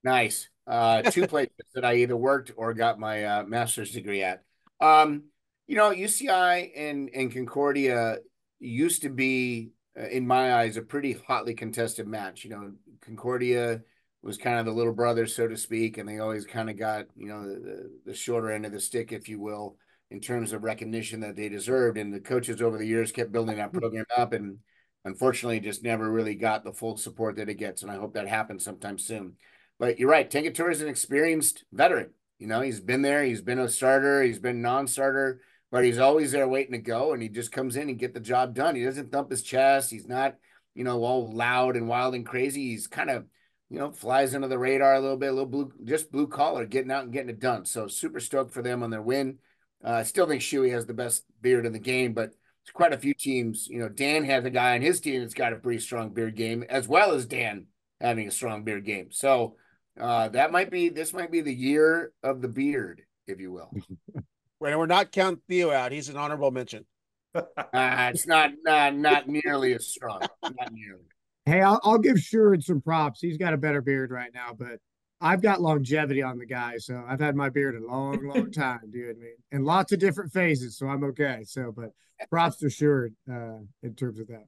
Nice. 0.03 0.49
Uh, 0.65 1.01
two 1.01 1.27
places 1.27 1.51
that 1.75 1.83
I 1.83 1.95
either 1.95 2.15
worked 2.15 2.51
or 2.55 2.73
got 2.73 2.99
my 2.99 3.23
uh, 3.25 3.43
master's 3.43 3.91
degree 3.91 4.23
at. 4.23 4.43
Um, 4.79 5.23
you 5.67 5.75
know, 5.75 5.91
UCI 5.91 6.71
and, 6.75 7.09
and 7.13 7.33
Concordia 7.33 8.19
used 8.59 9.01
to 9.01 9.09
be, 9.09 9.71
uh, 9.99 10.07
in 10.07 10.25
my 10.25 10.55
eyes, 10.55 10.77
a 10.77 10.81
pretty 10.81 11.17
hotly 11.27 11.53
contested 11.53 12.07
match. 12.07 12.45
You 12.45 12.51
know, 12.51 12.71
Concordia 13.01 13.81
was 14.21 14.37
kind 14.37 14.57
of 14.57 14.65
the 14.65 14.71
little 14.71 14.93
brother, 14.93 15.27
so 15.27 15.49
to 15.49 15.57
speak, 15.57 15.97
and 15.97 16.07
they 16.07 16.19
always 16.19 16.45
kind 16.45 16.69
of 16.69 16.77
got, 16.77 17.07
you 17.17 17.27
know, 17.27 17.43
the, 17.43 17.91
the 18.05 18.13
shorter 18.13 18.51
end 18.51 18.65
of 18.65 18.71
the 18.71 18.79
stick, 18.79 19.11
if 19.11 19.27
you 19.27 19.41
will, 19.41 19.77
in 20.09 20.19
terms 20.19 20.53
of 20.53 20.63
recognition 20.63 21.19
that 21.21 21.35
they 21.35 21.49
deserved. 21.49 21.97
And 21.97 22.13
the 22.13 22.19
coaches 22.19 22.61
over 22.61 22.77
the 22.77 22.87
years 22.87 23.11
kept 23.11 23.31
building 23.31 23.57
that 23.57 23.73
program 23.73 24.05
up 24.15 24.33
and 24.33 24.59
unfortunately 25.05 25.59
just 25.59 25.83
never 25.83 26.09
really 26.09 26.35
got 26.35 26.63
the 26.63 26.73
full 26.73 26.97
support 26.97 27.35
that 27.37 27.49
it 27.49 27.55
gets. 27.55 27.81
And 27.81 27.91
I 27.91 27.95
hope 27.95 28.13
that 28.13 28.27
happens 28.27 28.63
sometime 28.63 28.97
soon. 28.97 29.33
But 29.79 29.99
you're 29.99 30.09
right, 30.09 30.29
Tankator 30.29 30.71
is 30.71 30.81
an 30.81 30.87
experienced 30.87 31.63
veteran. 31.71 32.11
You 32.39 32.47
know, 32.47 32.61
he's 32.61 32.79
been 32.79 33.01
there, 33.01 33.23
he's 33.23 33.41
been 33.41 33.59
a 33.59 33.69
starter, 33.69 34.23
he's 34.23 34.39
been 34.39 34.61
non-starter 34.61 35.41
but 35.71 35.83
he's 35.83 35.99
always 35.99 36.31
there 36.31 36.47
waiting 36.47 36.71
to 36.73 36.77
go 36.77 37.13
and 37.13 37.21
he 37.21 37.29
just 37.29 37.51
comes 37.51 37.75
in 37.75 37.89
and 37.89 37.99
get 37.99 38.13
the 38.13 38.19
job 38.19 38.53
done. 38.53 38.75
He 38.75 38.83
doesn't 38.83 39.11
thump 39.11 39.31
his 39.31 39.43
chest. 39.43 39.91
He's 39.91 40.07
not, 40.07 40.35
you 40.75 40.83
know, 40.83 41.03
all 41.03 41.31
loud 41.31 41.75
and 41.75 41.87
wild 41.87 42.15
and 42.15 42.25
crazy. 42.25 42.69
He's 42.69 42.87
kind 42.87 43.09
of, 43.09 43.25
you 43.69 43.79
know, 43.79 43.91
flies 43.91 44.33
under 44.33 44.47
the 44.47 44.57
radar 44.57 44.95
a 44.95 45.01
little 45.01 45.17
bit, 45.17 45.29
a 45.29 45.33
little 45.33 45.45
blue, 45.45 45.73
just 45.83 46.11
blue 46.11 46.27
collar, 46.27 46.65
getting 46.65 46.91
out 46.91 47.03
and 47.03 47.11
getting 47.11 47.29
it 47.29 47.39
done. 47.39 47.65
So 47.65 47.87
super 47.87 48.21
stoked 48.21 48.53
for 48.53 48.61
them 48.61 48.81
on 48.81 48.91
their 48.91 49.01
win. 49.01 49.39
Uh, 49.84 49.91
I 49.91 50.03
still 50.03 50.28
think 50.28 50.41
Shuey 50.41 50.71
has 50.71 50.86
the 50.86 50.93
best 50.93 51.23
beard 51.41 51.65
in 51.65 51.73
the 51.73 51.80
game, 51.80 52.13
but 52.13 52.32
it's 52.63 52.71
quite 52.73 52.93
a 52.93 52.97
few 52.97 53.13
teams. 53.13 53.67
You 53.67 53.80
know, 53.80 53.89
Dan 53.89 54.23
has 54.25 54.45
a 54.45 54.49
guy 54.49 54.75
on 54.75 54.82
his 54.82 54.99
team 54.99 55.21
that's 55.21 55.34
got 55.34 55.53
a 55.53 55.57
pretty 55.57 55.80
strong 55.80 56.13
beard 56.13 56.36
game, 56.36 56.63
as 56.69 56.88
well 56.88 57.11
as 57.11 57.25
Dan 57.25 57.67
having 58.01 58.28
a 58.28 58.32
strong 58.32 58.63
beard 58.63 58.86
game. 58.86 59.11
So 59.11 59.55
uh, 59.99 60.30
that 60.30 60.51
might 60.51 60.69
be 60.71 60.89
this 60.89 61.13
might 61.13 61.32
be 61.32 61.41
the 61.41 61.53
year 61.53 62.11
of 62.23 62.41
the 62.41 62.47
beard, 62.47 63.03
if 63.28 63.39
you 63.39 63.51
will. 63.51 63.71
When 64.59 64.75
we're 64.78 64.88
not 64.88 65.11
counting 65.11 65.41
Theo 65.47 65.71
out, 65.71 65.91
he's 65.91 66.09
an 66.09 66.17
honorable 66.17 66.49
mention. 66.49 66.84
uh, 67.36 67.43
it's 67.75 68.25
not 68.25 68.51
not 68.63 68.95
not 68.95 69.28
nearly 69.28 69.75
as 69.75 69.88
strong. 69.88 70.21
Not 70.41 70.71
nearly. 70.71 71.03
Hey, 71.45 71.61
I'll, 71.61 71.80
I'll 71.84 71.99
give 71.99 72.19
Sherwood 72.19 72.63
some 72.63 72.82
props. 72.82 73.21
He's 73.21 73.38
got 73.38 73.53
a 73.53 73.57
better 73.57 73.82
beard 73.82 74.09
right 74.09 74.32
now, 74.34 74.55
but 74.57 74.80
I've 75.20 75.41
got 75.41 75.61
longevity 75.61 76.22
on 76.22 76.38
the 76.38 76.45
guy, 76.45 76.78
so 76.78 77.03
I've 77.07 77.20
had 77.20 77.36
my 77.36 77.49
beard 77.49 77.76
a 77.76 77.86
long, 77.86 78.24
long 78.28 78.51
time, 78.51 78.91
dude. 78.91 79.18
I 79.18 79.20
mean, 79.20 79.36
and 79.51 79.65
lots 79.65 79.91
of 79.91 79.99
different 79.99 80.32
phases, 80.32 80.78
so 80.78 80.88
I'm 80.88 81.03
okay. 81.05 81.43
So, 81.45 81.74
but 81.76 81.91
props 82.30 82.57
to 82.57 82.70
Sherwood 82.70 83.15
uh, 83.32 83.59
in 83.82 83.95
terms 83.95 84.20
of 84.20 84.28
that. 84.28 84.45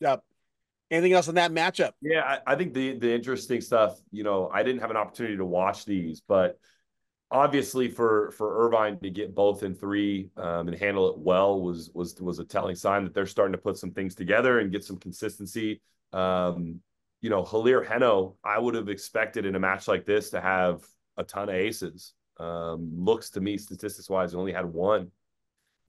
Yep. 0.00 0.24
Anything 0.90 1.12
else 1.12 1.28
on 1.28 1.36
that 1.36 1.52
matchup? 1.52 1.92
Yeah, 2.02 2.22
I, 2.24 2.52
I 2.52 2.56
think 2.56 2.74
the 2.74 2.98
the 2.98 3.12
interesting 3.12 3.60
stuff. 3.60 4.00
You 4.10 4.24
know, 4.24 4.50
I 4.52 4.64
didn't 4.64 4.80
have 4.80 4.90
an 4.90 4.96
opportunity 4.96 5.36
to 5.36 5.44
watch 5.44 5.84
these, 5.84 6.20
but 6.20 6.58
obviously 7.30 7.88
for 7.88 8.32
for 8.32 8.66
Irvine 8.66 8.98
to 9.00 9.10
get 9.10 9.34
both 9.34 9.62
in 9.62 9.74
three 9.74 10.30
um, 10.36 10.68
and 10.68 10.76
handle 10.76 11.08
it 11.10 11.18
well 11.18 11.60
was 11.60 11.90
was 11.94 12.20
was 12.20 12.38
a 12.38 12.44
telling 12.44 12.74
sign 12.74 13.04
that 13.04 13.14
they're 13.14 13.26
starting 13.26 13.52
to 13.52 13.58
put 13.58 13.76
some 13.76 13.92
things 13.92 14.14
together 14.14 14.58
and 14.58 14.72
get 14.72 14.84
some 14.84 14.96
consistency. 14.96 15.80
Um, 16.12 16.80
you 17.20 17.30
know, 17.30 17.42
Hilir 17.44 17.86
Henno, 17.86 18.36
I 18.42 18.58
would 18.58 18.74
have 18.74 18.88
expected 18.88 19.44
in 19.44 19.54
a 19.54 19.60
match 19.60 19.88
like 19.88 20.06
this 20.06 20.30
to 20.30 20.40
have 20.40 20.84
a 21.16 21.24
ton 21.24 21.48
of 21.48 21.54
aces. 21.54 22.14
Um, 22.38 22.90
looks 22.96 23.30
to 23.30 23.40
me, 23.40 23.58
statistics 23.58 24.08
wise, 24.08 24.34
only 24.34 24.52
had 24.52 24.64
one 24.64 25.10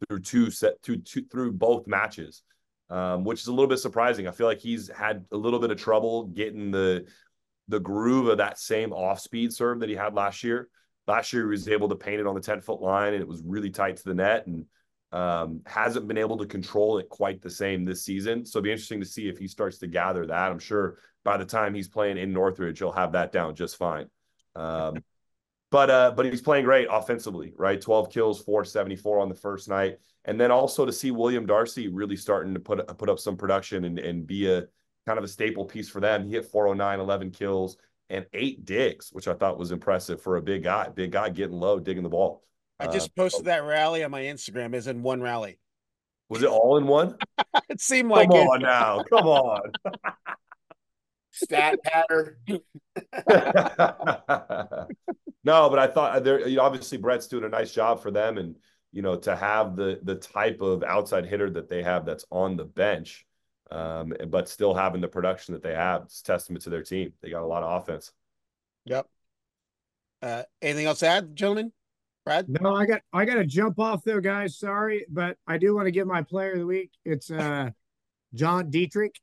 through 0.07 0.19
two 0.19 0.51
set 0.51 0.81
two, 0.81 0.97
two 0.97 1.23
through 1.31 1.53
both 1.53 1.87
matches, 1.87 2.43
um, 2.89 3.23
which 3.23 3.41
is 3.41 3.47
a 3.47 3.51
little 3.51 3.67
bit 3.67 3.79
surprising. 3.79 4.27
I 4.27 4.31
feel 4.31 4.47
like 4.47 4.59
he's 4.59 4.89
had 4.89 5.25
a 5.31 5.37
little 5.37 5.59
bit 5.59 5.71
of 5.71 5.77
trouble 5.77 6.25
getting 6.25 6.71
the 6.71 7.07
the 7.69 7.79
groove 7.79 8.27
of 8.27 8.39
that 8.39 8.59
same 8.59 8.91
off 8.91 9.21
speed 9.21 9.53
serve 9.53 9.79
that 9.79 9.89
he 9.89 9.95
had 9.95 10.13
last 10.13 10.43
year. 10.43 10.67
Last 11.07 11.31
year, 11.31 11.43
he 11.43 11.49
was 11.49 11.69
able 11.69 11.87
to 11.89 11.95
paint 11.95 12.19
it 12.19 12.27
on 12.27 12.35
the 12.35 12.41
10 12.41 12.61
foot 12.61 12.81
line 12.81 13.13
and 13.13 13.21
it 13.21 13.27
was 13.27 13.41
really 13.45 13.69
tight 13.69 13.97
to 13.97 14.03
the 14.03 14.13
net 14.13 14.45
and 14.47 14.65
um, 15.11 15.61
hasn't 15.65 16.07
been 16.07 16.17
able 16.17 16.37
to 16.37 16.45
control 16.45 16.97
it 16.97 17.09
quite 17.09 17.41
the 17.41 17.49
same 17.49 17.83
this 17.83 18.03
season. 18.03 18.45
So 18.45 18.59
it'll 18.59 18.65
be 18.65 18.71
interesting 18.71 19.01
to 19.01 19.05
see 19.05 19.27
if 19.27 19.37
he 19.37 19.47
starts 19.47 19.77
to 19.79 19.87
gather 19.87 20.25
that. 20.25 20.51
I'm 20.51 20.59
sure 20.59 20.97
by 21.23 21.37
the 21.37 21.45
time 21.45 21.73
he's 21.73 21.89
playing 21.89 22.17
in 22.17 22.31
Northridge, 22.31 22.79
he'll 22.79 22.91
have 22.91 23.11
that 23.13 23.31
down 23.31 23.55
just 23.55 23.77
fine. 23.77 24.07
Um, 24.55 25.03
but 25.69 25.89
uh, 25.89 26.11
but 26.11 26.25
he's 26.25 26.41
playing 26.41 26.65
great 26.65 26.87
offensively, 26.91 27.53
right? 27.57 27.79
12 27.79 28.11
kills, 28.11 28.41
474 28.43 29.19
on 29.19 29.29
the 29.29 29.35
first 29.35 29.69
night, 29.69 29.97
and 30.25 30.39
then 30.39 30.51
also 30.51 30.85
to 30.85 30.91
see 30.91 31.11
William 31.11 31.45
Darcy 31.45 31.87
really 31.87 32.17
starting 32.17 32.53
to 32.53 32.59
put 32.59 32.85
put 32.97 33.09
up 33.09 33.19
some 33.19 33.37
production 33.37 33.85
and 33.85 33.97
and 33.97 34.27
be 34.27 34.51
a 34.51 34.65
kind 35.05 35.17
of 35.17 35.23
a 35.23 35.29
staple 35.29 35.65
piece 35.65 35.89
for 35.89 36.01
them. 36.01 36.25
He 36.25 36.33
hit 36.33 36.45
409, 36.45 36.99
11 36.99 37.31
kills, 37.31 37.77
and 38.09 38.25
eight 38.33 38.65
digs, 38.65 39.09
which 39.11 39.27
I 39.27 39.33
thought 39.33 39.57
was 39.57 39.71
impressive 39.71 40.21
for 40.21 40.35
a 40.35 40.41
big 40.41 40.63
guy. 40.63 40.89
Big 40.89 41.11
guy 41.11 41.29
getting 41.29 41.57
low, 41.57 41.79
digging 41.79 42.03
the 42.03 42.09
ball. 42.09 42.43
I 42.81 42.91
just 42.91 43.09
uh, 43.09 43.13
posted 43.15 43.45
that 43.45 43.63
rally 43.63 44.03
on 44.03 44.11
my 44.11 44.21
Instagram. 44.21 44.73
Is 44.73 44.87
in 44.87 45.03
one 45.03 45.21
rally. 45.21 45.59
Was 46.29 46.43
it 46.43 46.49
all 46.49 46.77
in 46.77 46.87
one? 46.87 47.17
it 47.69 47.81
seemed 47.81 48.09
like 48.09 48.29
come 48.29 48.39
it. 48.39 48.47
on 48.47 48.61
now, 48.61 49.03
come 49.03 49.27
on. 49.27 49.71
Stat 51.31 51.79
pattern. 51.83 52.35
no, 55.43 55.69
but 55.69 55.79
I 55.79 55.87
thought 55.87 56.23
there. 56.23 56.47
You 56.47 56.57
know, 56.57 56.63
obviously, 56.63 56.97
Brett's 56.97 57.27
doing 57.27 57.45
a 57.45 57.49
nice 57.49 57.71
job 57.71 58.01
for 58.01 58.11
them, 58.11 58.37
and 58.37 58.55
you 58.91 59.01
know, 59.01 59.15
to 59.17 59.35
have 59.35 59.75
the 59.75 59.99
the 60.03 60.15
type 60.15 60.61
of 60.61 60.83
outside 60.83 61.25
hitter 61.25 61.49
that 61.51 61.69
they 61.69 61.83
have 61.83 62.05
that's 62.05 62.25
on 62.31 62.57
the 62.57 62.65
bench 62.65 63.25
um, 63.71 64.13
but 64.27 64.49
still 64.49 64.73
having 64.73 65.01
the 65.01 65.07
production 65.07 65.53
that 65.53 65.63
they 65.63 65.73
have. 65.73 66.03
It's 66.03 66.21
testament 66.21 66.63
to 66.63 66.69
their 66.69 66.83
team. 66.83 67.13
They 67.21 67.29
got 67.29 67.43
a 67.43 67.47
lot 67.47 67.63
of 67.63 67.81
offense. 67.81 68.11
Yep. 68.85 69.07
Uh, 70.21 70.43
anything 70.61 70.85
else 70.85 70.99
to 70.99 71.07
add, 71.07 71.35
gentlemen? 71.35 71.71
Brad? 72.25 72.47
No, 72.47 72.75
I 72.75 72.85
got 72.85 73.01
I 73.11 73.25
got 73.25 73.35
to 73.35 73.45
jump 73.45 73.79
off 73.79 74.03
though, 74.03 74.19
guys. 74.19 74.57
Sorry, 74.57 75.05
but 75.09 75.37
I 75.47 75.57
do 75.57 75.75
want 75.75 75.87
to 75.87 75.91
give 75.91 76.07
my 76.07 76.21
player 76.21 76.53
of 76.53 76.59
the 76.59 76.65
week. 76.65 76.91
It's 77.03 77.31
uh, 77.31 77.69
John 78.33 78.69
Dietrich. 78.69 79.19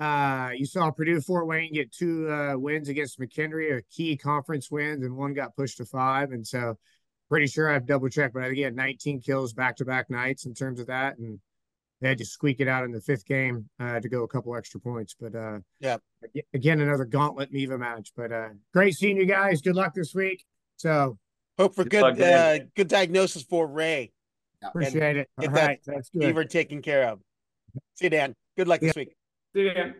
Uh, 0.00 0.50
you 0.54 0.64
saw 0.64 0.90
Purdue 0.90 1.20
Fort 1.20 1.46
Wayne 1.46 1.72
get 1.72 1.92
two 1.92 2.30
uh, 2.30 2.54
wins 2.56 2.88
against 2.88 3.18
McKendree, 3.18 3.78
a 3.78 3.82
key 3.90 4.16
conference 4.16 4.70
wins, 4.70 5.04
and 5.04 5.16
one 5.16 5.34
got 5.34 5.56
pushed 5.56 5.78
to 5.78 5.84
five. 5.84 6.30
And 6.30 6.46
so, 6.46 6.78
pretty 7.28 7.48
sure 7.48 7.68
I've 7.68 7.86
double 7.86 8.08
checked, 8.08 8.34
but 8.34 8.42
I 8.42 8.46
think 8.46 8.56
he 8.56 8.62
had 8.62 8.76
19 8.76 9.20
kills 9.20 9.52
back 9.52 9.76
to 9.76 9.84
back 9.84 10.08
nights 10.08 10.46
in 10.46 10.54
terms 10.54 10.78
of 10.78 10.86
that. 10.86 11.18
And 11.18 11.40
they 12.00 12.08
had 12.08 12.18
to 12.18 12.24
squeak 12.24 12.60
it 12.60 12.68
out 12.68 12.84
in 12.84 12.92
the 12.92 13.00
fifth 13.00 13.26
game 13.26 13.68
uh, 13.80 13.98
to 13.98 14.08
go 14.08 14.22
a 14.22 14.28
couple 14.28 14.54
extra 14.54 14.78
points. 14.78 15.16
But 15.18 15.34
uh, 15.34 15.58
yeah, 15.80 15.96
again, 16.54 16.80
another 16.80 17.04
gauntlet 17.04 17.52
MIVA 17.52 17.76
match. 17.76 18.12
But 18.16 18.30
uh, 18.30 18.50
great 18.72 18.94
seeing 18.94 19.16
you 19.16 19.26
guys. 19.26 19.60
Good 19.60 19.74
luck 19.74 19.94
this 19.94 20.14
week. 20.14 20.44
So 20.76 21.18
hope 21.58 21.74
for 21.74 21.84
good 21.84 22.16
good, 22.16 22.22
uh, 22.22 22.64
good 22.76 22.88
diagnosis 22.88 23.42
for 23.42 23.66
Ray. 23.66 24.12
Appreciate 24.62 25.16
it. 25.16 25.28
All 25.38 25.48
right, 25.48 25.80
that's 25.84 26.10
good. 26.10 26.22
Fever 26.22 26.44
taken 26.44 26.82
care 26.82 27.08
of. 27.08 27.20
See 27.94 28.06
you, 28.06 28.10
Dan. 28.10 28.34
Good 28.56 28.68
luck 28.68 28.80
yeah. 28.82 28.88
this 28.88 28.96
week. 28.96 29.14
See 29.54 29.62
you, 29.62 29.74
Dan. 29.74 29.94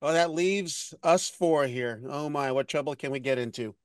Well, 0.00 0.14
that 0.14 0.30
leaves 0.30 0.94
us 1.02 1.28
four 1.28 1.66
here. 1.66 2.02
Oh 2.08 2.28
my, 2.28 2.52
what 2.52 2.68
trouble 2.68 2.94
can 2.94 3.10
we 3.10 3.20
get 3.20 3.38
into? 3.38 3.74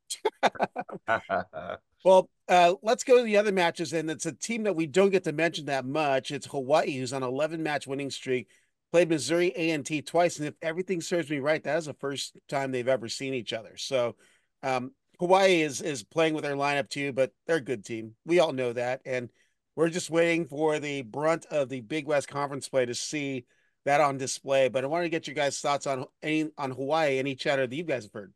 Well, 2.05 2.29
uh, 2.47 2.75
let's 2.83 3.03
go 3.03 3.17
to 3.17 3.23
the 3.23 3.37
other 3.37 3.51
matches, 3.51 3.91
and 3.91 4.11
it's 4.11 4.27
a 4.27 4.31
team 4.31 4.63
that 4.63 4.75
we 4.75 4.85
don't 4.85 5.09
get 5.09 5.23
to 5.23 5.31
mention 5.31 5.65
that 5.65 5.85
much. 5.85 6.29
It's 6.29 6.45
Hawaii, 6.45 6.95
who's 6.95 7.13
on 7.13 7.23
11 7.23 7.63
match 7.63 7.87
winning 7.87 8.11
streak, 8.11 8.47
played 8.91 9.09
Missouri 9.09 9.51
A 9.55 9.71
and 9.71 9.83
T 9.83 10.03
twice, 10.03 10.37
and 10.37 10.47
if 10.47 10.53
everything 10.61 11.01
serves 11.01 11.31
me 11.31 11.39
right, 11.39 11.63
that 11.63 11.79
is 11.79 11.87
the 11.87 11.95
first 11.95 12.37
time 12.47 12.71
they've 12.71 12.87
ever 12.87 13.09
seen 13.09 13.33
each 13.33 13.53
other. 13.53 13.75
So, 13.77 14.15
um, 14.61 14.91
Hawaii 15.19 15.61
is 15.61 15.81
is 15.81 16.03
playing 16.03 16.33
with 16.33 16.43
their 16.43 16.55
lineup 16.55 16.89
too, 16.89 17.13
but 17.13 17.31
they're 17.45 17.57
a 17.57 17.61
good 17.61 17.85
team. 17.85 18.15
We 18.25 18.39
all 18.39 18.53
know 18.53 18.73
that, 18.73 19.01
and 19.05 19.29
we're 19.75 19.89
just 19.89 20.09
waiting 20.09 20.45
for 20.45 20.79
the 20.79 21.01
brunt 21.01 21.45
of 21.51 21.69
the 21.69 21.81
Big 21.81 22.07
West 22.07 22.27
Conference 22.27 22.69
play 22.69 22.85
to 22.85 22.95
see 22.95 23.45
that 23.85 24.01
on 24.01 24.17
display. 24.17 24.69
But 24.69 24.83
I 24.83 24.87
wanted 24.87 25.03
to 25.03 25.09
get 25.09 25.27
your 25.27 25.35
guys' 25.35 25.59
thoughts 25.59 25.87
on 25.87 26.05
any 26.23 26.49
on 26.57 26.71
Hawaii, 26.71 27.19
any 27.19 27.35
chatter 27.35 27.67
that 27.67 27.75
you 27.75 27.83
guys 27.83 28.03
have 28.03 28.13
heard. 28.13 28.33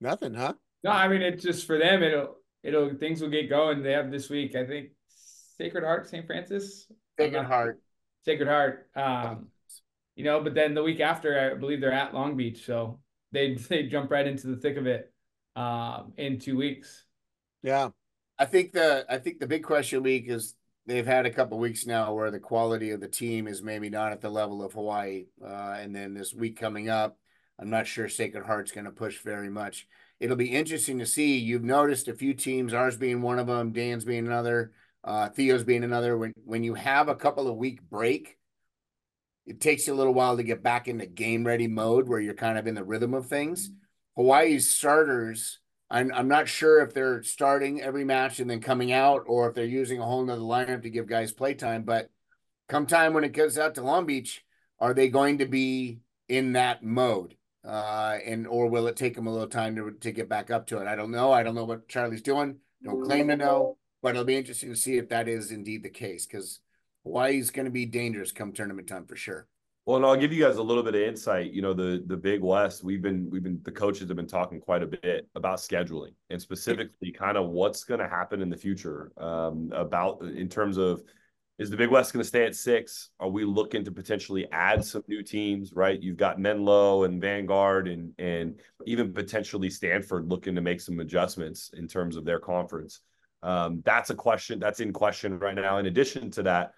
Nothing, 0.00 0.34
huh? 0.34 0.54
No, 0.84 0.90
I 0.90 1.08
mean 1.08 1.22
it's 1.22 1.42
just 1.42 1.66
for 1.66 1.78
them. 1.78 2.02
It'll 2.02 2.36
it'll 2.62 2.94
things 2.94 3.20
will 3.20 3.30
get 3.30 3.48
going. 3.48 3.82
They 3.82 3.92
have 3.92 4.10
this 4.10 4.28
week, 4.30 4.54
I 4.54 4.66
think, 4.66 4.90
Sacred 5.56 5.84
Heart, 5.84 6.08
St. 6.08 6.26
Francis. 6.26 6.86
Sacred 7.18 7.44
Heart. 7.44 7.80
Sacred 8.24 8.48
Heart. 8.48 8.88
Um, 8.94 9.48
you 10.14 10.24
know, 10.24 10.40
but 10.40 10.54
then 10.54 10.74
the 10.74 10.82
week 10.82 11.00
after, 11.00 11.38
I 11.38 11.58
believe 11.58 11.80
they're 11.80 11.92
at 11.92 12.14
Long 12.14 12.36
Beach, 12.36 12.64
so 12.64 13.00
they 13.32 13.54
they 13.54 13.84
jump 13.84 14.10
right 14.10 14.26
into 14.26 14.48
the 14.48 14.56
thick 14.56 14.76
of 14.76 14.86
it 14.86 15.12
um, 15.56 16.12
in 16.16 16.38
two 16.38 16.56
weeks. 16.56 17.04
Yeah, 17.62 17.90
I 18.38 18.44
think 18.44 18.72
the 18.72 19.04
I 19.08 19.18
think 19.18 19.40
the 19.40 19.46
big 19.46 19.64
question 19.64 20.02
week 20.02 20.28
is 20.28 20.54
they've 20.86 21.06
had 21.06 21.26
a 21.26 21.30
couple 21.30 21.58
weeks 21.58 21.86
now 21.86 22.14
where 22.14 22.30
the 22.30 22.40
quality 22.40 22.90
of 22.90 23.00
the 23.00 23.08
team 23.08 23.46
is 23.46 23.62
maybe 23.62 23.90
not 23.90 24.12
at 24.12 24.20
the 24.20 24.30
level 24.30 24.62
of 24.64 24.72
Hawaii. 24.72 25.26
Uh, 25.44 25.76
and 25.78 25.94
then 25.94 26.14
this 26.14 26.32
week 26.32 26.58
coming 26.58 26.88
up, 26.88 27.18
I'm 27.58 27.70
not 27.70 27.86
sure 27.86 28.08
Sacred 28.08 28.46
Heart's 28.46 28.72
going 28.72 28.86
to 28.86 28.90
push 28.90 29.18
very 29.18 29.50
much. 29.50 29.86
It'll 30.20 30.36
be 30.36 30.54
interesting 30.54 30.98
to 30.98 31.06
see. 31.06 31.36
You've 31.36 31.62
noticed 31.62 32.08
a 32.08 32.14
few 32.14 32.34
teams, 32.34 32.72
ours 32.72 32.96
being 32.96 33.22
one 33.22 33.38
of 33.38 33.46
them, 33.46 33.72
Dan's 33.72 34.04
being 34.04 34.26
another, 34.26 34.72
uh, 35.04 35.28
Theo's 35.28 35.64
being 35.64 35.84
another. 35.84 36.16
When 36.16 36.32
when 36.44 36.64
you 36.64 36.74
have 36.74 37.08
a 37.08 37.14
couple 37.14 37.48
of 37.48 37.56
week 37.56 37.82
break, 37.88 38.37
it 39.48 39.60
takes 39.60 39.86
you 39.86 39.94
a 39.94 39.96
little 39.96 40.14
while 40.14 40.36
to 40.36 40.42
get 40.42 40.62
back 40.62 40.88
into 40.88 41.06
game 41.06 41.44
ready 41.46 41.66
mode 41.66 42.08
where 42.08 42.20
you're 42.20 42.34
kind 42.34 42.58
of 42.58 42.66
in 42.66 42.74
the 42.74 42.84
rhythm 42.84 43.14
of 43.14 43.26
things. 43.26 43.70
Hawaii's 44.16 44.70
starters 44.70 45.58
I'm 45.90 46.12
I'm 46.12 46.28
not 46.28 46.48
sure 46.48 46.82
if 46.82 46.92
they're 46.92 47.22
starting 47.22 47.80
every 47.80 48.04
match 48.04 48.40
and 48.40 48.50
then 48.50 48.60
coming 48.60 48.92
out, 48.92 49.24
or 49.26 49.48
if 49.48 49.54
they're 49.54 49.64
using 49.64 50.00
a 50.00 50.04
whole 50.04 50.24
nother 50.24 50.42
lineup 50.42 50.82
to 50.82 50.90
give 50.90 51.06
guys 51.06 51.32
playtime. 51.32 51.82
But 51.82 52.10
come 52.68 52.86
time 52.86 53.14
when 53.14 53.24
it 53.24 53.32
goes 53.32 53.58
out 53.58 53.74
to 53.76 53.82
Long 53.82 54.04
Beach, 54.04 54.44
are 54.78 54.92
they 54.92 55.08
going 55.08 55.38
to 55.38 55.46
be 55.46 56.00
in 56.28 56.52
that 56.52 56.82
mode? 56.82 57.36
Uh, 57.64 58.18
and 58.24 58.46
or 58.46 58.68
will 58.68 58.86
it 58.86 58.96
take 58.96 59.14
them 59.14 59.26
a 59.26 59.32
little 59.32 59.48
time 59.48 59.76
to 59.76 59.92
to 59.92 60.12
get 60.12 60.28
back 60.28 60.50
up 60.50 60.66
to 60.66 60.78
it? 60.78 60.86
I 60.86 60.94
don't 60.94 61.10
know. 61.10 61.32
I 61.32 61.42
don't 61.42 61.54
know 61.54 61.64
what 61.64 61.88
Charlie's 61.88 62.22
doing. 62.22 62.56
Don't 62.82 63.02
claim 63.02 63.28
to 63.28 63.36
know, 63.36 63.78
but 64.02 64.10
it'll 64.10 64.24
be 64.24 64.36
interesting 64.36 64.70
to 64.70 64.76
see 64.76 64.98
if 64.98 65.08
that 65.08 65.26
is 65.26 65.50
indeed 65.50 65.82
the 65.82 65.90
case 65.90 66.26
because 66.26 66.60
Hawaii's 67.08 67.50
going 67.50 67.66
to 67.66 67.70
be 67.70 67.86
dangerous 67.86 68.32
come 68.32 68.52
tournament 68.52 68.88
time 68.88 69.06
for 69.06 69.16
sure. 69.16 69.46
Well, 69.88 69.96
and 69.96 70.04
I'll 70.04 70.16
give 70.18 70.34
you 70.34 70.44
guys 70.44 70.58
a 70.58 70.62
little 70.62 70.82
bit 70.82 70.94
of 70.94 71.00
insight. 71.00 71.50
You 71.50 71.62
know, 71.62 71.72
the 71.72 72.04
the 72.06 72.16
Big 72.16 72.42
West, 72.42 72.84
we've 72.84 73.00
been 73.00 73.30
we've 73.30 73.42
been 73.42 73.58
the 73.62 73.72
coaches 73.72 74.08
have 74.08 74.18
been 74.18 74.26
talking 74.26 74.60
quite 74.60 74.82
a 74.82 74.86
bit 74.86 75.26
about 75.34 75.60
scheduling 75.60 76.12
and 76.28 76.38
specifically 76.42 77.10
kind 77.10 77.38
of 77.38 77.48
what's 77.48 77.84
going 77.84 78.00
to 78.00 78.06
happen 78.06 78.42
in 78.42 78.50
the 78.50 78.56
future 78.56 79.12
um, 79.16 79.70
about 79.74 80.20
in 80.20 80.46
terms 80.46 80.76
of 80.76 81.00
is 81.58 81.70
the 81.70 81.76
Big 81.78 81.88
West 81.88 82.12
going 82.12 82.22
to 82.22 82.28
stay 82.28 82.44
at 82.44 82.54
six? 82.54 83.08
Are 83.18 83.30
we 83.30 83.46
looking 83.46 83.82
to 83.86 83.90
potentially 83.90 84.46
add 84.52 84.84
some 84.84 85.04
new 85.08 85.22
teams? 85.22 85.72
Right, 85.72 85.98
you've 86.02 86.18
got 86.18 86.38
Menlo 86.38 87.04
and 87.04 87.18
Vanguard 87.18 87.88
and 87.88 88.12
and 88.18 88.60
even 88.84 89.14
potentially 89.14 89.70
Stanford 89.70 90.28
looking 90.28 90.54
to 90.54 90.60
make 90.60 90.82
some 90.82 91.00
adjustments 91.00 91.70
in 91.74 91.88
terms 91.88 92.16
of 92.16 92.26
their 92.26 92.40
conference. 92.40 93.00
Um, 93.42 93.80
that's 93.86 94.10
a 94.10 94.14
question 94.14 94.58
that's 94.58 94.80
in 94.80 94.92
question 94.92 95.38
right 95.38 95.54
now. 95.54 95.78
In 95.78 95.86
addition 95.86 96.30
to 96.32 96.42
that 96.42 96.72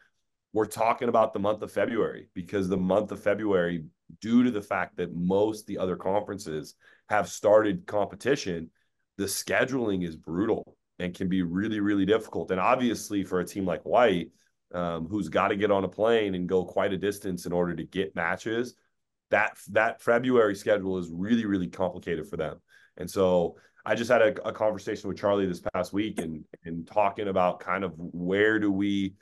we're 0.53 0.67
talking 0.67 1.09
about 1.09 1.33
the 1.33 1.39
month 1.39 1.63
of 1.63 1.71
February 1.71 2.29
because 2.35 2.69
the 2.69 2.77
month 2.77 3.13
of 3.13 3.23
February, 3.23 3.85
due 4.21 4.43
to 4.43 4.51
the 4.51 4.63
fact 4.63 4.97
that 4.97 5.15
most 5.15 5.67
the 5.67 5.79
other 5.79 5.97
conferences 5.97 6.75
have 7.09 7.29
started 7.29 7.87
competition, 7.87 8.71
the 9.17 9.25
scheduling 9.25 10.07
is 10.07 10.17
brutal 10.17 10.77
and 10.99 11.15
can 11.15 11.29
be 11.29 11.43
really, 11.43 11.81
really 11.81 12.05
difficult. 12.05 12.51
And 12.51 12.61
obviously, 12.61 13.23
for 13.23 13.41
a 13.41 13.47
team 13.47 13.65
like 13.65 13.83
White, 13.83 14.31
um, 14.73 15.07
who's 15.09 15.29
got 15.29 15.49
to 15.49 15.57
get 15.57 15.71
on 15.71 15.85
a 15.85 15.89
plane 15.89 16.35
and 16.35 16.49
go 16.49 16.65
quite 16.65 16.93
a 16.93 16.99
distance 16.99 17.47
in 17.47 17.53
order 17.53 17.75
to 17.75 17.85
get 17.85 18.15
matches, 18.15 18.75
that 19.31 19.57
that 19.71 20.03
February 20.03 20.57
schedule 20.57 20.99
is 20.99 21.11
really, 21.13 21.47
really 21.47 21.69
complicated 21.69 22.27
for 22.29 22.37
them. 22.37 22.61
And 22.97 23.09
so 23.09 23.57
I 23.85 23.95
just 23.95 24.11
had 24.11 24.23
a, 24.23 24.49
a 24.49 24.53
conversation 24.53 25.09
with 25.09 25.19
Charlie 25.19 25.47
this 25.47 25.63
past 25.75 25.93
week 25.93 26.21
and 26.21 26.45
and 26.65 26.87
talking 26.87 27.29
about 27.29 27.61
kind 27.61 27.85
of 27.85 27.95
where 27.97 28.59
do 28.59 28.71
we 28.71 29.15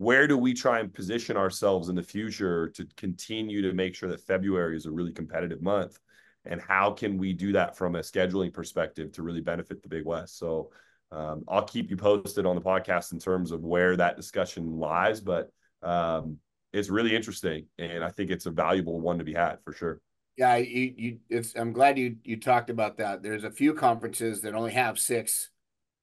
where 0.00 0.26
do 0.26 0.38
we 0.38 0.54
try 0.54 0.78
and 0.80 0.94
position 0.94 1.36
ourselves 1.36 1.90
in 1.90 1.94
the 1.94 2.02
future 2.02 2.70
to 2.70 2.86
continue 2.96 3.60
to 3.60 3.74
make 3.74 3.94
sure 3.94 4.08
that 4.08 4.22
February 4.22 4.74
is 4.74 4.86
a 4.86 4.90
really 4.90 5.12
competitive 5.12 5.60
month? 5.60 5.98
And 6.46 6.58
how 6.58 6.92
can 6.92 7.18
we 7.18 7.34
do 7.34 7.52
that 7.52 7.76
from 7.76 7.96
a 7.96 7.98
scheduling 7.98 8.50
perspective 8.50 9.12
to 9.12 9.22
really 9.22 9.42
benefit 9.42 9.82
the 9.82 9.90
Big 9.90 10.06
West? 10.06 10.38
So 10.38 10.70
um, 11.12 11.44
I'll 11.48 11.66
keep 11.66 11.90
you 11.90 11.98
posted 11.98 12.46
on 12.46 12.56
the 12.56 12.62
podcast 12.62 13.12
in 13.12 13.18
terms 13.18 13.50
of 13.50 13.60
where 13.60 13.94
that 13.98 14.16
discussion 14.16 14.78
lies, 14.78 15.20
but 15.20 15.50
um, 15.82 16.38
it's 16.72 16.88
really 16.88 17.14
interesting, 17.14 17.66
and 17.78 18.02
I 18.02 18.08
think 18.08 18.30
it's 18.30 18.46
a 18.46 18.50
valuable 18.50 19.02
one 19.02 19.18
to 19.18 19.24
be 19.24 19.34
had 19.34 19.56
for 19.62 19.74
sure. 19.74 20.00
Yeah, 20.38 20.56
you, 20.56 20.94
you 20.96 21.18
it's 21.28 21.54
I'm 21.56 21.74
glad 21.74 21.98
you 21.98 22.16
you 22.24 22.40
talked 22.40 22.70
about 22.70 22.96
that. 22.96 23.22
There's 23.22 23.44
a 23.44 23.50
few 23.50 23.74
conferences 23.74 24.40
that 24.40 24.54
only 24.54 24.72
have 24.72 24.98
six 24.98 25.50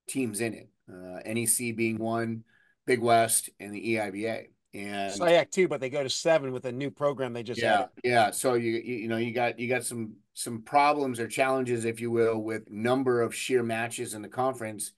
teams 0.07 0.39
in 0.39 0.53
it. 0.53 0.69
Uh, 0.87 1.19
NEC 1.25 1.75
being 1.75 1.97
one, 1.97 2.43
Big 2.87 3.01
West 3.01 3.51
and 3.59 3.71
the 3.71 3.95
EIVA. 3.95 4.47
And 4.73 5.11
SIAC 5.11 5.51
too, 5.51 5.67
but 5.67 5.79
they 5.79 5.89
go 5.89 6.01
to 6.01 6.09
seven 6.09 6.51
with 6.51 6.65
a 6.65 6.71
new 6.71 6.89
program 6.89 7.33
they 7.33 7.43
just 7.43 7.61
had. 7.61 7.67
yeah, 7.67 7.79
added. 7.79 7.89
yeah. 8.03 8.31
So 8.31 8.55
you 8.55 8.71
you 8.73 9.07
know 9.07 9.17
you 9.17 9.33
got 9.33 9.59
you 9.59 9.69
got 9.69 9.83
some 9.83 10.15
some 10.33 10.61
problems 10.61 11.19
or 11.19 11.27
challenges, 11.27 11.85
if 11.85 12.01
you 12.01 12.11
will, 12.11 12.39
with 12.39 12.69
number 12.69 13.21
of 13.21 13.35
sheer 13.35 13.63
matches 13.63 14.13
in 14.13 14.21
the 14.21 14.27
conference. 14.27 14.93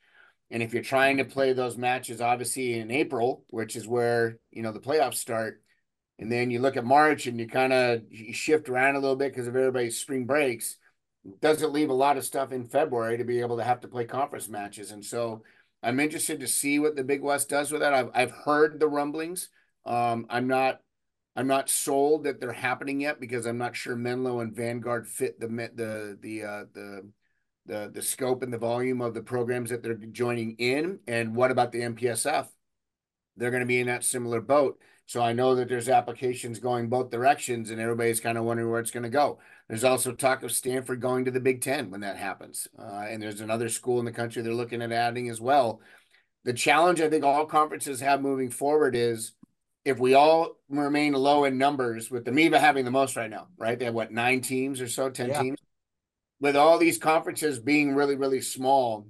And 0.52 0.64
if 0.64 0.74
you're 0.74 0.84
trying 0.84 1.18
to 1.18 1.26
play 1.26 1.54
those 1.54 1.78
matches, 1.78 2.20
obviously 2.20 2.80
in 2.80 2.90
April, 2.90 3.46
which 3.50 3.76
is 3.76 3.88
where 3.88 4.40
you 4.52 4.64
know 4.64 4.72
the 4.72 4.80
playoffs 4.80 5.16
start, 5.16 5.62
and 6.18 6.32
then 6.32 6.52
you 6.52 6.60
look 6.60 6.76
at 6.76 6.86
March 6.86 7.28
and 7.28 7.40
you 7.40 7.48
kind 7.48 7.72
of 7.72 8.02
shift 8.34 8.70
around 8.70 8.96
a 8.96 9.00
little 9.00 9.16
bit 9.16 9.32
because 9.32 9.48
of 9.48 9.56
everybody's 9.56 10.00
spring 10.00 10.26
breaks, 10.26 10.78
doesn't 11.42 11.72
leave 11.74 11.90
a 11.90 11.94
lot 11.94 12.18
of 12.18 12.26
stuff 12.26 12.52
in 12.52 12.66
February 12.66 13.18
to 13.18 13.24
be 13.24 13.40
able 13.40 13.58
to 13.58 13.64
have 13.64 13.82
to 13.82 13.88
play 13.88 14.06
conference 14.06 14.50
matches. 14.50 14.92
And 14.92 15.06
so 15.06 15.44
I'm 15.82 16.00
interested 16.00 16.40
to 16.40 16.48
see 16.48 16.80
what 16.80 16.96
the 16.96 17.04
Big 17.04 17.22
West 17.22 17.50
does 17.50 17.72
with 17.72 17.82
that. 17.82 17.94
I've 17.94 18.10
I've 18.14 18.32
heard 18.32 18.80
the 18.80 18.88
rumblings. 18.88 19.50
Um, 19.86 20.26
I'm 20.30 20.48
not 20.48 20.82
I'm 21.36 21.48
not 21.48 21.70
sold 21.70 22.26
that 22.26 22.40
they're 22.40 22.52
happening 22.52 23.02
yet 23.02 23.20
because 23.20 23.46
I'm 23.46 23.58
not 23.58 23.76
sure 23.76 23.96
Menlo 23.96 24.42
and 24.42 24.54
Vanguard 24.54 25.08
fit 25.08 25.40
the 25.40 25.48
the 25.48 26.18
the 26.20 26.44
uh, 26.44 26.66
the 26.74 27.10
the 27.66 27.92
the 27.94 28.02
scope 28.02 28.44
and 28.44 28.52
the 28.52 28.58
volume 28.58 29.02
of 29.02 29.14
the 29.14 29.22
programs 29.22 29.70
that 29.70 29.82
they're 29.82 29.96
joining 29.96 30.56
in. 30.58 31.00
And 31.08 31.36
what 31.36 31.52
about 31.52 31.72
the 31.72 31.82
MPSF? 31.82 32.48
They're 33.38 33.52
going 33.52 33.62
to 33.62 33.68
be 33.68 33.80
in 33.80 33.88
that 33.88 34.04
similar 34.04 34.42
boat. 34.42 34.80
So 35.10 35.24
I 35.24 35.34
know 35.34 35.55
that 35.55 35.68
there's 35.68 35.89
applications 35.89 36.60
going 36.60 36.88
both 36.88 37.10
directions, 37.10 37.72
and 37.72 37.82
everybody's 37.82 38.20
kind 38.20 38.38
of 38.38 38.43
wondering 38.43 38.70
where 38.70 38.80
it's 38.80 38.91
going 38.91 39.01
to 39.01 39.10
go. 39.10 39.39
There's 39.68 39.84
also 39.84 40.12
talk 40.12 40.43
of 40.43 40.51
Stanford 40.51 41.01
going 41.01 41.26
to 41.26 41.32
the 41.32 41.39
Big 41.39 41.64
Ten 41.64 41.89
when 41.89 42.01
that 42.01 42.16
happens. 42.16 42.68
Uh, 42.78 43.07
and 43.10 43.20
there's 43.20 43.41
another 43.41 43.70
school 43.70 43.97
in 43.97 44.05
the 44.05 44.12
country 44.12 44.43
they're 44.43 44.53
looking 44.53 44.84
at 44.84 44.91
adding 44.91 45.28
as 45.28 45.41
well. 45.41 45.82
The 46.43 46.53
challenge 46.53 47.01
I 47.01 47.10
think 47.10 47.24
all 47.24 47.47
conferences 47.47 48.01
have 48.01 48.22
moving 48.22 48.51
forward 48.51 48.95
is 48.95 49.32
if 49.84 49.97
we 49.97 50.14
all 50.14 50.57
remain 50.70 51.14
low 51.14 51.43
in 51.45 51.57
numbers, 51.57 52.12
with 52.12 52.24
the 52.24 52.32
MIVA 52.32 52.60
having 52.60 52.86
the 52.86 52.91
most 52.91 53.16
right 53.16 53.32
now, 53.32 53.47
right? 53.57 53.80
They 53.80 53.86
have 53.86 53.95
what, 53.95 54.12
nine 54.12 54.41
teams 54.41 54.80
or 54.80 54.88
so, 54.88 55.10
10 55.10 55.30
yeah. 55.30 55.41
teams? 55.41 55.60
With 56.39 56.55
all 56.55 56.78
these 56.78 56.99
conferences 56.99 57.57
being 57.57 57.95
really, 57.95 58.16
really 58.16 58.41
small, 58.41 59.07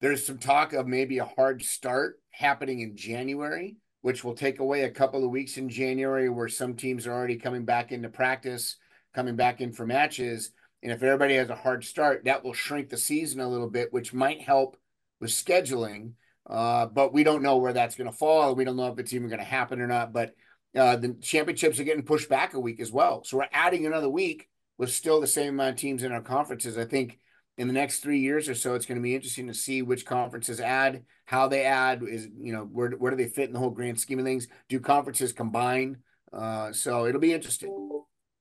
there's 0.00 0.24
some 0.24 0.38
talk 0.38 0.72
of 0.72 0.86
maybe 0.86 1.18
a 1.18 1.24
hard 1.24 1.64
start 1.64 2.20
happening 2.30 2.78
in 2.78 2.96
January, 2.96 3.74
which 4.02 4.24
will 4.24 4.34
take 4.34 4.60
away 4.60 4.82
a 4.82 4.90
couple 4.90 5.24
of 5.24 5.30
weeks 5.30 5.56
in 5.56 5.68
January 5.68 6.28
where 6.28 6.48
some 6.48 6.74
teams 6.74 7.06
are 7.06 7.12
already 7.12 7.36
coming 7.36 7.64
back 7.64 7.92
into 7.92 8.08
practice 8.08 8.76
coming 9.14 9.36
back 9.36 9.60
in 9.60 9.72
for 9.72 9.86
matches. 9.86 10.52
And 10.82 10.92
if 10.92 11.02
everybody 11.02 11.34
has 11.34 11.50
a 11.50 11.54
hard 11.54 11.84
start, 11.84 12.24
that 12.24 12.44
will 12.44 12.52
shrink 12.52 12.88
the 12.88 12.96
season 12.96 13.40
a 13.40 13.48
little 13.48 13.68
bit, 13.68 13.92
which 13.92 14.14
might 14.14 14.40
help 14.40 14.76
with 15.20 15.30
scheduling. 15.30 16.12
Uh, 16.48 16.86
but 16.86 17.12
we 17.12 17.22
don't 17.22 17.42
know 17.42 17.58
where 17.58 17.72
that's 17.72 17.96
going 17.96 18.10
to 18.10 18.16
fall. 18.16 18.54
We 18.54 18.64
don't 18.64 18.76
know 18.76 18.88
if 18.88 18.98
it's 18.98 19.12
even 19.12 19.28
going 19.28 19.40
to 19.40 19.44
happen 19.44 19.80
or 19.80 19.86
not. 19.86 20.12
But 20.12 20.34
uh, 20.74 20.96
the 20.96 21.14
championships 21.20 21.78
are 21.78 21.84
getting 21.84 22.04
pushed 22.04 22.28
back 22.28 22.54
a 22.54 22.60
week 22.60 22.80
as 22.80 22.90
well. 22.90 23.22
So 23.24 23.38
we're 23.38 23.48
adding 23.52 23.86
another 23.86 24.08
week 24.08 24.48
with 24.78 24.90
still 24.90 25.20
the 25.20 25.26
same 25.26 25.50
amount 25.50 25.74
of 25.74 25.80
teams 25.80 26.02
in 26.02 26.12
our 26.12 26.22
conferences. 26.22 26.78
I 26.78 26.86
think 26.86 27.18
in 27.60 27.66
the 27.66 27.74
next 27.74 28.00
three 28.00 28.20
years 28.20 28.48
or 28.48 28.54
so, 28.54 28.74
it's 28.74 28.86
going 28.86 28.96
to 28.96 29.02
be 29.02 29.14
interesting 29.14 29.46
to 29.46 29.52
see 29.52 29.82
which 29.82 30.06
conferences 30.06 30.60
add, 30.60 31.02
how 31.26 31.46
they 31.46 31.64
add, 31.64 32.02
is 32.02 32.26
you 32.40 32.54
know 32.54 32.62
where 32.64 32.88
where 32.92 33.10
do 33.10 33.18
they 33.18 33.28
fit 33.28 33.48
in 33.48 33.52
the 33.52 33.58
whole 33.58 33.68
grand 33.68 34.00
scheme 34.00 34.18
of 34.18 34.24
things? 34.24 34.48
Do 34.70 34.80
conferences 34.80 35.34
combine? 35.34 35.98
Uh, 36.32 36.72
so 36.72 37.04
it'll 37.04 37.20
be 37.20 37.34
interesting. 37.34 37.68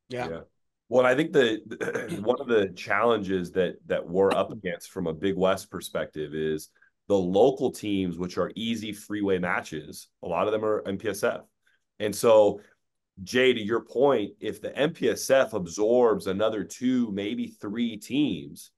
Yeah. 0.07 0.29
yeah. 0.29 0.39
Well, 0.87 1.05
I 1.05 1.15
think 1.15 1.33
the 1.33 1.59
one 2.23 2.39
of 2.39 2.47
the 2.47 2.69
challenges 2.77 3.51
that 3.51 3.75
that 3.87 4.07
we're 4.07 4.31
up 4.31 4.51
against 4.51 4.91
from 4.91 5.07
a 5.07 5.13
Big 5.13 5.35
West 5.35 5.69
perspective 5.69 6.33
is 6.33 6.69
the 7.09 7.17
local 7.17 7.73
teams, 7.73 8.17
which 8.17 8.37
are 8.37 8.53
easy 8.55 8.93
freeway 8.93 9.37
matches. 9.37 10.07
A 10.23 10.27
lot 10.27 10.47
of 10.47 10.53
them 10.53 10.63
are 10.63 10.81
MPSF, 10.83 11.41
and 11.99 12.15
so 12.15 12.61
Jay, 13.23 13.51
to 13.51 13.61
your 13.61 13.81
point, 13.81 14.31
if 14.39 14.61
the 14.61 14.69
MPSF 14.69 15.51
absorbs 15.51 16.27
another 16.27 16.63
two, 16.63 17.11
maybe 17.11 17.47
three 17.47 17.97
teams, 17.97 18.71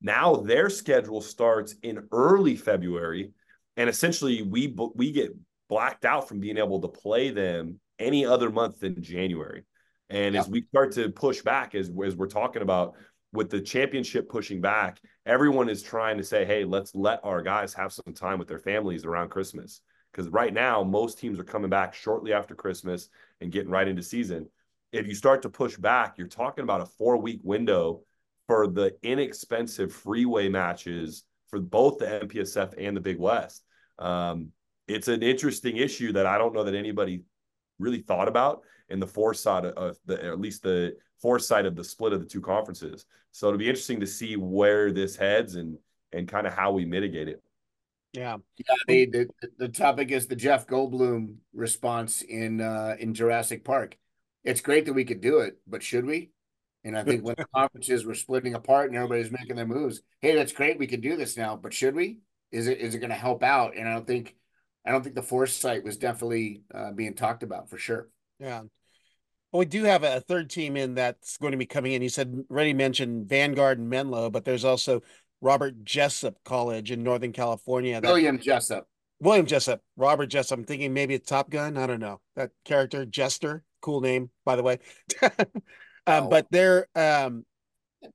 now 0.00 0.36
their 0.36 0.70
schedule 0.70 1.20
starts 1.20 1.74
in 1.82 2.06
early 2.12 2.56
February, 2.56 3.32
and 3.76 3.88
essentially 3.88 4.42
we 4.42 4.74
we 4.94 5.12
get 5.12 5.32
blacked 5.68 6.04
out 6.04 6.28
from 6.28 6.40
being 6.40 6.58
able 6.58 6.80
to 6.80 6.88
play 6.88 7.30
them 7.30 7.80
any 7.98 8.24
other 8.24 8.50
month 8.50 8.80
than 8.80 9.02
January. 9.02 9.64
And 10.10 10.36
as 10.36 10.48
we 10.48 10.62
start 10.62 10.92
to 10.92 11.10
push 11.10 11.42
back, 11.42 11.74
as, 11.74 11.90
as 12.04 12.16
we're 12.16 12.28
talking 12.28 12.62
about 12.62 12.94
with 13.32 13.50
the 13.50 13.60
championship 13.60 14.28
pushing 14.28 14.60
back, 14.60 15.00
everyone 15.26 15.68
is 15.68 15.82
trying 15.82 16.16
to 16.16 16.24
say, 16.24 16.46
hey, 16.46 16.64
let's 16.64 16.94
let 16.94 17.20
our 17.24 17.42
guys 17.42 17.74
have 17.74 17.92
some 17.92 18.14
time 18.14 18.38
with 18.38 18.48
their 18.48 18.58
families 18.58 19.04
around 19.04 19.28
Christmas. 19.28 19.82
Because 20.10 20.28
right 20.30 20.54
now, 20.54 20.82
most 20.82 21.18
teams 21.18 21.38
are 21.38 21.44
coming 21.44 21.68
back 21.68 21.92
shortly 21.92 22.32
after 22.32 22.54
Christmas 22.54 23.10
and 23.42 23.52
getting 23.52 23.70
right 23.70 23.86
into 23.86 24.02
season. 24.02 24.48
If 24.92 25.06
you 25.06 25.14
start 25.14 25.42
to 25.42 25.50
push 25.50 25.76
back, 25.76 26.16
you're 26.16 26.26
talking 26.26 26.64
about 26.64 26.80
a 26.80 26.86
four 26.86 27.18
week 27.18 27.40
window 27.42 28.00
for 28.48 28.66
the 28.66 28.96
inexpensive 29.02 29.92
freeway 29.92 30.48
matches 30.48 31.22
for 31.48 31.60
both 31.60 31.98
the 31.98 32.06
MPSF 32.06 32.74
and 32.78 32.96
the 32.96 33.00
Big 33.00 33.18
West. 33.18 33.62
Um, 33.98 34.50
it's 34.88 35.06
an 35.06 35.22
interesting 35.22 35.76
issue 35.76 36.12
that 36.12 36.26
I 36.26 36.38
don't 36.38 36.54
know 36.54 36.64
that 36.64 36.74
anybody 36.74 37.22
really 37.78 38.00
thought 38.00 38.26
about 38.26 38.62
in 38.88 38.98
the 38.98 39.06
foresight 39.06 39.66
of 39.66 39.96
the 40.06 40.24
at 40.24 40.40
least 40.40 40.62
the 40.62 40.96
foresight 41.20 41.66
of 41.66 41.76
the 41.76 41.84
split 41.84 42.12
of 42.12 42.20
the 42.20 42.26
two 42.26 42.40
conferences. 42.40 43.04
So 43.32 43.48
it'll 43.48 43.58
be 43.58 43.68
interesting 43.68 44.00
to 44.00 44.06
see 44.06 44.36
where 44.36 44.90
this 44.90 45.14
heads 45.14 45.54
and 45.54 45.76
and 46.12 46.26
kind 46.26 46.46
of 46.46 46.54
how 46.54 46.72
we 46.72 46.86
mitigate 46.86 47.28
it. 47.28 47.42
Yeah. 48.14 48.38
Yeah, 48.56 48.74
the, 48.86 49.06
the 49.06 49.28
the 49.58 49.68
topic 49.68 50.10
is 50.10 50.26
the 50.26 50.36
Jeff 50.36 50.66
Goldblum 50.66 51.36
response 51.52 52.22
in 52.22 52.62
uh 52.62 52.96
in 52.98 53.12
Jurassic 53.12 53.62
Park. 53.64 53.98
It's 54.42 54.62
great 54.62 54.86
that 54.86 54.94
we 54.94 55.04
could 55.04 55.20
do 55.20 55.40
it, 55.40 55.58
but 55.66 55.82
should 55.82 56.06
we? 56.06 56.30
And 56.84 56.96
I 56.96 57.02
think 57.02 57.24
when 57.24 57.34
the 57.36 57.46
conferences 57.54 58.04
were 58.04 58.14
splitting 58.14 58.54
apart 58.54 58.88
and 58.88 58.96
everybody's 58.96 59.32
making 59.32 59.56
their 59.56 59.66
moves, 59.66 60.00
hey, 60.20 60.34
that's 60.34 60.52
great, 60.52 60.78
we 60.78 60.86
can 60.86 61.00
do 61.00 61.16
this 61.16 61.36
now, 61.36 61.56
but 61.56 61.74
should 61.74 61.94
we? 61.94 62.20
Is 62.50 62.66
it 62.66 62.78
is 62.78 62.94
it 62.94 63.00
going 63.00 63.10
to 63.10 63.16
help 63.16 63.42
out? 63.42 63.76
And 63.76 63.88
I 63.88 63.94
don't 63.94 64.06
think 64.06 64.36
I 64.86 64.90
don't 64.90 65.02
think 65.02 65.14
the 65.14 65.22
foresight 65.22 65.84
was 65.84 65.96
definitely 65.96 66.62
uh, 66.74 66.92
being 66.92 67.14
talked 67.14 67.42
about 67.42 67.68
for 67.68 67.76
sure. 67.76 68.08
Yeah. 68.38 68.62
Well, 69.52 69.60
we 69.60 69.66
do 69.66 69.84
have 69.84 70.02
a 70.02 70.20
third 70.20 70.50
team 70.50 70.76
in 70.76 70.94
that's 70.94 71.36
going 71.38 71.52
to 71.52 71.58
be 71.58 71.66
coming 71.66 71.92
in. 71.92 72.02
You 72.02 72.08
said 72.08 72.44
already 72.50 72.74
mentioned 72.74 73.28
Vanguard 73.28 73.78
and 73.78 73.88
Menlo, 73.88 74.30
but 74.30 74.44
there's 74.44 74.64
also 74.64 75.02
Robert 75.40 75.84
Jessup 75.84 76.36
College 76.44 76.90
in 76.90 77.02
Northern 77.02 77.32
California. 77.32 78.00
That, 78.00 78.08
William 78.08 78.38
Jessup. 78.38 78.88
William 79.20 79.46
Jessup, 79.46 79.82
Robert 79.96 80.26
Jessup. 80.26 80.58
I'm 80.58 80.64
thinking 80.64 80.94
maybe 80.94 81.14
a 81.14 81.18
Top 81.18 81.50
Gun. 81.50 81.76
I 81.76 81.86
don't 81.86 82.00
know 82.00 82.20
that 82.36 82.50
character, 82.64 83.04
Jester. 83.04 83.64
Cool 83.80 84.00
name, 84.00 84.30
by 84.44 84.56
the 84.56 84.62
way. 84.62 84.78
um, 86.08 86.24
oh. 86.24 86.28
But 86.28 86.46
they're 86.50 86.86
um, 86.94 87.44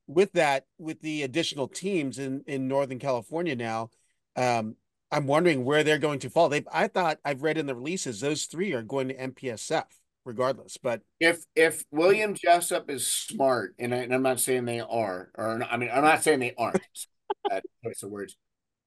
with 0.06 0.32
that, 0.32 0.66
with 0.78 1.00
the 1.00 1.22
additional 1.22 1.68
teams 1.68 2.18
in 2.18 2.42
in 2.46 2.68
Northern 2.68 2.98
California 2.98 3.56
now. 3.56 3.90
Um, 4.36 4.76
I'm 5.12 5.26
wondering 5.28 5.64
where 5.64 5.84
they're 5.84 5.98
going 5.98 6.18
to 6.20 6.30
fall. 6.30 6.48
They, 6.48 6.64
I 6.72 6.88
thought 6.88 7.20
I've 7.24 7.42
read 7.42 7.56
in 7.56 7.66
the 7.66 7.74
releases 7.74 8.20
those 8.20 8.46
three 8.46 8.72
are 8.72 8.82
going 8.82 9.08
to 9.08 9.14
MPSF 9.14 9.84
regardless. 10.24 10.76
But 10.76 11.02
if 11.20 11.44
if 11.54 11.84
William 11.90 12.34
Jessup 12.34 12.90
is 12.90 13.06
smart, 13.06 13.74
and, 13.78 13.94
I, 13.94 13.98
am 13.98 14.22
not 14.22 14.40
saying 14.40 14.64
they 14.64 14.80
are, 14.80 15.30
or 15.36 15.62
I 15.70 15.76
mean, 15.76 15.90
I'm 15.92 16.02
not 16.02 16.22
saying 16.22 16.40
they 16.40 16.54
aren't. 16.58 16.80
that 17.50 17.62
choice 17.84 18.02
of 18.02 18.10
words. 18.10 18.36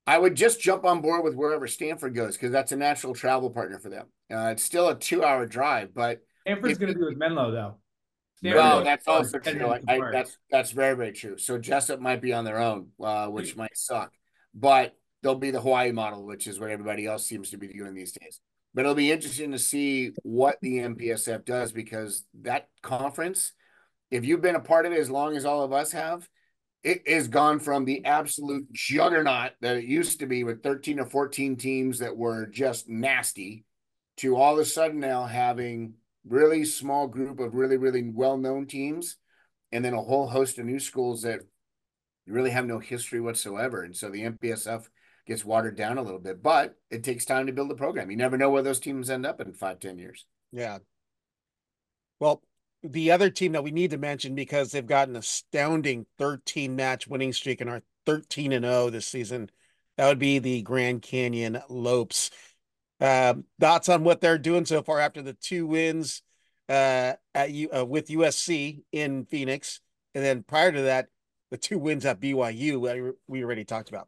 I 0.05 0.17
would 0.17 0.35
just 0.35 0.61
jump 0.61 0.85
on 0.85 1.01
board 1.01 1.23
with 1.23 1.35
wherever 1.35 1.67
Stanford 1.67 2.15
goes 2.15 2.37
because 2.37 2.51
that's 2.51 2.71
a 2.71 2.77
natural 2.77 3.13
travel 3.13 3.49
partner 3.49 3.77
for 3.77 3.89
them. 3.89 4.07
Uh, 4.31 4.49
it's 4.51 4.63
still 4.63 4.87
a 4.89 4.95
two-hour 4.95 5.45
drive, 5.45 5.93
but 5.93 6.21
Stanford's 6.41 6.77
going 6.77 6.93
to 6.93 6.97
be 6.97 7.05
with 7.05 7.17
Menlo 7.17 7.51
though. 7.51 7.77
Stanford 8.37 8.59
well, 8.59 8.83
that's 8.83 9.07
also 9.07 9.39
true. 9.39 9.67
I, 9.67 9.81
I, 9.87 10.11
that's 10.11 10.37
that's 10.51 10.71
very 10.71 10.95
very 10.95 11.11
true. 11.11 11.37
So 11.37 11.57
Jessup 11.57 11.99
might 11.99 12.21
be 12.21 12.33
on 12.33 12.45
their 12.45 12.59
own, 12.59 12.89
uh, 13.01 13.27
which 13.27 13.55
might 13.55 13.75
suck, 13.75 14.11
but 14.53 14.95
they'll 15.23 15.35
be 15.35 15.51
the 15.51 15.61
Hawaii 15.61 15.91
model, 15.91 16.23
which 16.23 16.45
is 16.45 16.59
what 16.59 16.69
everybody 16.69 17.07
else 17.07 17.25
seems 17.25 17.49
to 17.49 17.57
be 17.57 17.67
doing 17.67 17.95
these 17.95 18.11
days. 18.11 18.39
But 18.75 18.81
it'll 18.81 18.93
be 18.93 19.11
interesting 19.11 19.53
to 19.53 19.59
see 19.59 20.11
what 20.21 20.57
the 20.61 20.77
MPSF 20.77 21.45
does 21.45 21.71
because 21.71 22.25
that 22.41 22.67
conference, 22.83 23.53
if 24.11 24.23
you've 24.23 24.41
been 24.41 24.55
a 24.55 24.59
part 24.59 24.85
of 24.85 24.91
it 24.91 24.99
as 24.99 25.09
long 25.09 25.35
as 25.35 25.43
all 25.43 25.63
of 25.63 25.73
us 25.73 25.91
have, 25.93 26.29
it 26.83 27.07
has 27.07 27.27
gone 27.27 27.59
from 27.59 27.85
the 27.85 28.05
absolute 28.05 28.71
juggernaut 28.71 29.53
that 29.61 29.77
it 29.77 29.85
used 29.85 30.19
to 30.19 30.27
be 30.27 30.43
with 30.43 30.61
13 30.61 30.99
or 30.99 31.05
14 31.07 31.55
teams 31.55 31.99
that 31.99 32.15
were 32.15 32.45
just 32.45 32.87
nasty 32.87 33.65
to 34.17 34.35
all 34.35 34.53
of 34.53 34.59
a 34.59 34.65
sudden 34.65 34.99
now 34.99 35.25
having 35.25 35.93
really 36.27 36.65
small 36.65 37.07
group 37.07 37.39
of 37.39 37.53
really 37.53 37.77
really 37.77 38.09
well-known 38.09 38.67
teams 38.67 39.17
and 39.71 39.83
then 39.83 39.93
a 39.93 40.01
whole 40.01 40.27
host 40.27 40.57
of 40.57 40.65
new 40.65 40.79
schools 40.79 41.21
that 41.21 41.39
really 42.25 42.49
have 42.51 42.65
no 42.65 42.79
history 42.79 43.21
whatsoever 43.21 43.83
and 43.83 43.95
so 43.95 44.09
the 44.09 44.23
mpsf 44.23 44.87
gets 45.27 45.45
watered 45.45 45.75
down 45.75 45.97
a 45.97 46.01
little 46.01 46.19
bit, 46.19 46.41
but 46.41 46.75
it 46.89 47.03
takes 47.03 47.25
time 47.25 47.45
to 47.45 47.53
build 47.53 47.69
a 47.69 47.75
program. 47.75 48.09
You 48.09 48.17
never 48.17 48.37
know 48.37 48.49
where 48.49 48.63
those 48.63 48.79
teams 48.79 49.09
end 49.09 49.25
up 49.25 49.41
in 49.41 49.53
five, 49.53 49.79
ten 49.79 49.99
years. 49.99 50.25
Yeah. 50.51 50.79
Well, 52.19 52.41
the 52.81 53.11
other 53.11 53.29
team 53.29 53.51
that 53.51 53.63
we 53.63 53.71
need 53.71 53.91
to 53.91 53.97
mention 53.97 54.33
because 54.33 54.71
they've 54.71 54.85
got 54.85 55.09
an 55.09 55.17
astounding 55.17 56.05
13 56.17 56.75
match 56.75 57.07
winning 57.07 57.33
streak 57.33 57.59
and 57.61 57.69
are 57.69 57.83
13 58.05 58.53
and 58.53 58.65
0 58.65 58.89
this 58.89 59.05
season. 59.05 59.51
That 59.97 60.07
would 60.07 60.19
be 60.19 60.39
the 60.39 60.61
Grand 60.61 61.01
Canyon 61.01 61.61
Lopes. 61.69 62.31
Um, 62.99 63.45
thoughts 63.59 63.89
on 63.89 64.03
what 64.03 64.21
they're 64.21 64.39
doing 64.39 64.65
so 64.65 64.81
far 64.81 64.99
after 64.99 65.21
the 65.21 65.33
two 65.33 65.67
wins 65.67 66.23
uh, 66.67 67.13
at 67.35 67.51
U, 67.51 67.69
uh, 67.75 67.85
with 67.85 68.07
USC 68.07 68.81
in 68.91 69.25
Phoenix, 69.25 69.81
and 70.15 70.23
then 70.23 70.43
prior 70.43 70.71
to 70.71 70.81
that, 70.83 71.07
the 71.51 71.57
two 71.57 71.77
wins 71.77 72.05
at 72.05 72.19
BYU 72.19 73.13
we 73.27 73.43
already 73.43 73.63
talked 73.63 73.89
about 73.89 74.07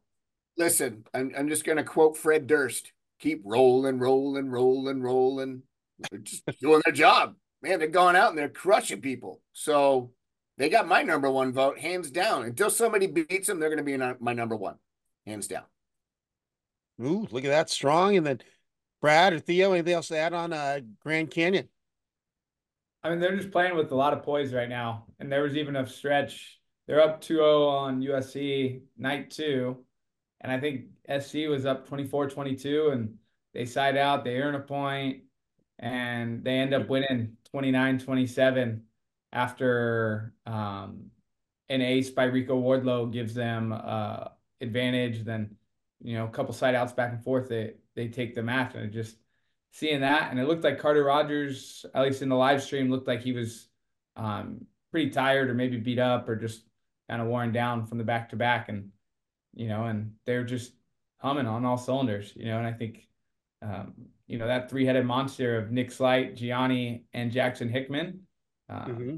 listen, 0.60 1.06
I'm, 1.14 1.32
I'm 1.36 1.50
just 1.50 1.64
going 1.64 1.78
to 1.78 1.84
quote 1.84 2.18
Fred 2.18 2.46
Durst 2.46 2.92
keep 3.18 3.42
rolling, 3.44 3.98
rolling, 3.98 4.50
rolling, 4.50 5.02
rolling. 5.02 5.64
They're 6.12 6.20
just 6.20 6.44
doing 6.62 6.82
their 6.86 6.94
job. 6.94 7.36
Man, 7.62 7.80
they're 7.80 7.88
going 7.88 8.16
out 8.16 8.30
and 8.30 8.38
they're 8.38 8.50
crushing 8.50 9.02
people. 9.02 9.42
So 9.54 10.12
they 10.58 10.70
got 10.70 10.88
my 10.88 11.02
number 11.02 11.32
one 11.32 11.52
vote, 11.52 11.80
hands 11.80 12.12
down. 12.12 12.44
Until 12.44 12.70
somebody 12.70 13.08
beats 13.08 13.48
them, 13.48 13.60
they're 13.60 13.70
going 13.70 13.84
to 13.84 13.84
be 13.84 13.98
my 14.20 14.34
number 14.34 14.56
one, 14.56 14.76
hands 15.26 15.48
down. 15.48 15.64
Ooh, 17.02 17.28
look 17.32 17.46
at 17.46 17.50
that 17.50 17.70
strong. 17.70 18.18
And 18.18 18.26
then 18.26 18.42
Brad 19.02 19.34
or 19.34 19.40
Theo, 19.40 19.74
anything 19.74 19.94
else 19.94 20.10
to 20.10 20.18
add 20.18 20.34
on 20.34 20.54
uh, 20.54 20.80
Grand 21.02 21.32
Canyon? 21.32 21.70
I 23.04 23.10
mean, 23.10 23.20
they're 23.20 23.38
just 23.38 23.52
playing 23.52 23.76
with 23.76 23.92
a 23.92 23.96
lot 23.96 24.14
of 24.14 24.24
poise 24.24 24.54
right 24.54 24.68
now. 24.68 25.06
And 25.20 25.32
there 25.32 25.44
was 25.44 25.56
even 25.56 25.76
a 25.76 25.88
stretch. 25.88 26.60
They're 26.88 27.02
up 27.02 27.22
2 27.22 27.36
0 27.36 27.68
on 27.68 28.02
USC 28.02 28.82
night 28.98 29.32
two 29.32 29.86
and 30.42 30.52
I 30.52 30.60
think 30.60 30.86
SC 31.08 31.48
was 31.50 31.66
up 31.66 31.88
24 31.88 32.30
22 32.30 32.90
and 32.90 33.16
they 33.54 33.66
side 33.66 33.98
out, 33.98 34.24
they 34.24 34.38
earn 34.38 34.56
a 34.56 34.60
point, 34.60 35.24
and 35.80 36.44
they 36.44 36.60
end 36.60 36.74
up 36.74 36.88
winning 36.88 37.36
29 37.52 38.00
27 38.00 38.84
after 39.34 40.34
um, 40.46 41.06
an 41.68 41.82
ace 41.82 42.10
by 42.10 42.26
Rico 42.26 42.60
Wardlow 42.62 43.12
gives 43.12 43.34
them 43.34 43.74
uh, 43.74 44.26
advantage. 44.62 45.24
Then, 45.24 45.56
you 46.02 46.16
know, 46.16 46.26
a 46.26 46.30
couple 46.30 46.54
side 46.54 46.76
outs 46.76 46.94
back 46.94 47.12
and 47.12 47.24
forth, 47.24 47.50
they, 47.50 47.74
they 48.00 48.08
take 48.08 48.34
the 48.34 48.42
math 48.42 48.76
And 48.76 48.94
just 48.94 49.18
seeing 49.72 50.00
that, 50.02 50.32
and 50.32 50.40
it 50.40 50.48
looked 50.48 50.64
like 50.64 50.80
Carter 50.80 51.04
Rogers, 51.04 51.86
at 51.94 52.04
least 52.04 52.22
in 52.22 52.30
the 52.30 52.36
live 52.36 52.64
stream, 52.64 52.90
looked 52.90 53.10
like 53.10 53.22
he 53.22 53.34
was 53.34 53.68
um, 54.16 54.66
pretty 54.90 55.10
tired 55.10 55.50
or 55.50 55.54
maybe 55.54 55.76
beat 55.76 56.00
up 56.00 56.30
or 56.30 56.38
just 56.38 56.64
kind 57.10 57.22
of 57.22 57.28
worn 57.28 57.52
down 57.52 57.86
from 57.86 57.98
the 57.98 58.06
back 58.06 58.30
to 58.30 58.38
back. 58.38 58.70
And 58.70 58.92
you 59.54 59.68
know, 59.68 59.86
and 59.86 60.14
they're 60.26 60.46
just 60.46 60.72
humming 61.18 61.46
on 61.46 61.66
all 61.66 61.78
cylinders, 61.78 62.32
you 62.38 62.46
know, 62.46 62.58
and 62.60 62.68
I 62.68 62.72
think, 62.72 63.06
um, 63.62 63.94
you 64.28 64.38
know, 64.38 64.48
that 64.48 64.70
three 64.70 64.86
headed 64.86 65.06
monster 65.06 65.58
of 65.58 65.72
Nick 65.72 65.92
Slight, 65.92 66.38
Gianni, 66.38 67.04
and 67.14 67.32
Jackson 67.32 67.68
Hickman, 67.68 68.22
uh, 68.70 68.86
mm-hmm. 68.86 69.16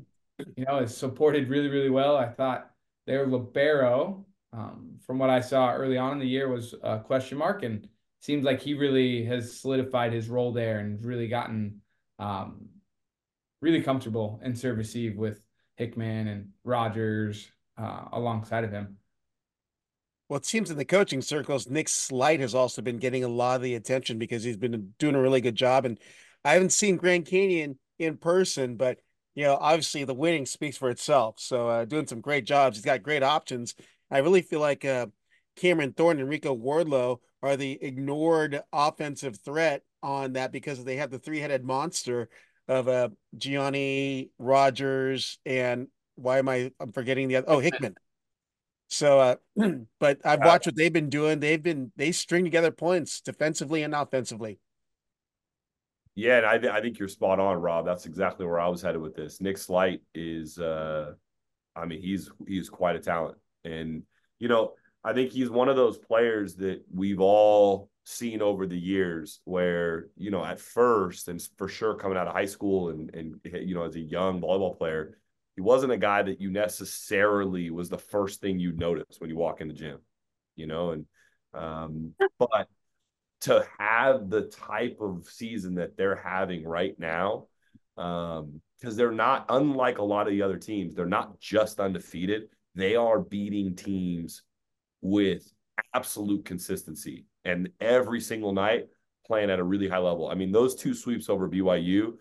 you 0.56 0.66
know, 0.66 0.80
is 0.80 0.98
supported 0.98 1.50
really, 1.50 1.68
really 1.68 1.92
well. 1.92 2.18
I 2.18 2.30
thought 2.30 2.72
their 3.06 3.28
Libero, 3.28 4.26
um, 4.54 4.96
from 5.06 5.20
what 5.20 5.30
I 5.30 5.42
saw 5.42 5.72
early 5.72 5.98
on 5.98 6.14
in 6.14 6.20
the 6.20 6.28
year, 6.28 6.50
was 6.50 6.74
a 6.82 6.98
question 6.98 7.38
mark 7.38 7.62
and 7.62 7.88
seems 8.22 8.46
like 8.46 8.62
he 8.62 8.76
really 8.76 9.26
has 9.26 9.60
solidified 9.60 10.14
his 10.14 10.30
role 10.30 10.54
there 10.54 10.80
and 10.80 11.04
really 11.04 11.28
gotten 11.28 11.82
um, 12.20 12.68
really 13.62 13.82
comfortable 13.82 14.40
in 14.44 14.56
serve 14.56 14.78
receive 14.78 15.18
with 15.18 15.42
Hickman 15.76 16.28
and 16.28 16.50
Rogers 16.64 17.52
uh, 17.78 18.06
alongside 18.14 18.64
of 18.64 18.72
him. 18.72 18.98
Well, 20.30 20.38
it 20.38 20.46
seems 20.46 20.72
in 20.72 20.78
the 20.78 20.86
coaching 20.86 21.22
circles, 21.22 21.68
Nick 21.68 21.90
Slight 21.90 22.40
has 22.40 22.56
also 22.56 22.82
been 22.82 23.00
getting 23.00 23.24
a 23.24 23.28
lot 23.28 23.58
of 23.58 23.64
the 23.64 23.76
attention 23.76 24.18
because 24.18 24.44
he's 24.44 24.56
been 24.56 24.94
doing 24.98 25.16
a 25.16 25.22
really 25.22 25.42
good 25.42 25.56
job. 25.56 25.84
And 25.84 26.00
I 26.46 26.54
haven't 26.54 26.72
seen 26.72 26.96
Grand 26.96 27.26
Canyon 27.26 27.78
in 28.00 28.18
person, 28.18 28.78
but 28.78 29.00
you 29.36 29.44
know, 29.44 29.58
obviously 29.60 30.04
the 30.04 30.14
winning 30.14 30.46
speaks 30.46 30.78
for 30.78 30.90
itself. 30.90 31.36
So 31.40 31.68
uh, 31.68 31.86
doing 31.86 32.08
some 32.08 32.22
great 32.22 32.46
jobs. 32.46 32.78
He's 32.78 32.86
got 32.86 33.04
great 33.04 33.24
options. 33.24 33.76
I 34.10 34.20
really 34.20 34.42
feel 34.42 34.60
like 34.60 34.86
uh, 34.86 35.08
Cameron 35.56 35.94
Thorne 35.94 36.20
and 36.20 36.30
Rico 36.30 36.56
Wardlow 36.56 37.20
are 37.44 37.58
the 37.58 37.78
ignored 37.82 38.62
offensive 38.72 39.38
threat 39.44 39.84
on 40.04 40.34
that 40.34 40.52
because 40.52 40.84
they 40.84 40.98
have 40.98 41.12
the 41.12 41.20
three-headed 41.20 41.64
monster 41.64 42.30
of 42.68 42.88
uh, 42.88 43.10
Gianni 43.38 44.32
Rogers 44.40 45.40
and 45.46 45.88
why 46.16 46.40
am 46.40 46.50
I 46.50 46.72
I'm 46.80 46.92
forgetting 46.92 47.28
the 47.28 47.38
other 47.38 47.48
oh 47.50 47.60
Hickman. 47.60 47.96
So, 48.88 49.20
uh, 49.20 49.36
but 50.00 50.20
I've 50.26 50.42
watched 50.42 50.66
what 50.66 50.76
they've 50.76 50.92
been 50.92 51.10
doing. 51.10 51.40
They've 51.40 51.62
been 51.62 51.92
they 51.96 52.12
string 52.12 52.44
together 52.44 52.72
points 52.72 53.22
defensively 53.22 53.84
and 53.84 53.96
offensively. 53.96 54.60
Yeah, 56.14 56.38
and 56.38 56.46
I, 56.46 56.58
th- 56.58 56.74
I 56.74 56.82
think 56.82 57.00
you're 57.00 57.08
spot 57.08 57.40
on, 57.40 57.56
Rob. 57.58 57.86
That's 57.86 58.06
exactly 58.06 58.46
where 58.46 58.60
I 58.60 58.68
was 58.68 58.82
headed 58.82 59.02
with 59.02 59.16
this. 59.16 59.40
Nick 59.40 59.58
Slight 59.58 60.02
is, 60.14 60.60
uh, 60.60 61.14
I 61.74 61.86
mean, 61.86 62.02
he's 62.02 62.30
he's 62.46 62.70
quite 62.70 62.98
a 62.98 63.00
talent, 63.00 63.38
and 63.64 64.04
you 64.38 64.50
know, 64.50 64.74
I 65.04 65.14
think 65.14 65.32
he's 65.32 65.50
one 65.50 65.70
of 65.70 65.76
those 65.76 65.98
players 65.98 66.56
that 66.58 66.84
we've 66.94 67.22
all 67.22 67.90
seen 68.04 68.42
over 68.42 68.66
the 68.66 68.78
years 68.78 69.42
where 69.46 70.08
you 70.18 70.32
know 70.32 70.44
at 70.44 70.60
first 70.60 71.28
and 71.28 71.42
for 71.58 71.68
sure 71.68 71.96
coming 71.96 72.18
out 72.18 72.28
of 72.28 72.34
high 72.34 72.46
school 72.46 72.90
and 72.90 73.14
and 73.14 73.40
you 73.44 73.76
know 73.76 73.84
as 73.84 73.96
a 73.96 74.00
young 74.00 74.42
volleyball 74.42 74.76
player 74.76 75.20
he 75.56 75.62
wasn't 75.62 75.92
a 75.92 75.98
guy 75.98 76.24
that 76.24 76.40
you 76.40 76.50
necessarily 76.50 77.70
was 77.70 77.90
the 77.90 77.98
first 77.98 78.42
thing 78.42 78.60
you'd 78.60 78.80
notice 78.80 79.18
when 79.20 79.30
you 79.30 79.36
walk 79.36 79.62
in 79.62 79.68
the 79.68 79.74
gym, 79.74 80.00
you 80.56 80.66
know, 80.66 80.92
and 80.92 81.06
um, 81.54 82.14
but 82.40 82.68
to 83.42 83.66
have 83.78 84.30
the 84.30 84.44
type 84.44 84.98
of 85.02 85.28
season 85.28 85.76
that 85.76 85.98
they're 85.98 86.16
having 86.16 86.64
right 86.64 86.96
now, 86.98 87.48
um, 87.98 88.62
because 88.80 88.96
they're 88.96 89.12
not 89.12 89.46
unlike 89.50 89.98
a 89.98 90.04
lot 90.04 90.28
of 90.28 90.34
the 90.34 90.42
other 90.42 90.58
teams, 90.58 90.96
they're 90.96 91.06
not 91.06 91.40
just 91.40 91.80
undefeated. 91.80 92.44
They 92.74 92.96
are 92.96 93.20
beating 93.20 93.76
teams 93.76 94.44
with 95.02 95.52
absolute 95.94 96.46
consistency 96.46 97.26
and 97.46 97.70
every 97.80 98.22
single 98.22 98.54
night 98.54 98.88
playing 99.26 99.50
at 99.50 99.60
a 99.60 99.64
really 99.64 99.88
high 99.88 99.98
level. 99.98 100.30
I 100.30 100.36
mean, 100.36 100.52
those 100.52 100.76
two 100.76 100.94
sweeps 100.94 101.30
over 101.30 101.50
BYU 101.50 102.14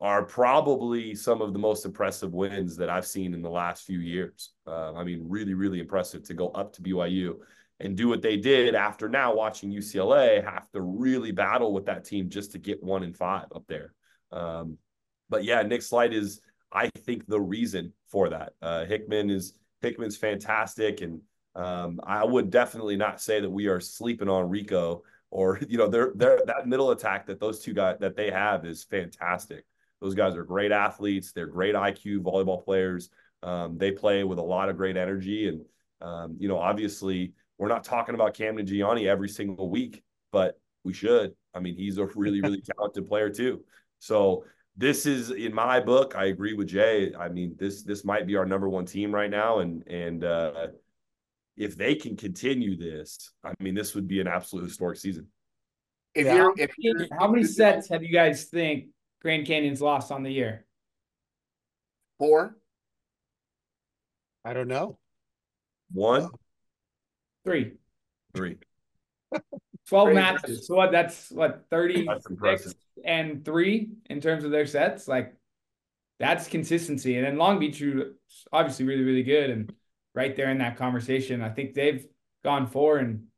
are 0.00 0.24
probably 0.24 1.14
some 1.14 1.42
of 1.42 1.52
the 1.52 1.58
most 1.58 1.84
impressive 1.84 2.32
wins 2.32 2.76
that 2.76 2.88
I've 2.88 3.06
seen 3.06 3.34
in 3.34 3.42
the 3.42 3.50
last 3.50 3.84
few 3.84 3.98
years. 3.98 4.52
Uh, 4.66 4.94
I 4.94 5.04
mean, 5.04 5.26
really, 5.28 5.54
really 5.54 5.78
impressive 5.78 6.22
to 6.24 6.34
go 6.34 6.48
up 6.48 6.72
to 6.74 6.82
BYU 6.82 7.36
and 7.80 7.96
do 7.96 8.08
what 8.08 8.22
they 8.22 8.36
did 8.36 8.74
after 8.74 9.08
now 9.08 9.34
watching 9.34 9.70
UCLA 9.70 10.42
have 10.44 10.70
to 10.70 10.80
really 10.80 11.32
battle 11.32 11.72
with 11.72 11.86
that 11.86 12.04
team 12.04 12.28
just 12.28 12.52
to 12.52 12.58
get 12.58 12.82
one 12.82 13.02
in 13.02 13.12
five 13.12 13.46
up 13.54 13.64
there. 13.68 13.92
Um, 14.32 14.78
but 15.28 15.44
yeah, 15.44 15.62
Nick 15.62 15.82
Slight 15.82 16.12
is, 16.12 16.40
I 16.72 16.88
think, 16.88 17.26
the 17.26 17.40
reason 17.40 17.92
for 18.08 18.30
that. 18.30 18.52
Uh, 18.60 18.84
Hickman 18.84 19.30
is 19.30 19.54
Hickman's 19.80 20.16
fantastic, 20.16 21.00
and 21.00 21.20
um, 21.54 22.00
I 22.04 22.24
would 22.24 22.50
definitely 22.50 22.96
not 22.96 23.20
say 23.20 23.40
that 23.40 23.50
we 23.50 23.66
are 23.66 23.80
sleeping 23.80 24.28
on 24.28 24.48
Rico 24.48 25.02
or 25.30 25.60
you 25.68 25.78
know, 25.78 25.88
they're, 25.88 26.12
they're 26.14 26.40
that 26.46 26.66
middle 26.66 26.90
attack 26.90 27.26
that 27.26 27.40
those 27.40 27.60
two 27.60 27.74
guys 27.74 27.96
that 28.00 28.16
they 28.16 28.30
have 28.30 28.64
is 28.64 28.84
fantastic. 28.84 29.64
Those 30.00 30.14
guys 30.14 30.34
are 30.34 30.44
great 30.44 30.72
athletes. 30.72 31.32
They're 31.32 31.46
great 31.46 31.74
IQ 31.74 32.20
volleyball 32.20 32.64
players. 32.64 33.10
Um, 33.42 33.76
they 33.78 33.90
play 33.90 34.24
with 34.24 34.38
a 34.38 34.42
lot 34.42 34.68
of 34.68 34.76
great 34.76 34.96
energy, 34.96 35.48
and 35.48 35.64
um, 36.00 36.36
you 36.38 36.48
know, 36.48 36.58
obviously 36.58 37.32
we're 37.58 37.68
not 37.68 37.84
talking 37.84 38.14
about 38.14 38.34
Camden 38.34 38.66
Gianni 38.66 39.08
every 39.08 39.28
single 39.28 39.68
week, 39.68 40.02
but 40.32 40.58
we 40.84 40.94
should. 40.94 41.34
I 41.54 41.60
mean, 41.60 41.76
he's 41.76 41.98
a 41.98 42.06
really, 42.06 42.40
really 42.42 42.62
talented 42.62 43.06
player 43.08 43.28
too. 43.30 43.62
So 43.98 44.44
this 44.76 45.04
is 45.04 45.30
in 45.30 45.54
my 45.54 45.80
book. 45.80 46.14
I 46.16 46.26
agree 46.26 46.54
with 46.54 46.68
Jay. 46.68 47.14
I 47.14 47.28
mean, 47.28 47.54
this 47.58 47.82
this 47.82 48.04
might 48.04 48.26
be 48.26 48.36
our 48.36 48.46
number 48.46 48.68
one 48.68 48.86
team 48.86 49.14
right 49.14 49.30
now, 49.30 49.58
and 49.58 49.86
and 49.86 50.24
uh, 50.24 50.68
if 51.56 51.76
they 51.76 51.94
can 51.94 52.16
continue 52.16 52.76
this, 52.76 53.32
I 53.44 53.52
mean, 53.60 53.74
this 53.74 53.94
would 53.94 54.08
be 54.08 54.20
an 54.20 54.26
absolute 54.26 54.64
historic 54.64 54.98
season. 54.98 55.26
If 56.14 56.26
yeah. 56.26 56.34
you're, 56.34 56.54
if 56.56 56.72
you're, 56.78 57.06
how 57.18 57.28
many 57.28 57.44
sets 57.44 57.88
have 57.90 58.02
you 58.02 58.12
guys 58.12 58.44
think 58.44 58.86
Grand 59.22 59.46
Canyon's 59.46 59.80
lost 59.80 60.10
on 60.10 60.22
the 60.22 60.30
year? 60.30 60.66
Four. 62.18 62.56
I 64.44 64.52
don't 64.54 64.68
know. 64.68 64.98
One. 65.92 66.22
Oh. 66.22 66.30
Three. 67.44 67.72
Three. 68.34 68.56
12 69.88 70.12
matches. 70.14 70.66
So 70.66 70.76
what 70.76 70.92
that's 70.92 71.30
what 71.30 71.64
30 71.70 72.08
and 73.04 73.44
three 73.44 73.90
in 74.08 74.20
terms 74.20 74.44
of 74.44 74.50
their 74.50 74.66
sets. 74.66 75.08
Like 75.08 75.34
that's 76.20 76.46
consistency. 76.46 77.16
And 77.16 77.26
then 77.26 77.36
Long 77.36 77.58
Beach 77.58 77.82
obviously 78.52 78.84
really, 78.86 79.02
really 79.02 79.24
good 79.24 79.50
and 79.50 79.72
right 80.20 80.36
there 80.36 80.50
in 80.50 80.58
that 80.58 80.76
conversation. 80.76 81.40
I 81.40 81.48
think 81.48 81.72
they've 81.72 82.06
gone 82.44 82.66
four 82.66 82.98
in 82.98 83.28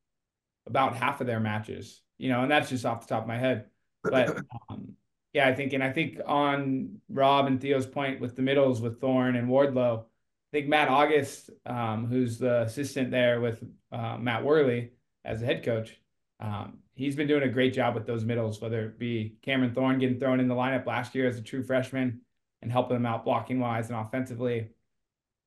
about 0.67 0.97
half 0.97 1.21
of 1.21 1.29
their 1.29 1.39
matches, 1.39 2.01
you 2.19 2.29
know, 2.29 2.43
and 2.43 2.51
that's 2.51 2.71
just 2.71 2.85
off 2.85 3.07
the 3.07 3.15
top 3.15 3.23
of 3.23 3.29
my 3.29 3.39
head. 3.39 3.67
But 4.03 4.37
um, 4.69 4.97
yeah, 5.33 5.47
I 5.47 5.55
think, 5.55 5.75
and 5.75 5.85
I 5.85 5.93
think 5.93 6.19
on 6.27 7.01
Rob 7.09 7.47
and 7.47 7.61
Theo's 7.61 7.87
point 7.87 8.21
with 8.21 8.35
the 8.35 8.43
middles 8.43 8.81
with 8.81 9.01
Thorne 9.01 9.37
and 9.37 9.49
Wardlow, 9.49 10.01
I 10.01 10.51
think 10.51 10.67
Matt 10.67 10.89
August, 10.89 11.51
um, 11.67 12.07
who's 12.07 12.39
the 12.39 12.63
assistant 12.63 13.13
there 13.13 13.41
with 13.41 13.63
uh, 13.93 14.19
Matt 14.19 14.43
Werle 14.43 14.91
as 15.25 15.39
the 15.39 15.47
head 15.47 15.65
coach, 15.65 15.97
um, 16.41 16.79
he's 16.95 17.15
been 17.15 17.29
doing 17.29 17.45
a 17.45 17.49
great 17.49 17.75
job 17.75 17.95
with 17.95 18.07
those 18.07 18.25
middles, 18.25 18.61
whether 18.61 18.87
it 18.87 18.99
be 18.99 19.37
Cameron 19.43 19.73
Thorne 19.73 20.01
getting 20.01 20.19
thrown 20.19 20.41
in 20.41 20.49
the 20.49 20.57
lineup 20.57 20.85
last 20.85 21.15
year 21.15 21.29
as 21.29 21.39
a 21.39 21.43
true 21.43 21.63
freshman 21.63 22.23
and 22.61 22.73
helping 22.73 22.97
them 22.97 23.07
out 23.07 23.25
blocking 23.25 23.61
wise 23.61 23.89
and 23.89 23.97
offensively. 23.97 24.71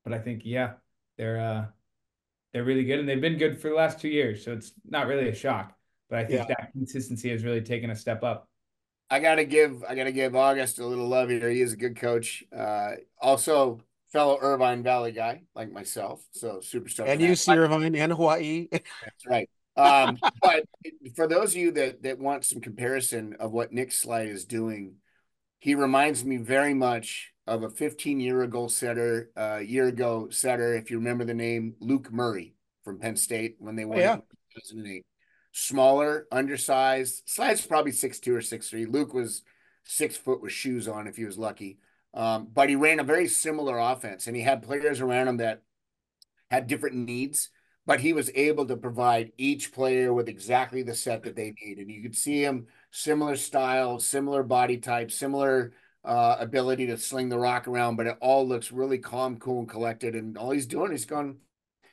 But 0.02 0.14
I 0.14 0.18
think, 0.18 0.42
yeah, 0.44 0.72
they're 1.16 1.40
uh, 1.40 1.66
they're 2.52 2.64
really 2.64 2.84
good 2.84 2.98
and 3.00 3.08
they've 3.08 3.20
been 3.20 3.38
good 3.38 3.60
for 3.60 3.68
the 3.68 3.74
last 3.74 4.00
two 4.00 4.08
years. 4.08 4.44
So 4.44 4.52
it's 4.52 4.72
not 4.88 5.06
really 5.06 5.28
a 5.28 5.34
shock. 5.34 5.74
But 6.08 6.20
I 6.20 6.24
think 6.24 6.40
yeah. 6.40 6.54
that 6.58 6.72
consistency 6.72 7.30
has 7.30 7.44
really 7.44 7.60
taken 7.60 7.90
a 7.90 7.96
step 7.96 8.22
up. 8.22 8.48
I 9.10 9.20
gotta 9.20 9.44
give 9.44 9.84
I 9.84 9.94
gotta 9.94 10.12
give 10.12 10.34
August 10.34 10.78
a 10.78 10.86
little 10.86 11.08
love 11.08 11.28
here. 11.28 11.50
He 11.50 11.60
is 11.60 11.72
a 11.72 11.76
good 11.76 11.96
coach. 11.96 12.44
Uh, 12.56 12.92
also 13.20 13.80
fellow 14.12 14.38
Irvine 14.40 14.82
Valley 14.82 15.12
guy 15.12 15.42
like 15.54 15.70
myself. 15.70 16.24
So 16.32 16.60
super 16.60 16.88
stoked. 16.88 17.08
And 17.08 17.20
you 17.20 17.34
see 17.34 17.52
Irvine 17.52 17.94
and 17.94 18.12
Hawaii. 18.12 18.68
That's 18.70 19.26
right. 19.26 19.50
Um, 19.76 20.18
but 20.42 20.64
for 21.14 21.26
those 21.26 21.50
of 21.50 21.56
you 21.56 21.72
that 21.72 22.02
that 22.02 22.18
want 22.18 22.44
some 22.44 22.60
comparison 22.60 23.36
of 23.38 23.52
what 23.52 23.72
Nick 23.72 23.92
Slight 23.92 24.28
is 24.28 24.44
doing, 24.44 24.94
he 25.58 25.74
reminds 25.74 26.24
me 26.24 26.38
very 26.38 26.74
much 26.74 27.32
of 27.46 27.62
a 27.62 27.70
15 27.70 28.20
year 28.20 28.42
ago 28.42 28.68
setter, 28.68 29.30
uh, 29.36 29.58
year 29.58 29.88
ago 29.88 30.28
setter. 30.30 30.74
If 30.74 30.90
you 30.90 30.98
remember 30.98 31.24
the 31.24 31.34
name 31.34 31.74
Luke 31.80 32.12
Murray 32.12 32.54
from 32.84 32.98
Penn 32.98 33.16
State 33.16 33.56
when 33.58 33.76
they 33.76 33.84
won 33.84 33.98
oh, 33.98 34.02
yeah. 34.02 34.16
2008 34.54 35.04
smaller, 35.56 36.26
undersized. 36.30 37.22
Slight's 37.24 37.66
probably 37.66 37.92
six 37.92 38.20
two 38.20 38.34
or 38.34 38.42
six 38.42 38.68
three. 38.68 38.84
Luke 38.84 39.14
was 39.14 39.42
six 39.84 40.16
foot 40.16 40.42
with 40.42 40.52
shoes 40.52 40.86
on 40.86 41.06
if 41.06 41.16
he 41.16 41.24
was 41.24 41.38
lucky. 41.38 41.78
Um, 42.12 42.48
but 42.52 42.68
he 42.68 42.76
ran 42.76 43.00
a 43.00 43.04
very 43.04 43.28
similar 43.28 43.78
offense, 43.78 44.26
and 44.26 44.36
he 44.36 44.42
had 44.42 44.62
players 44.62 45.00
around 45.00 45.28
him 45.28 45.36
that 45.38 45.62
had 46.50 46.66
different 46.66 46.96
needs. 46.96 47.50
But 47.86 48.00
he 48.00 48.12
was 48.12 48.30
able 48.34 48.66
to 48.66 48.76
provide 48.76 49.32
each 49.38 49.72
player 49.72 50.12
with 50.12 50.28
exactly 50.28 50.82
the 50.82 50.94
set 50.94 51.22
that 51.22 51.36
they 51.36 51.54
need, 51.62 51.78
and 51.78 51.90
you 51.90 52.02
could 52.02 52.16
see 52.16 52.42
him 52.42 52.66
similar 52.90 53.36
style, 53.36 54.00
similar 54.00 54.42
body 54.42 54.76
type, 54.76 55.10
similar 55.10 55.72
uh, 56.06 56.36
ability 56.38 56.86
to 56.86 56.96
sling 56.96 57.28
the 57.28 57.38
rock 57.38 57.68
around. 57.68 57.96
But 57.96 58.06
it 58.06 58.16
all 58.20 58.46
looks 58.46 58.72
really 58.72 58.98
calm, 58.98 59.38
cool, 59.38 59.60
and 59.60 59.68
collected. 59.68 60.14
And 60.14 60.38
all 60.38 60.52
he's 60.52 60.66
doing 60.66 60.92
is 60.92 61.04
going, 61.04 61.36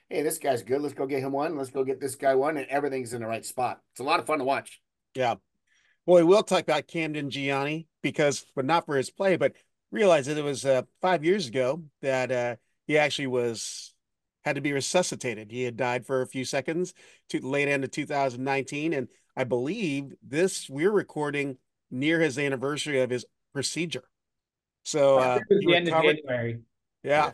hey, 0.10 0.22
this 0.22 0.38
guy's 0.38 0.64
good. 0.64 0.82
Let's 0.82 0.94
go 0.94 1.06
get 1.06 1.24
him 1.24 1.32
one. 1.32 1.58
Let's 1.58 1.72
go 1.72 1.84
get 1.84 2.00
this 2.00 2.16
guy 2.16 2.36
one. 2.36 2.58
And 2.58 2.68
everything's 2.68 3.14
in 3.14 3.22
the 3.22 3.28
right 3.28 3.46
spot. 3.46 3.82
It's 3.92 4.00
a 4.00 4.04
lot 4.04 4.20
of 4.20 4.28
fun 4.28 4.40
to 4.40 4.46
watch. 4.46 4.80
Yeah. 5.16 5.36
We'll 6.06 6.44
talk 6.44 6.62
about 6.62 6.88
Camden 6.88 7.30
Gianni 7.30 7.88
because, 8.02 8.46
but 8.56 8.66
not 8.66 8.86
for 8.86 8.96
his 8.96 9.10
play, 9.10 9.38
but 9.38 9.54
realize 9.92 10.26
that 10.26 10.38
it 10.38 10.44
was 10.44 10.66
uh, 10.66 10.84
five 11.02 11.24
years 11.24 11.48
ago 11.48 11.84
that 12.02 12.32
uh, 12.32 12.56
he 12.88 12.98
actually 12.98 13.28
was 13.28 13.94
had 14.44 14.56
to 14.56 14.62
be 14.62 14.74
resuscitated. 14.74 15.52
He 15.52 15.64
had 15.64 15.78
died 15.78 16.06
for 16.06 16.22
a 16.22 16.28
few 16.28 16.46
seconds 16.46 16.94
to 17.30 17.40
late 17.40 17.70
end 17.70 17.84
of 17.84 17.92
2019. 17.92 18.94
And 18.94 19.08
I 19.36 19.46
believe 19.46 20.14
this 20.22 20.70
we're 20.70 20.92
recording 20.92 21.58
near 21.90 22.20
his 22.20 22.38
anniversary 22.38 23.02
of 23.02 23.10
his 23.10 23.26
procedure. 23.54 24.04
So 24.84 25.18
uh, 25.18 25.40
the 25.50 25.76
end 25.76 25.88
of 25.90 26.04
January. 26.04 26.60
Yeah. 27.04 27.32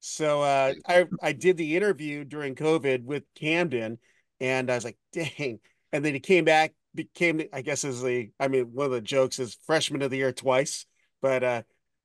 So 0.00 0.42
uh, 0.42 0.74
I 0.86 1.06
I 1.22 1.32
did 1.32 1.56
the 1.56 1.76
interview 1.76 2.24
during 2.24 2.54
COVID 2.54 3.04
with 3.04 3.24
Camden, 3.34 3.98
and 4.40 4.70
I 4.70 4.74
was 4.74 4.84
like, 4.84 4.98
dang. 5.12 5.60
And 5.92 6.04
then 6.04 6.14
he 6.14 6.20
came 6.20 6.44
back, 6.44 6.74
became 6.94 7.42
I 7.52 7.62
guess 7.62 7.84
as 7.84 8.02
the 8.02 8.30
I 8.38 8.48
mean 8.48 8.72
one 8.72 8.86
of 8.86 8.92
the 8.92 9.00
jokes 9.00 9.38
is 9.38 9.56
freshman 9.66 10.02
of 10.02 10.10
the 10.10 10.18
year 10.18 10.32
twice, 10.32 10.86
but 11.22 11.42
uh, 11.42 11.62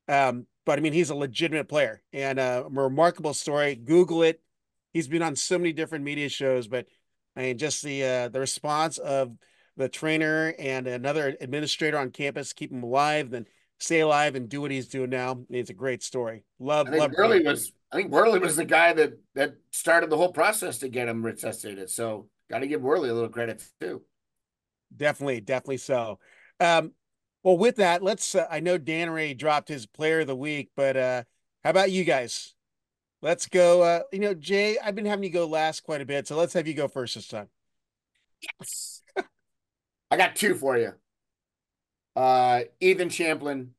um, 0.08 0.48
but 0.66 0.80
I 0.80 0.82
mean 0.82 0.94
he's 0.94 1.10
a 1.10 1.16
legitimate 1.16 1.68
player 1.68 2.02
and 2.14 2.40
uh, 2.40 2.64
a 2.66 2.70
remarkable 2.70 3.34
story. 3.34 3.76
Google 3.76 4.24
it. 4.24 4.42
He's 4.94 5.08
been 5.08 5.22
on 5.22 5.36
so 5.36 5.58
many 5.58 5.74
different 5.74 6.04
media 6.04 6.30
shows, 6.30 6.68
but 6.68 6.86
I 7.36 7.42
mean 7.42 7.58
just 7.58 7.84
the 7.84 8.04
uh, 8.04 8.30
the 8.30 8.40
response 8.40 8.98
of 8.98 9.36
the 9.78 9.90
trainer 9.90 10.54
and 10.60 10.88
another 10.88 11.36
administrator 11.40 11.98
on 11.98 12.12
campus 12.12 12.54
keep 12.54 12.72
him 12.72 12.84
alive, 12.84 13.30
then 13.30 13.46
stay 13.80 14.02
alive 14.02 14.36
and 14.36 14.50
do 14.50 14.62
what 14.62 14.72
he's 14.72 14.88
doing 14.88 15.10
now. 15.10 15.42
It's 15.50 15.70
a 15.70 15.74
great 15.76 16.04
story. 16.04 16.44
Love, 16.60 16.88
I 16.88 16.92
think 16.92 17.02
love. 17.02 17.12
Werle 17.12 17.46
was 17.46 17.72
I 17.92 17.98
think 17.98 18.12
Werle 18.12 18.40
was 18.40 18.56
the 18.56 18.66
guy 18.66 18.94
that 18.94 19.14
that 19.36 19.56
started 19.72 20.10
the 20.10 20.18
whole 20.18 20.32
process 20.32 20.80
to 20.80 20.90
get 20.90 21.08
him 21.08 21.26
resuscitated. 21.26 21.90
So 21.90 22.28
got 22.50 22.60
to 22.60 22.68
give 22.68 22.82
Werle 22.82 23.10
a 23.10 23.14
little 23.14 23.30
credit 23.30 23.64
too. 23.80 24.02
Definitely, 24.96 25.42
definitely 25.42 25.78
so. 25.78 26.20
Um, 26.60 26.92
well, 27.44 27.58
with 27.58 27.78
that, 27.78 28.04
let's. 28.04 28.36
Uh, 28.36 28.48
I 28.50 28.60
know 28.60 28.78
Dan 28.78 29.10
Ray 29.10 29.34
dropped 29.34 29.68
his 29.68 29.86
player 29.86 30.20
of 30.20 30.28
the 30.28 30.36
week, 30.36 30.70
but 30.76 30.96
uh, 30.96 31.24
how 31.64 31.72
about 31.72 31.92
you 31.92 32.04
guys? 32.04 32.54
Let's 33.22 33.48
go. 33.48 33.82
Uh, 33.82 34.02
you 34.12 34.20
know, 34.20 34.34
Jay, 34.34 34.78
I've 34.84 34.96
been 34.96 35.06
having 35.06 35.24
you 35.24 35.30
go 35.30 35.48
last 35.48 35.82
quite 35.82 36.02
a 36.02 36.06
bit, 36.06 36.28
so 36.28 36.36
let's 36.36 36.54
have 36.54 36.68
you 36.68 36.74
go 36.74 36.88
first 36.88 37.16
this 37.16 37.28
time. 37.28 37.48
Yes. 38.60 39.01
I 40.12 40.18
got 40.18 40.36
two 40.36 40.56
for 40.56 40.78
you. 40.78 40.94
Uh, 42.16 42.62
Ethan 42.82 43.10
Champlin, 43.10 43.72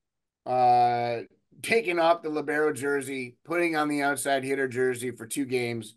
uh, 0.46 1.18
taking 1.60 1.98
off 1.98 2.22
the 2.22 2.30
libero 2.30 2.72
jersey, 2.72 3.36
putting 3.44 3.76
on 3.76 3.88
the 3.88 4.00
outside 4.00 4.42
hitter 4.42 4.66
jersey 4.66 5.10
for 5.10 5.26
two 5.26 5.44
games, 5.44 5.94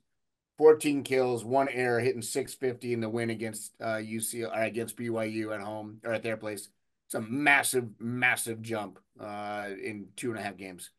14 0.57 1.03
kills, 1.03 1.45
one 1.45 1.69
error, 1.69 2.01
hitting 2.01 2.21
650 2.21 2.93
in 2.93 2.99
the 2.99 3.09
win 3.09 3.29
against 3.29 3.73
uh, 3.81 3.95
UC 3.95 4.45
or 4.45 4.61
against 4.61 4.97
BYU 4.97 5.55
at 5.55 5.61
home 5.61 5.99
or 6.03 6.13
at 6.13 6.23
their 6.23 6.37
place. 6.37 6.67
It's 7.07 7.15
a 7.15 7.21
massive, 7.21 7.87
massive 7.99 8.61
jump 8.61 8.99
uh, 9.19 9.67
in 9.81 10.07
two 10.17 10.31
and 10.31 10.39
a 10.39 10.43
half 10.43 10.57
games. 10.57 10.91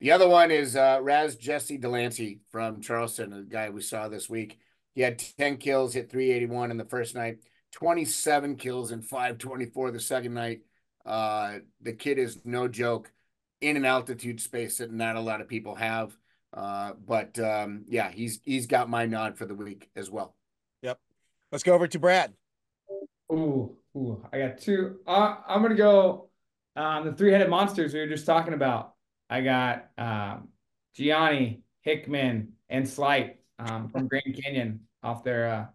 The 0.00 0.10
other 0.10 0.28
one 0.28 0.50
is 0.50 0.74
uh, 0.74 0.98
Raz 1.00 1.36
Jesse 1.36 1.78
Delancey 1.78 2.40
from 2.50 2.80
Charleston, 2.80 3.30
the 3.30 3.42
guy 3.42 3.70
we 3.70 3.82
saw 3.82 4.08
this 4.08 4.28
week. 4.28 4.58
He 4.96 5.02
had 5.02 5.22
10 5.38 5.58
kills, 5.58 5.94
hit 5.94 6.10
381 6.10 6.72
in 6.72 6.76
the 6.76 6.84
first 6.84 7.14
night, 7.14 7.38
27 7.72 8.56
kills 8.56 8.92
and 8.92 9.04
524 9.04 9.90
the 9.90 10.00
second 10.00 10.34
night. 10.34 10.60
Uh, 11.04 11.58
the 11.80 11.92
kid 11.92 12.18
is 12.18 12.38
no 12.44 12.68
joke 12.68 13.10
in 13.60 13.76
an 13.76 13.84
altitude 13.84 14.40
space 14.40 14.78
that 14.78 14.92
not 14.92 15.16
a 15.16 15.20
lot 15.20 15.40
of 15.40 15.48
people 15.48 15.74
have. 15.74 16.16
Uh, 16.54 16.92
but 17.06 17.38
um, 17.38 17.84
yeah, 17.88 18.10
he's 18.10 18.40
he's 18.44 18.66
got 18.66 18.90
my 18.90 19.06
nod 19.06 19.38
for 19.38 19.46
the 19.46 19.54
week 19.54 19.88
as 19.96 20.10
well. 20.10 20.34
Yep. 20.82 20.98
Let's 21.50 21.64
go 21.64 21.72
over 21.74 21.88
to 21.88 21.98
Brad. 21.98 22.34
Ooh, 23.32 23.74
ooh, 23.96 24.22
I 24.32 24.38
got 24.38 24.58
two. 24.58 24.98
Uh, 25.06 25.36
I'm 25.48 25.62
gonna 25.62 25.74
go 25.74 26.28
um, 26.76 27.06
the 27.06 27.12
three-headed 27.12 27.48
monsters 27.48 27.94
we 27.94 28.00
were 28.00 28.06
just 28.06 28.26
talking 28.26 28.52
about. 28.52 28.94
I 29.30 29.40
got 29.40 29.88
um, 29.96 30.48
Gianni, 30.94 31.62
Hickman, 31.80 32.52
and 32.68 32.86
Slight 32.86 33.40
um, 33.58 33.88
from 33.88 34.08
Grand 34.08 34.38
Canyon 34.42 34.80
off 35.02 35.24
their 35.24 35.48
uh, 35.48 35.66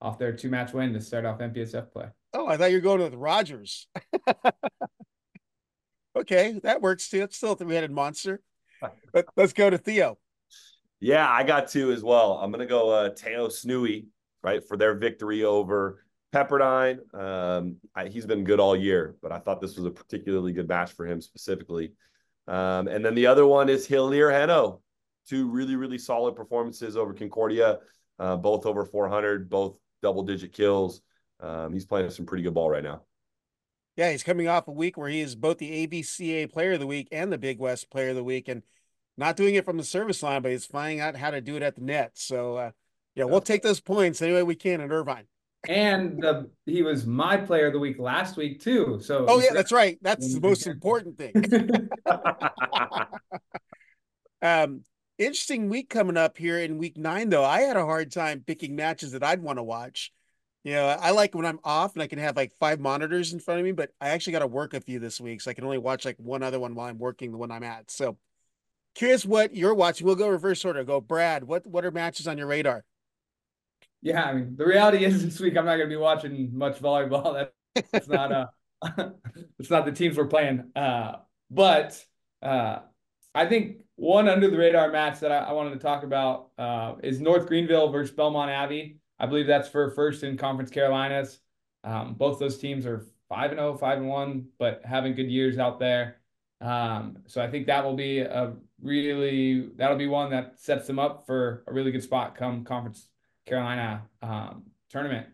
off 0.00 0.18
their 0.18 0.32
two-match 0.32 0.72
win 0.72 0.92
to 0.92 1.00
start 1.00 1.24
off 1.24 1.38
MPSF 1.38 1.90
play. 1.90 2.06
Oh, 2.32 2.46
I 2.46 2.56
thought 2.56 2.70
you 2.70 2.76
were 2.76 2.82
going 2.82 3.00
with 3.00 3.14
Rogers. 3.14 3.88
okay, 6.16 6.58
that 6.62 6.82
works 6.82 7.08
too. 7.08 7.22
It's 7.22 7.36
still 7.36 7.52
a 7.52 7.56
three-headed 7.56 7.90
monster. 7.90 8.40
But 9.12 9.26
let's 9.36 9.52
go 9.52 9.70
to 9.70 9.78
Theo. 9.78 10.18
Yeah, 11.00 11.28
I 11.28 11.44
got 11.44 11.68
two 11.68 11.92
as 11.92 12.02
well. 12.02 12.34
I'm 12.34 12.50
gonna 12.50 12.66
go 12.66 12.90
uh 12.90 13.10
Teo 13.10 13.48
Snui, 13.48 14.06
right, 14.42 14.66
for 14.66 14.76
their 14.76 14.94
victory 14.94 15.44
over 15.44 16.04
Pepperdine. 16.34 16.98
Um, 17.14 17.76
I, 17.94 18.08
he's 18.08 18.26
been 18.26 18.44
good 18.44 18.60
all 18.60 18.76
year, 18.76 19.16
but 19.22 19.32
I 19.32 19.38
thought 19.38 19.60
this 19.60 19.76
was 19.76 19.86
a 19.86 19.90
particularly 19.90 20.52
good 20.52 20.68
match 20.68 20.92
for 20.92 21.06
him 21.06 21.20
specifically. 21.20 21.92
Um, 22.46 22.88
and 22.88 23.04
then 23.04 23.14
the 23.14 23.26
other 23.26 23.46
one 23.46 23.68
is 23.68 23.86
Hilir 23.86 24.30
Henno. 24.30 24.80
Two 25.28 25.50
really, 25.50 25.76
really 25.76 25.98
solid 25.98 26.36
performances 26.36 26.96
over 26.96 27.12
Concordia, 27.12 27.80
uh, 28.18 28.36
both 28.36 28.64
over 28.66 28.84
400, 28.84 29.50
both 29.50 29.78
double 30.06 30.22
digit 30.22 30.52
kills. 30.52 31.02
Um, 31.40 31.72
he's 31.72 31.84
playing 31.84 32.10
some 32.10 32.26
pretty 32.26 32.44
good 32.44 32.54
ball 32.54 32.70
right 32.70 32.84
now. 32.84 33.02
Yeah, 33.96 34.12
he's 34.12 34.22
coming 34.22 34.46
off 34.46 34.68
a 34.68 34.72
week 34.72 34.96
where 34.96 35.08
he 35.08 35.20
is 35.20 35.34
both 35.34 35.58
the 35.58 35.86
AVCA 35.86 36.52
Player 36.52 36.74
of 36.74 36.80
the 36.80 36.86
Week 36.86 37.08
and 37.10 37.32
the 37.32 37.38
Big 37.38 37.58
West 37.58 37.90
Player 37.90 38.10
of 38.10 38.16
the 38.16 38.22
Week, 38.22 38.46
and 38.46 38.62
not 39.16 39.36
doing 39.36 39.56
it 39.56 39.64
from 39.64 39.78
the 39.78 39.84
service 39.84 40.22
line, 40.22 40.42
but 40.42 40.52
he's 40.52 40.64
finding 40.64 41.00
out 41.00 41.16
how 41.16 41.32
to 41.32 41.40
do 41.40 41.56
it 41.56 41.62
at 41.62 41.74
the 41.74 41.80
net. 41.80 42.12
So, 42.14 42.56
uh, 42.56 42.70
yeah, 43.16 43.24
we'll 43.24 43.40
take 43.40 43.62
those 43.62 43.80
points 43.80 44.22
any 44.22 44.32
way 44.32 44.44
we 44.44 44.54
can 44.54 44.80
in 44.80 44.92
Irvine. 44.92 45.24
And 45.68 46.22
the 46.22 46.48
he 46.66 46.82
was 46.82 47.04
my 47.04 47.36
Player 47.36 47.66
of 47.66 47.72
the 47.72 47.80
Week 47.80 47.98
last 47.98 48.36
week 48.36 48.60
too. 48.60 49.00
So 49.02 49.26
oh 49.28 49.40
yeah, 49.40 49.52
that's 49.52 49.72
right. 49.72 49.98
That's 50.02 50.34
the 50.34 50.40
most 50.40 50.68
important 50.68 51.18
thing. 51.18 51.32
um, 54.42 54.84
interesting 55.18 55.68
week 55.68 55.88
coming 55.88 56.16
up 56.16 56.36
here 56.36 56.58
in 56.58 56.78
week 56.78 56.96
nine, 56.96 57.28
though. 57.28 57.44
I 57.44 57.60
had 57.60 57.76
a 57.76 57.84
hard 57.84 58.12
time 58.12 58.44
picking 58.46 58.76
matches 58.76 59.12
that 59.12 59.22
I'd 59.22 59.42
want 59.42 59.58
to 59.58 59.62
watch. 59.62 60.12
You 60.64 60.72
know, 60.72 60.86
I 60.88 61.10
like 61.10 61.34
when 61.34 61.46
I'm 61.46 61.60
off 61.62 61.94
and 61.94 62.02
I 62.02 62.08
can 62.08 62.18
have 62.18 62.36
like 62.36 62.52
five 62.58 62.80
monitors 62.80 63.32
in 63.32 63.38
front 63.38 63.60
of 63.60 63.64
me, 63.64 63.72
but 63.72 63.90
I 64.00 64.08
actually 64.08 64.32
got 64.32 64.40
to 64.40 64.48
work 64.48 64.74
a 64.74 64.80
few 64.80 64.98
this 64.98 65.20
week, 65.20 65.40
so 65.40 65.50
I 65.50 65.54
can 65.54 65.64
only 65.64 65.78
watch 65.78 66.04
like 66.04 66.16
one 66.18 66.42
other 66.42 66.58
one 66.58 66.74
while 66.74 66.88
I'm 66.88 66.98
working 66.98 67.30
the 67.30 67.38
one 67.38 67.52
I'm 67.52 67.62
at. 67.62 67.90
So, 67.90 68.16
curious 68.94 69.24
what 69.24 69.54
you're 69.54 69.74
watching. 69.74 70.06
We'll 70.06 70.16
go 70.16 70.28
reverse 70.28 70.64
order. 70.64 70.82
Go, 70.82 71.00
Brad. 71.00 71.44
What 71.44 71.66
what 71.66 71.84
are 71.84 71.92
matches 71.92 72.26
on 72.26 72.36
your 72.36 72.48
radar? 72.48 72.84
Yeah, 74.02 74.24
I 74.24 74.34
mean, 74.34 74.56
the 74.56 74.66
reality 74.66 75.04
is 75.04 75.24
this 75.24 75.38
week 75.40 75.56
I'm 75.56 75.64
not 75.64 75.76
going 75.76 75.88
to 75.88 75.94
be 75.94 75.96
watching 75.96 76.50
much 76.52 76.80
volleyball. 76.80 77.48
That, 77.74 77.86
that's 77.92 78.08
not 78.08 78.32
uh, 78.32 78.46
it's 79.60 79.70
not 79.70 79.84
the 79.84 79.92
teams 79.92 80.16
we're 80.16 80.26
playing. 80.26 80.64
Uh, 80.74 81.16
but 81.48 82.04
uh, 82.42 82.80
I 83.34 83.46
think 83.46 83.85
one 83.96 84.28
under 84.28 84.48
the 84.48 84.56
radar 84.56 84.90
match 84.90 85.20
that 85.20 85.32
I, 85.32 85.38
I 85.38 85.52
wanted 85.52 85.70
to 85.70 85.78
talk 85.78 86.02
about 86.02 86.50
uh, 86.58 86.94
is 87.02 87.20
North 87.20 87.46
Greenville 87.46 87.90
versus 87.90 88.14
Belmont 88.14 88.50
Abbey. 88.50 88.98
I 89.18 89.26
believe 89.26 89.46
that's 89.46 89.68
for 89.68 89.90
first 89.90 90.22
in 90.22 90.36
Conference 90.36 90.70
Carolinas. 90.70 91.40
Um, 91.82 92.14
both 92.14 92.38
those 92.38 92.58
teams 92.58 92.84
are 92.86 93.06
5 93.28 93.50
and 93.50 93.58
0, 93.58 93.76
5 93.76 93.98
and 93.98 94.08
1, 94.08 94.46
but 94.58 94.82
having 94.84 95.14
good 95.14 95.30
years 95.30 95.58
out 95.58 95.78
there. 95.78 96.18
Um, 96.60 97.18
so 97.26 97.42
I 97.42 97.50
think 97.50 97.66
that 97.66 97.84
will 97.84 97.96
be 97.96 98.20
a 98.20 98.54
really 98.80 99.70
that'll 99.76 99.96
be 99.96 100.06
one 100.06 100.30
that 100.30 100.60
sets 100.60 100.86
them 100.86 100.98
up 100.98 101.26
for 101.26 101.64
a 101.66 101.72
really 101.72 101.90
good 101.90 102.02
spot 102.02 102.34
come 102.34 102.64
Conference 102.64 103.08
Carolina 103.46 104.02
um, 104.22 104.64
tournament. 104.90 105.26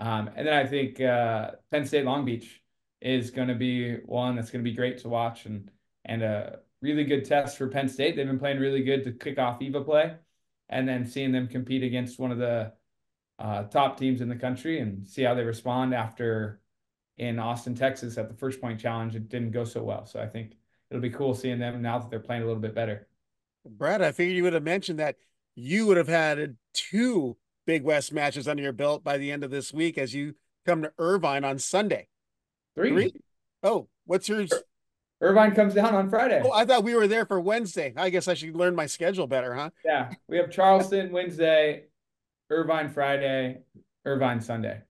Um, 0.00 0.30
and 0.36 0.46
then 0.46 0.54
I 0.54 0.66
think 0.66 1.00
uh, 1.00 1.52
Penn 1.70 1.84
State 1.84 2.04
Long 2.04 2.24
Beach 2.24 2.62
is 3.00 3.30
going 3.30 3.48
to 3.48 3.54
be 3.54 3.96
one 4.06 4.36
that's 4.36 4.50
going 4.50 4.64
to 4.64 4.68
be 4.68 4.76
great 4.76 4.98
to 4.98 5.08
watch 5.08 5.46
and 5.46 5.70
and 6.04 6.22
a 6.22 6.60
really 6.80 7.04
good 7.04 7.24
test 7.24 7.58
for 7.58 7.68
Penn 7.68 7.88
State. 7.88 8.16
They've 8.16 8.26
been 8.26 8.38
playing 8.38 8.58
really 8.58 8.82
good 8.82 9.04
to 9.04 9.12
kick 9.12 9.38
off 9.38 9.60
EIVA 9.60 9.84
play, 9.84 10.14
and 10.68 10.88
then 10.88 11.06
seeing 11.06 11.32
them 11.32 11.48
compete 11.48 11.82
against 11.82 12.18
one 12.18 12.32
of 12.32 12.38
the 12.38 12.72
uh, 13.38 13.64
top 13.64 13.98
teams 13.98 14.20
in 14.20 14.28
the 14.28 14.36
country 14.36 14.80
and 14.80 15.06
see 15.06 15.22
how 15.22 15.34
they 15.34 15.44
respond 15.44 15.94
after 15.94 16.60
in 17.16 17.38
Austin, 17.38 17.74
Texas 17.74 18.16
at 18.16 18.28
the 18.28 18.34
first 18.34 18.60
point 18.60 18.80
challenge. 18.80 19.14
It 19.14 19.28
didn't 19.28 19.50
go 19.50 19.64
so 19.64 19.82
well, 19.82 20.06
so 20.06 20.20
I 20.20 20.26
think 20.26 20.56
it'll 20.90 21.02
be 21.02 21.10
cool 21.10 21.34
seeing 21.34 21.58
them 21.58 21.82
now 21.82 21.98
that 21.98 22.10
they're 22.10 22.20
playing 22.20 22.42
a 22.42 22.46
little 22.46 22.62
bit 22.62 22.74
better. 22.74 23.08
Brad, 23.64 24.02
I 24.02 24.12
figured 24.12 24.36
you 24.36 24.44
would 24.44 24.52
have 24.52 24.62
mentioned 24.62 24.98
that 24.98 25.16
you 25.54 25.86
would 25.86 25.96
have 25.96 26.08
had 26.08 26.56
two 26.72 27.36
Big 27.66 27.82
West 27.82 28.12
matches 28.12 28.48
under 28.48 28.62
your 28.62 28.72
belt 28.72 29.04
by 29.04 29.18
the 29.18 29.30
end 29.30 29.44
of 29.44 29.50
this 29.50 29.74
week 29.74 29.98
as 29.98 30.14
you 30.14 30.34
come 30.64 30.82
to 30.82 30.92
Irvine 30.98 31.44
on 31.44 31.58
Sunday. 31.58 32.08
Three. 32.74 32.90
Three? 32.90 33.12
Oh, 33.62 33.88
what's 34.06 34.28
yours? 34.28 34.52
Irvine 35.20 35.54
comes 35.54 35.74
down 35.74 35.94
on 35.94 36.08
Friday. 36.08 36.40
Oh, 36.44 36.52
I 36.52 36.64
thought 36.64 36.84
we 36.84 36.94
were 36.94 37.08
there 37.08 37.26
for 37.26 37.40
Wednesday. 37.40 37.92
I 37.96 38.10
guess 38.10 38.28
I 38.28 38.34
should 38.34 38.54
learn 38.54 38.74
my 38.76 38.86
schedule 38.86 39.26
better, 39.26 39.54
huh? 39.54 39.70
Yeah. 39.84 40.12
We 40.28 40.36
have 40.36 40.50
Charleston 40.50 41.10
Wednesday, 41.10 41.84
Irvine 42.50 42.88
Friday, 42.88 43.58
Irvine 44.04 44.40
Sunday. 44.40 44.82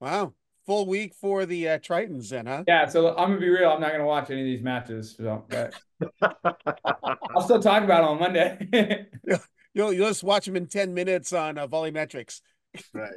Wow. 0.00 0.34
Full 0.66 0.86
week 0.86 1.14
for 1.14 1.46
the 1.46 1.68
uh, 1.68 1.78
Tritons 1.78 2.28
then, 2.30 2.46
huh? 2.46 2.64
Yeah. 2.66 2.86
So 2.86 3.10
I'm 3.10 3.28
gonna 3.28 3.40
be 3.40 3.48
real. 3.48 3.70
I'm 3.70 3.80
not 3.80 3.92
gonna 3.92 4.04
watch 4.04 4.30
any 4.30 4.40
of 4.40 4.46
these 4.46 4.62
matches. 4.62 5.14
So, 5.16 5.44
but 5.48 5.74
I'll 7.34 7.42
still 7.42 7.62
talk 7.62 7.84
about 7.84 8.02
it 8.02 8.08
on 8.08 8.18
Monday. 8.18 9.06
you'll 9.74 9.92
you'll 9.92 10.08
just 10.08 10.24
watch 10.24 10.46
them 10.46 10.56
in 10.56 10.66
10 10.66 10.94
minutes 10.94 11.32
on 11.32 11.58
uh, 11.58 11.66
Volleymetrics. 11.66 12.40
Right. 12.92 13.10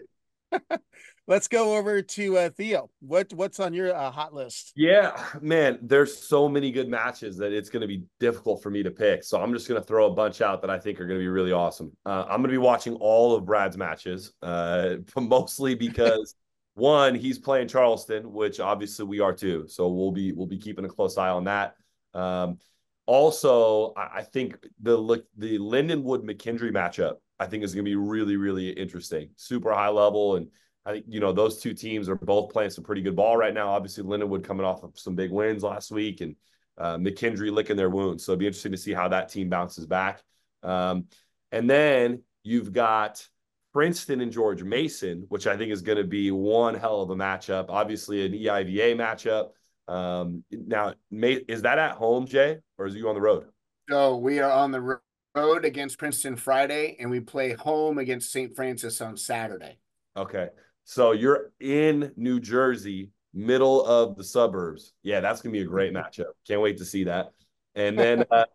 Let's 1.26 1.48
go 1.48 1.78
over 1.78 2.02
to 2.02 2.38
uh, 2.38 2.50
Theo. 2.50 2.90
What 3.00 3.34
what's 3.34 3.62
on 3.62 3.74
your 3.74 3.96
uh, 3.96 4.12
hot 4.12 4.34
list? 4.34 4.74
Yeah, 4.76 5.24
man, 5.40 5.80
there's 5.82 6.18
so 6.18 6.50
many 6.50 6.70
good 6.70 6.90
matches 6.90 7.38
that 7.38 7.54
it's 7.54 7.70
going 7.70 7.82
to 7.82 7.88
be 7.88 8.04
difficult 8.20 8.62
for 8.62 8.70
me 8.70 8.84
to 8.84 8.92
pick. 8.92 9.24
So 9.24 9.40
I'm 9.40 9.54
just 9.54 9.70
going 9.70 9.80
to 9.80 9.88
throw 9.88 10.08
a 10.08 10.14
bunch 10.14 10.42
out 10.42 10.60
that 10.62 10.70
I 10.70 10.78
think 10.78 11.00
are 11.00 11.08
going 11.08 11.20
to 11.20 11.24
be 11.24 11.30
really 11.30 11.54
awesome. 11.54 11.96
Uh, 12.06 12.24
I'm 12.24 12.42
going 12.42 12.44
to 12.44 12.50
be 12.50 12.58
watching 12.58 12.96
all 12.96 13.36
of 13.36 13.46
Brad's 13.46 13.78
matches, 13.78 14.34
uh, 14.42 14.96
mostly 15.16 15.76
because 15.76 16.36
one, 16.74 17.16
he's 17.16 17.40
playing 17.40 17.70
Charleston, 17.70 18.34
which 18.34 18.60
obviously 18.60 19.06
we 19.06 19.22
are 19.22 19.34
too. 19.34 19.66
So 19.70 19.88
we'll 19.88 20.12
be 20.12 20.34
we'll 20.34 20.48
be 20.48 20.58
keeping 20.58 20.84
a 20.84 20.90
close 20.90 21.18
eye 21.18 21.30
on 21.30 21.46
that. 21.46 21.76
Um, 22.14 22.60
also, 23.06 23.94
I 23.96 24.24
think 24.24 24.58
the 24.82 25.24
the 25.38 25.58
Lindenwood 25.58 26.24
McKendree 26.24 26.74
matchup 26.74 27.16
I 27.40 27.48
think 27.48 27.64
is 27.64 27.74
going 27.74 27.86
to 27.86 27.90
be 27.90 27.96
really 27.96 28.36
really 28.36 28.72
interesting. 28.72 29.30
Super 29.38 29.72
high 29.72 29.90
level, 29.90 30.36
and 30.36 30.48
I 30.86 30.94
think 30.94 31.06
you 31.08 31.20
know 31.20 31.32
those 31.32 31.62
two 31.62 31.74
teams 31.74 32.10
are 32.10 32.16
both 32.16 32.52
playing 32.52 32.72
some 32.72 32.84
pretty 32.84 33.02
good 33.02 33.16
ball 33.16 33.38
right 33.38 33.54
now. 33.54 33.70
Obviously, 33.70 34.04
Lindenwood 34.04 34.44
coming 34.44 34.66
off 34.66 34.84
of 34.84 34.98
some 35.00 35.16
big 35.16 35.32
wins 35.32 35.64
last 35.64 35.92
week, 35.92 36.22
and 36.22 36.36
uh, 36.78 36.98
McKendree 36.98 37.52
licking 37.52 37.78
their 37.78 37.90
wounds. 37.90 38.26
So 38.26 38.34
it'll 38.34 38.40
be 38.40 38.48
interesting 38.48 38.74
to 38.74 38.78
see 38.78 38.94
how 38.94 39.08
that 39.10 39.30
team 39.30 39.50
bounces 39.50 39.86
back. 39.86 40.22
Um, 40.62 41.06
and 41.52 41.70
then 41.70 42.24
you've 42.44 42.74
got 42.74 43.26
Princeton 43.74 44.22
and 44.22 44.32
George 44.32 44.64
Mason, 44.64 45.26
which 45.30 45.48
I 45.48 45.58
think 45.58 45.72
is 45.72 45.82
going 45.82 45.98
to 45.98 46.04
be 46.04 46.32
one 46.32 46.76
hell 46.76 47.02
of 47.02 47.10
a 47.10 47.16
matchup. 47.16 47.66
Obviously, 47.70 48.26
an 48.26 48.34
EIVA 48.34 48.96
matchup. 48.96 49.50
Um, 49.88 50.44
now, 50.52 50.94
is 51.12 51.64
that 51.64 51.78
at 51.78 51.92
home, 51.92 52.26
Jay, 52.26 52.60
or 52.78 52.88
is 52.88 52.96
you 52.96 53.10
on 53.10 53.16
the 53.16 53.22
road? 53.22 53.46
So 53.90 54.18
we 54.18 54.40
are 54.40 54.52
on 54.52 54.72
the 54.72 55.00
road 55.36 55.66
against 55.66 55.98
Princeton 55.98 56.36
Friday, 56.36 56.96
and 57.00 57.10
we 57.10 57.20
play 57.20 57.54
home 57.54 57.98
against 57.98 58.32
St. 58.32 58.56
Francis 58.56 59.02
on 59.02 59.18
Saturday. 59.18 59.80
Okay, 60.16 60.50
so 60.84 61.12
you're 61.12 61.52
in 61.60 62.12
New 62.16 62.40
Jersey, 62.40 63.12
middle 63.34 63.86
of 63.86 64.16
the 64.16 64.24
suburbs. 64.24 64.94
Yeah, 65.04 65.20
that's 65.20 65.42
gonna 65.42 65.54
be 65.54 65.62
a 65.62 65.66
great 65.66 65.94
mm-hmm. 65.94 66.22
matchup. 66.22 66.32
Can't 66.48 66.62
wait 66.62 66.78
to 66.78 66.86
see 66.86 67.06
that. 67.06 67.32
And 67.76 67.98
then, 67.98 68.26
uh, 68.32 68.46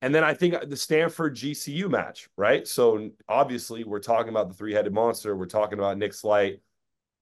and 0.00 0.14
then 0.14 0.24
I 0.24 0.34
think 0.34 0.68
the 0.68 0.76
Stanford 0.76 1.34
GCU 1.34 1.90
match, 1.90 2.28
right? 2.36 2.66
So 2.66 3.10
obviously, 3.28 3.84
we're 3.84 4.00
talking 4.00 4.28
about 4.28 4.48
the 4.48 4.54
three-headed 4.54 4.92
monster. 4.92 5.36
We're 5.36 5.46
talking 5.46 5.78
about 5.78 5.98
Nick 5.98 6.14
Slight 6.14 6.60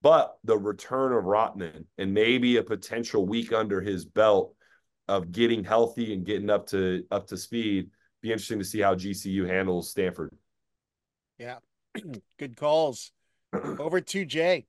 but 0.01 0.37
the 0.43 0.57
return 0.57 1.13
of 1.13 1.23
Rotman 1.23 1.85
and 1.97 2.13
maybe 2.13 2.57
a 2.57 2.63
potential 2.63 3.25
week 3.25 3.51
under 3.51 3.81
his 3.81 4.05
belt 4.05 4.53
of 5.07 5.31
getting 5.31 5.63
healthy 5.63 6.13
and 6.13 6.25
getting 6.25 6.49
up 6.49 6.67
to 6.67 7.03
up 7.11 7.27
to 7.27 7.37
speed. 7.37 7.89
Be 8.21 8.31
interesting 8.31 8.59
to 8.59 8.65
see 8.65 8.79
how 8.79 8.95
GCU 8.95 9.47
handles 9.47 9.89
Stanford. 9.89 10.35
Yeah, 11.37 11.57
good 12.39 12.55
calls. 12.55 13.11
Over 13.53 14.01
to 14.01 14.25
Jay. 14.25 14.65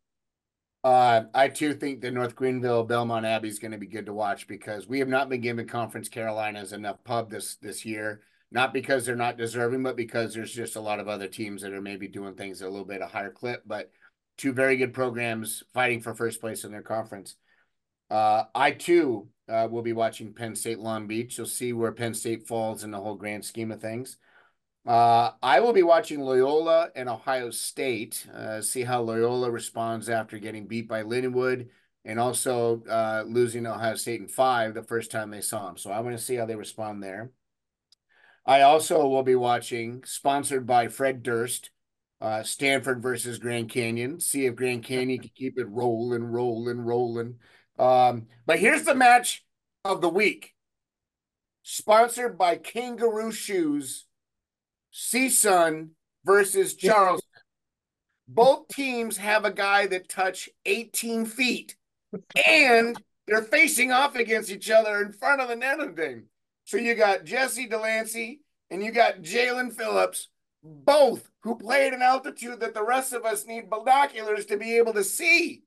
Uh, 0.85 1.23
I 1.35 1.49
too 1.49 1.75
think 1.75 2.01
the 2.01 2.11
North 2.11 2.37
Greenville 2.37 2.85
Belmont 2.85 3.27
Abbey 3.27 3.49
is 3.49 3.59
going 3.59 3.73
to 3.73 3.79
be 3.79 3.87
good 3.87 4.07
to 4.07 4.13
watch 4.13 4.47
because 4.47 4.87
we 4.87 5.01
have 5.01 5.09
not 5.09 5.29
been 5.29 5.41
giving 5.41 5.67
Conference 5.67 6.09
Carolinas 6.09 6.73
enough 6.73 7.03
pub 7.05 7.31
this 7.31 7.57
this 7.57 7.85
year. 7.85 8.23
Not 8.51 8.73
because 8.73 9.05
they're 9.05 9.17
not 9.17 9.37
deserving, 9.37 9.83
but 9.83 9.97
because 9.97 10.33
there's 10.33 10.55
just 10.55 10.77
a 10.77 10.81
lot 10.81 11.01
of 11.01 11.09
other 11.09 11.29
teams 11.29 11.61
that 11.61 11.75
are 11.75 11.83
maybe 11.83 12.09
doing 12.09 12.35
things 12.35 12.63
a 12.63 12.69
little 12.69 12.87
bit 12.87 13.03
a 13.03 13.07
higher 13.07 13.31
clip. 13.31 13.63
But 13.67 13.91
two 14.39 14.53
very 14.53 14.77
good 14.77 14.95
programs 14.95 15.63
fighting 15.75 16.01
for 16.01 16.15
first 16.15 16.41
place 16.41 16.65
in 16.65 16.73
their 16.73 16.81
conference. 16.81 17.37
Uh, 18.09 18.45
I 18.55 18.71
too 18.71 19.29
uh, 19.49 19.69
will 19.71 19.83
be 19.83 19.93
watching 19.93 20.33
Penn 20.33 20.55
State 20.55 20.79
Long 20.79 21.07
Beach. 21.07 21.37
You'll 21.37 21.47
see 21.47 21.75
where 21.75 21.93
Penn 21.93 22.15
State 22.15 22.47
falls 22.47 22.85
in 22.85 22.91
the 22.91 23.01
whole 23.01 23.17
grand 23.17 23.45
scheme 23.45 23.71
of 23.71 23.83
things. 23.83 24.17
Uh, 24.87 25.33
I 25.43 25.61
will 25.61 25.73
be 25.73 25.83
watching 25.83 26.21
Loyola 26.21 26.89
and 26.97 27.09
Ohio 27.09 27.51
State, 27.51 28.27
uh, 28.35 28.63
see 28.63 28.83
how 28.83 29.03
Loyola 29.03 29.51
responds 29.51 30.09
after 30.09 30.39
getting 30.39 30.67
beat 30.67 30.89
by 30.89 31.03
Lindenwood 31.03 31.69
and 32.05 32.19
also 32.19 32.83
uh, 32.89 33.25
losing 33.27 33.67
Ohio 33.67 33.97
State 33.97 34.21
in 34.21 34.29
five 34.29 34.73
the 34.73 34.83
first 34.83 35.11
time 35.11 35.31
they 35.31 35.43
saw 35.43 35.67
them. 35.67 35.77
So 35.77 35.91
I 35.91 36.01
want 36.01 36.17
to 36.17 36.23
see 36.23 36.37
how 36.37 36.47
they 36.47 36.57
respond 36.57 37.03
there. 37.03 37.33
I 38.47 38.63
also 38.63 39.07
will 39.07 39.23
be 39.23 39.35
watching, 39.35 40.05
sponsored 40.07 40.67
by 40.67 40.89
Fred 40.89 41.23
Durst, 41.23 41.69
uh, 42.23 42.43
Stanford 42.43 43.03
versus 43.03 43.39
Grand 43.39 43.69
Canyon. 43.69 44.21
See 44.21 44.47
if 44.47 44.57
Grand 44.57 44.85
Canyon 44.85 45.21
can 45.21 45.31
keep 45.37 45.59
it 45.59 45.69
rolling, 45.69 46.25
rolling, 46.25 46.81
rolling. 46.81 47.35
Um, 47.79 48.29
but 48.47 48.59
here's 48.59 48.85
the 48.85 48.95
match 48.95 49.45
of 49.85 50.01
the 50.01 50.09
week. 50.09 50.55
Sponsored 51.63 52.39
by 52.39 52.57
Kangaroo 52.57 53.31
Shoes, 53.31 54.07
CSUN 54.99 55.91
versus 56.25 56.75
Charleston. 56.75 57.29
Both 58.27 58.69
teams 58.69 59.17
have 59.17 59.45
a 59.45 59.53
guy 59.53 59.87
that 59.87 60.09
touch 60.09 60.51
18 60.67 61.25
feet, 61.25 61.77
and 62.47 63.01
they're 63.27 63.43
facing 63.43 63.93
off 63.93 64.17
against 64.17 64.51
each 64.51 64.71
other 64.71 65.01
in 65.01 65.13
front 65.13 65.41
of 65.41 65.49
the 65.49 65.57
net 65.57 65.79
and 65.79 65.97
thing. 65.97 66.25
So 66.65 66.77
you 66.77 66.95
got 66.95 67.25
Jesse 67.25 67.69
Delancey 67.69 68.41
and 68.71 68.83
you 68.83 68.91
got 68.91 69.23
Jalen 69.23 69.73
Phillips, 69.73 70.29
both 70.63 71.31
who 71.43 71.57
play 71.57 71.87
at 71.87 71.95
an 71.95 72.03
altitude 72.03 72.61
that 72.61 72.75
the 72.75 72.85
rest 72.85 73.13
of 73.13 73.25
us 73.25 73.47
need 73.47 73.71
binoculars 73.71 74.47
to 74.47 74.57
be 74.57 74.77
able 74.77 74.93
to 74.95 75.05
see. 75.05 75.63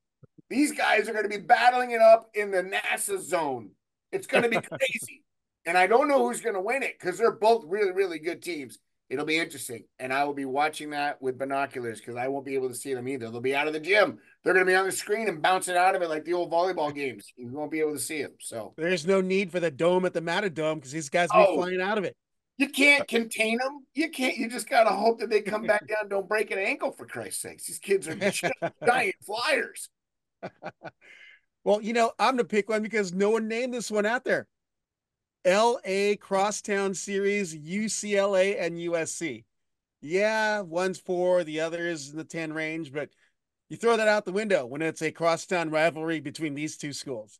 These 0.50 0.74
guys 0.74 1.08
are 1.08 1.14
going 1.14 1.24
to 1.24 1.30
be 1.30 1.44
battling 1.44 1.92
it 1.92 2.02
up 2.02 2.30
in 2.36 2.52
the 2.52 2.62
NASA 2.62 3.20
zone. 3.20 3.72
It's 4.12 4.28
going 4.28 4.44
to 4.44 4.50
be 4.50 4.58
crazy. 4.68 5.24
and 5.66 5.78
I 5.78 5.88
don't 5.88 6.10
know 6.10 6.28
who's 6.28 6.42
going 6.42 6.56
to 6.56 6.62
win 6.62 6.84
it 6.84 7.00
because 7.00 7.18
they're 7.18 7.32
both 7.32 7.64
really, 7.66 7.92
really 7.92 8.20
good 8.20 8.44
teams. 8.44 8.78
It'll 9.12 9.26
be 9.26 9.38
interesting. 9.38 9.84
And 10.00 10.14
I 10.14 10.24
will 10.24 10.34
be 10.34 10.46
watching 10.46 10.92
that 10.92 11.22
with 11.22 11.38
binoculars 11.38 12.00
because 12.00 12.16
I 12.16 12.30
won't 12.30 12.46
be 12.46 12.56
able 12.56 12.70
to 12.70 12.74
see 12.74 12.94
them 12.94 13.10
either. 13.10 13.30
They'll 13.30 13.42
be 13.42 13.54
out 13.54 13.68
of 13.68 13.74
the 13.74 13.80
gym. 13.82 14.20
They're 14.42 14.54
going 14.54 14.66
to 14.66 14.72
be 14.72 14.76
on 14.76 14.86
the 14.86 14.92
screen 14.94 15.28
and 15.28 15.42
bouncing 15.42 15.76
out 15.76 15.96
of 15.96 16.02
it 16.02 16.08
like 16.08 16.24
the 16.24 16.32
old 16.32 16.50
volleyball 16.50 16.96
games. 16.96 17.34
You 17.36 17.50
won't 17.50 17.72
be 17.72 17.82
able 17.82 17.92
to 17.92 18.00
see 18.00 18.22
them. 18.22 18.32
So 18.40 18.74
there's 18.78 19.06
no 19.06 19.20
need 19.20 19.52
for 19.52 19.60
the 19.60 19.70
dome 19.70 20.06
at 20.06 20.14
the 20.14 20.22
Matadome 20.22 20.76
because 20.76 20.94
these 20.94 21.10
guys 21.10 21.28
will 21.34 21.46
oh, 21.46 21.52
be 21.52 21.62
flying 21.62 21.82
out 21.82 21.98
of 21.98 22.06
it. 22.06 22.16
You 22.58 22.70
can't 22.70 23.06
contain 23.06 23.58
them. 23.58 23.86
You 23.94 24.12
can't. 24.12 24.38
You 24.38 24.50
just 24.50 24.70
got 24.70 24.86
to 24.86 24.92
hope 24.92 25.20
that 25.20 25.30
they 25.30 25.42
come 25.42 25.64
back 25.64 25.86
down, 25.90 26.08
don't 26.08 26.30
break 26.30 26.50
an 26.52 26.60
ankle 26.60 26.94
for 26.94 27.06
Christ's 27.06 27.42
sakes. 27.42 27.68
These 27.68 27.80
kids 27.80 28.08
are 28.08 28.16
giant 28.16 29.16
flyers. 29.26 29.90
well, 31.66 31.82
you 31.82 31.92
know, 31.92 32.14
I'm 32.18 32.36
gonna 32.36 32.46
pick 32.46 32.70
one 32.70 32.82
because 32.82 33.12
no 33.14 33.32
one 33.32 33.50
named 33.50 33.74
this 33.74 33.92
one 33.92 34.06
out 34.06 34.24
there. 34.24 34.48
LA 35.46 36.16
Crosstown 36.20 36.94
Series, 36.94 37.56
UCLA 37.56 38.62
and 38.62 38.78
USC. 38.78 39.44
Yeah, 40.02 40.62
one's 40.62 41.00
four, 41.00 41.44
the 41.44 41.62
other 41.62 41.88
is 41.88 42.12
in 42.12 42.18
the 42.18 42.24
10 42.24 42.54
range, 42.54 42.92
but 42.92 43.10
you 43.70 43.78
throw 43.78 43.98
that 43.98 44.08
out 44.08 44.26
the 44.26 44.32
window 44.32 44.66
when 44.66 44.82
it's 44.82 45.02
a 45.02 45.12
crosstown 45.12 45.70
rivalry 45.70 46.20
between 46.20 46.56
these 46.56 46.78
two 46.78 46.94
schools 46.94 47.40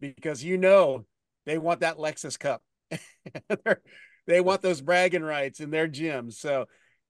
because 0.00 0.44
you 0.44 0.56
know 0.56 1.04
they 1.46 1.58
want 1.58 1.80
that 1.80 1.96
Lexus 1.96 2.38
Cup. 2.38 2.62
they 4.26 4.40
want 4.40 4.62
those 4.62 4.80
bragging 4.80 5.22
rights 5.24 5.60
in 5.60 5.70
their 5.70 5.88
gym. 5.88 6.30
So, 6.30 6.66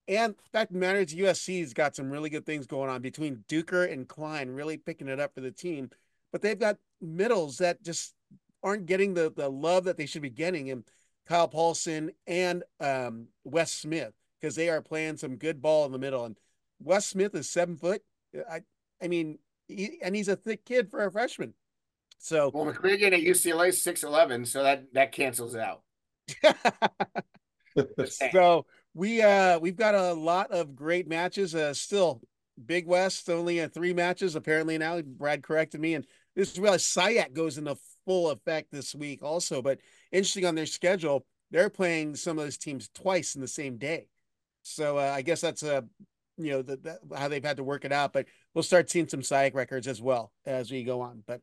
and 0.09 0.35
fact 0.53 0.71
of 0.71 0.77
matter 0.77 1.01
is, 1.01 1.15
USC's 1.15 1.75
got 1.75 1.95
some 1.95 2.11
really 2.11 2.31
good 2.31 2.47
things 2.47 2.67
going 2.67 2.89
on 2.89 3.03
between 3.03 3.45
Duker 3.49 3.93
and 3.93 4.09
Klein, 4.09 4.49
really 4.51 4.77
picking 4.77 5.09
it 5.09 5.21
up 5.21 5.35
for 5.35 5.41
the 5.41 5.51
team. 5.51 5.91
But 6.33 6.43
they've 6.43 6.59
got 6.59 6.79
middles 7.01 7.59
that 7.59 7.83
just 7.83 8.15
aren't 8.63 8.87
getting 8.87 9.15
the 9.15 9.33
the 9.35 9.49
love 9.49 9.85
that 9.85 9.97
they 9.97 10.07
should 10.07 10.23
be 10.23 10.31
getting. 10.31 10.71
And 10.71 10.85
Kyle 11.27 11.49
Paulson 11.49 12.11
and 12.27 12.65
um, 12.81 13.29
Wes 13.45 13.73
Smith 13.73 14.13
because 14.41 14.55
they 14.57 14.69
are 14.69 14.83
playing 14.83 15.17
some 15.17 15.37
good 15.37 15.63
ball 15.63 15.87
in 15.87 15.93
the 15.93 15.99
middle. 15.99 16.25
And 16.25 16.37
Wes 16.81 17.07
Smith 17.07 17.35
is 17.35 17.49
seven 17.49 17.77
foot. 17.77 18.03
I 18.51 18.63
I 19.03 19.09
mean, 19.09 19.39
he, 19.69 19.99
and 20.03 20.15
he's 20.15 20.29
a 20.29 20.37
thick 20.37 20.65
kid 20.65 20.91
for 20.91 21.05
a 21.05 21.11
freshman. 21.11 21.55
So 22.19 22.51
well, 22.53 22.73
McMiggin 22.73 23.13
at 23.13 23.21
UCLA 23.21 23.73
six 23.75 24.05
eleven, 24.05 24.45
so 24.45 24.63
that 24.63 24.93
that 24.95 25.13
cancels 25.13 25.57
out. 25.57 25.83
so 28.09 28.67
we 28.95 29.23
uh 29.23 29.59
we've 29.59 29.77
got 29.77 29.95
a 29.95 30.13
lot 30.13 30.51
of 30.51 30.77
great 30.77 31.09
matches. 31.09 31.55
Uh 31.55 31.75
still 31.75 32.21
Big 32.65 32.87
West 32.87 33.29
only 33.31 33.61
uh, 33.61 33.69
three 33.69 33.93
matches 33.93 34.37
apparently 34.37 34.79
now. 34.79 35.01
Brad 35.01 35.43
corrected 35.43 35.81
me, 35.81 35.95
and 35.95 36.07
this 36.37 36.53
is 36.53 36.61
where 36.61 36.73
SIAC 36.73 37.33
goes 37.33 37.59
into 37.59 37.77
full 38.05 38.31
effect 38.31 38.71
this 38.71 38.95
week 38.95 39.23
also. 39.23 39.63
But 39.63 39.79
interesting 40.11 40.47
on 40.47 40.55
their 40.55 40.67
schedule, 40.67 41.27
they're 41.51 41.71
playing 41.71 42.17
some 42.17 42.39
of 42.39 42.45
those 42.45 42.59
teams 42.59 42.89
twice 42.95 43.35
in 43.35 43.41
the 43.41 43.49
same 43.49 43.77
day. 43.77 44.09
So 44.63 44.99
uh, 44.99 45.13
I 45.15 45.23
guess 45.23 45.41
that's 45.41 45.63
a 45.63 45.85
you 46.39 46.51
know 46.51 46.63
the, 46.63 46.77
the, 46.77 47.17
how 47.17 47.29
they've 47.29 47.45
had 47.45 47.59
to 47.59 47.65
work 47.65 47.85
it 47.85 47.93
out. 47.93 48.13
But 48.13 48.27
we'll 48.55 48.63
start 48.63 48.91
seeing 48.91 49.09
some 49.09 49.21
SIAC 49.21 49.55
records 49.55 49.87
as 49.87 50.01
well 50.01 50.33
as 50.47 50.71
we 50.71 50.85
go 50.85 51.01
on. 51.01 51.23
But 51.27 51.41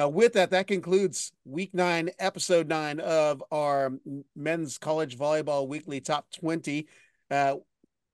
uh, 0.00 0.08
with 0.08 0.34
that, 0.34 0.50
that 0.50 0.66
concludes 0.66 1.32
week 1.44 1.74
nine, 1.74 2.10
episode 2.18 2.68
nine 2.68 3.00
of 3.00 3.42
our 3.50 3.92
men's 4.36 4.78
college 4.78 5.18
volleyball 5.18 5.66
weekly 5.66 6.00
top 6.00 6.26
20. 6.38 6.86
Uh, 7.30 7.56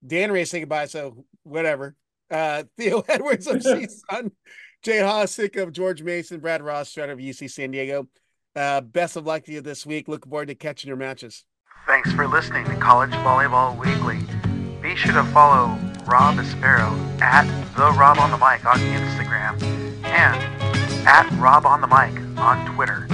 Dan 0.07 0.33
Ray 0.33 0.45
say 0.45 0.61
goodbye, 0.61 0.87
so 0.87 1.25
whatever. 1.43 1.97
Uh, 2.31 2.65
Theo 2.79 3.03
Edwards 3.09 3.47
of 3.47 3.57
CSUN, 3.57 4.31
Jay 4.87 4.99
Hosack 4.99 5.61
of 5.61 5.73
George 5.73 6.01
Mason, 6.01 6.39
Brad 6.39 6.63
Ross 6.63 6.97
of 6.97 7.19
UC 7.19 7.51
San 7.51 7.73
Diego. 7.73 8.07
Uh, 8.55 8.81
best 8.81 9.17
of 9.17 9.27
luck 9.27 9.43
to 9.43 9.53
you 9.53 9.61
this 9.61 9.85
week. 9.85 10.07
Looking 10.07 10.31
forward 10.31 10.47
to 10.47 10.55
catching 10.55 10.87
your 10.87 10.97
matches. 10.97 11.45
Thanks 11.89 12.13
for 12.13 12.29
listening 12.29 12.65
to 12.67 12.77
College 12.77 13.11
Volleyball 13.11 13.77
Weekly. 13.77 14.21
Be 14.81 14.95
sure 14.95 15.13
to 15.15 15.25
follow 15.33 15.77
Rob 16.07 16.37
Aspero 16.37 17.21
at 17.21 17.49
the 17.75 17.99
Rob 17.99 18.21
on 18.21 18.31
the 18.31 18.37
Mic 18.37 18.65
on 18.65 18.79
Instagram 18.79 19.61
and 20.05 21.05
at 21.05 21.29
Rob 21.33 21.67
on 21.67 21.81
the 21.81 21.89
Mic 21.89 22.39
on 22.39 22.73
Twitter. 22.77 23.09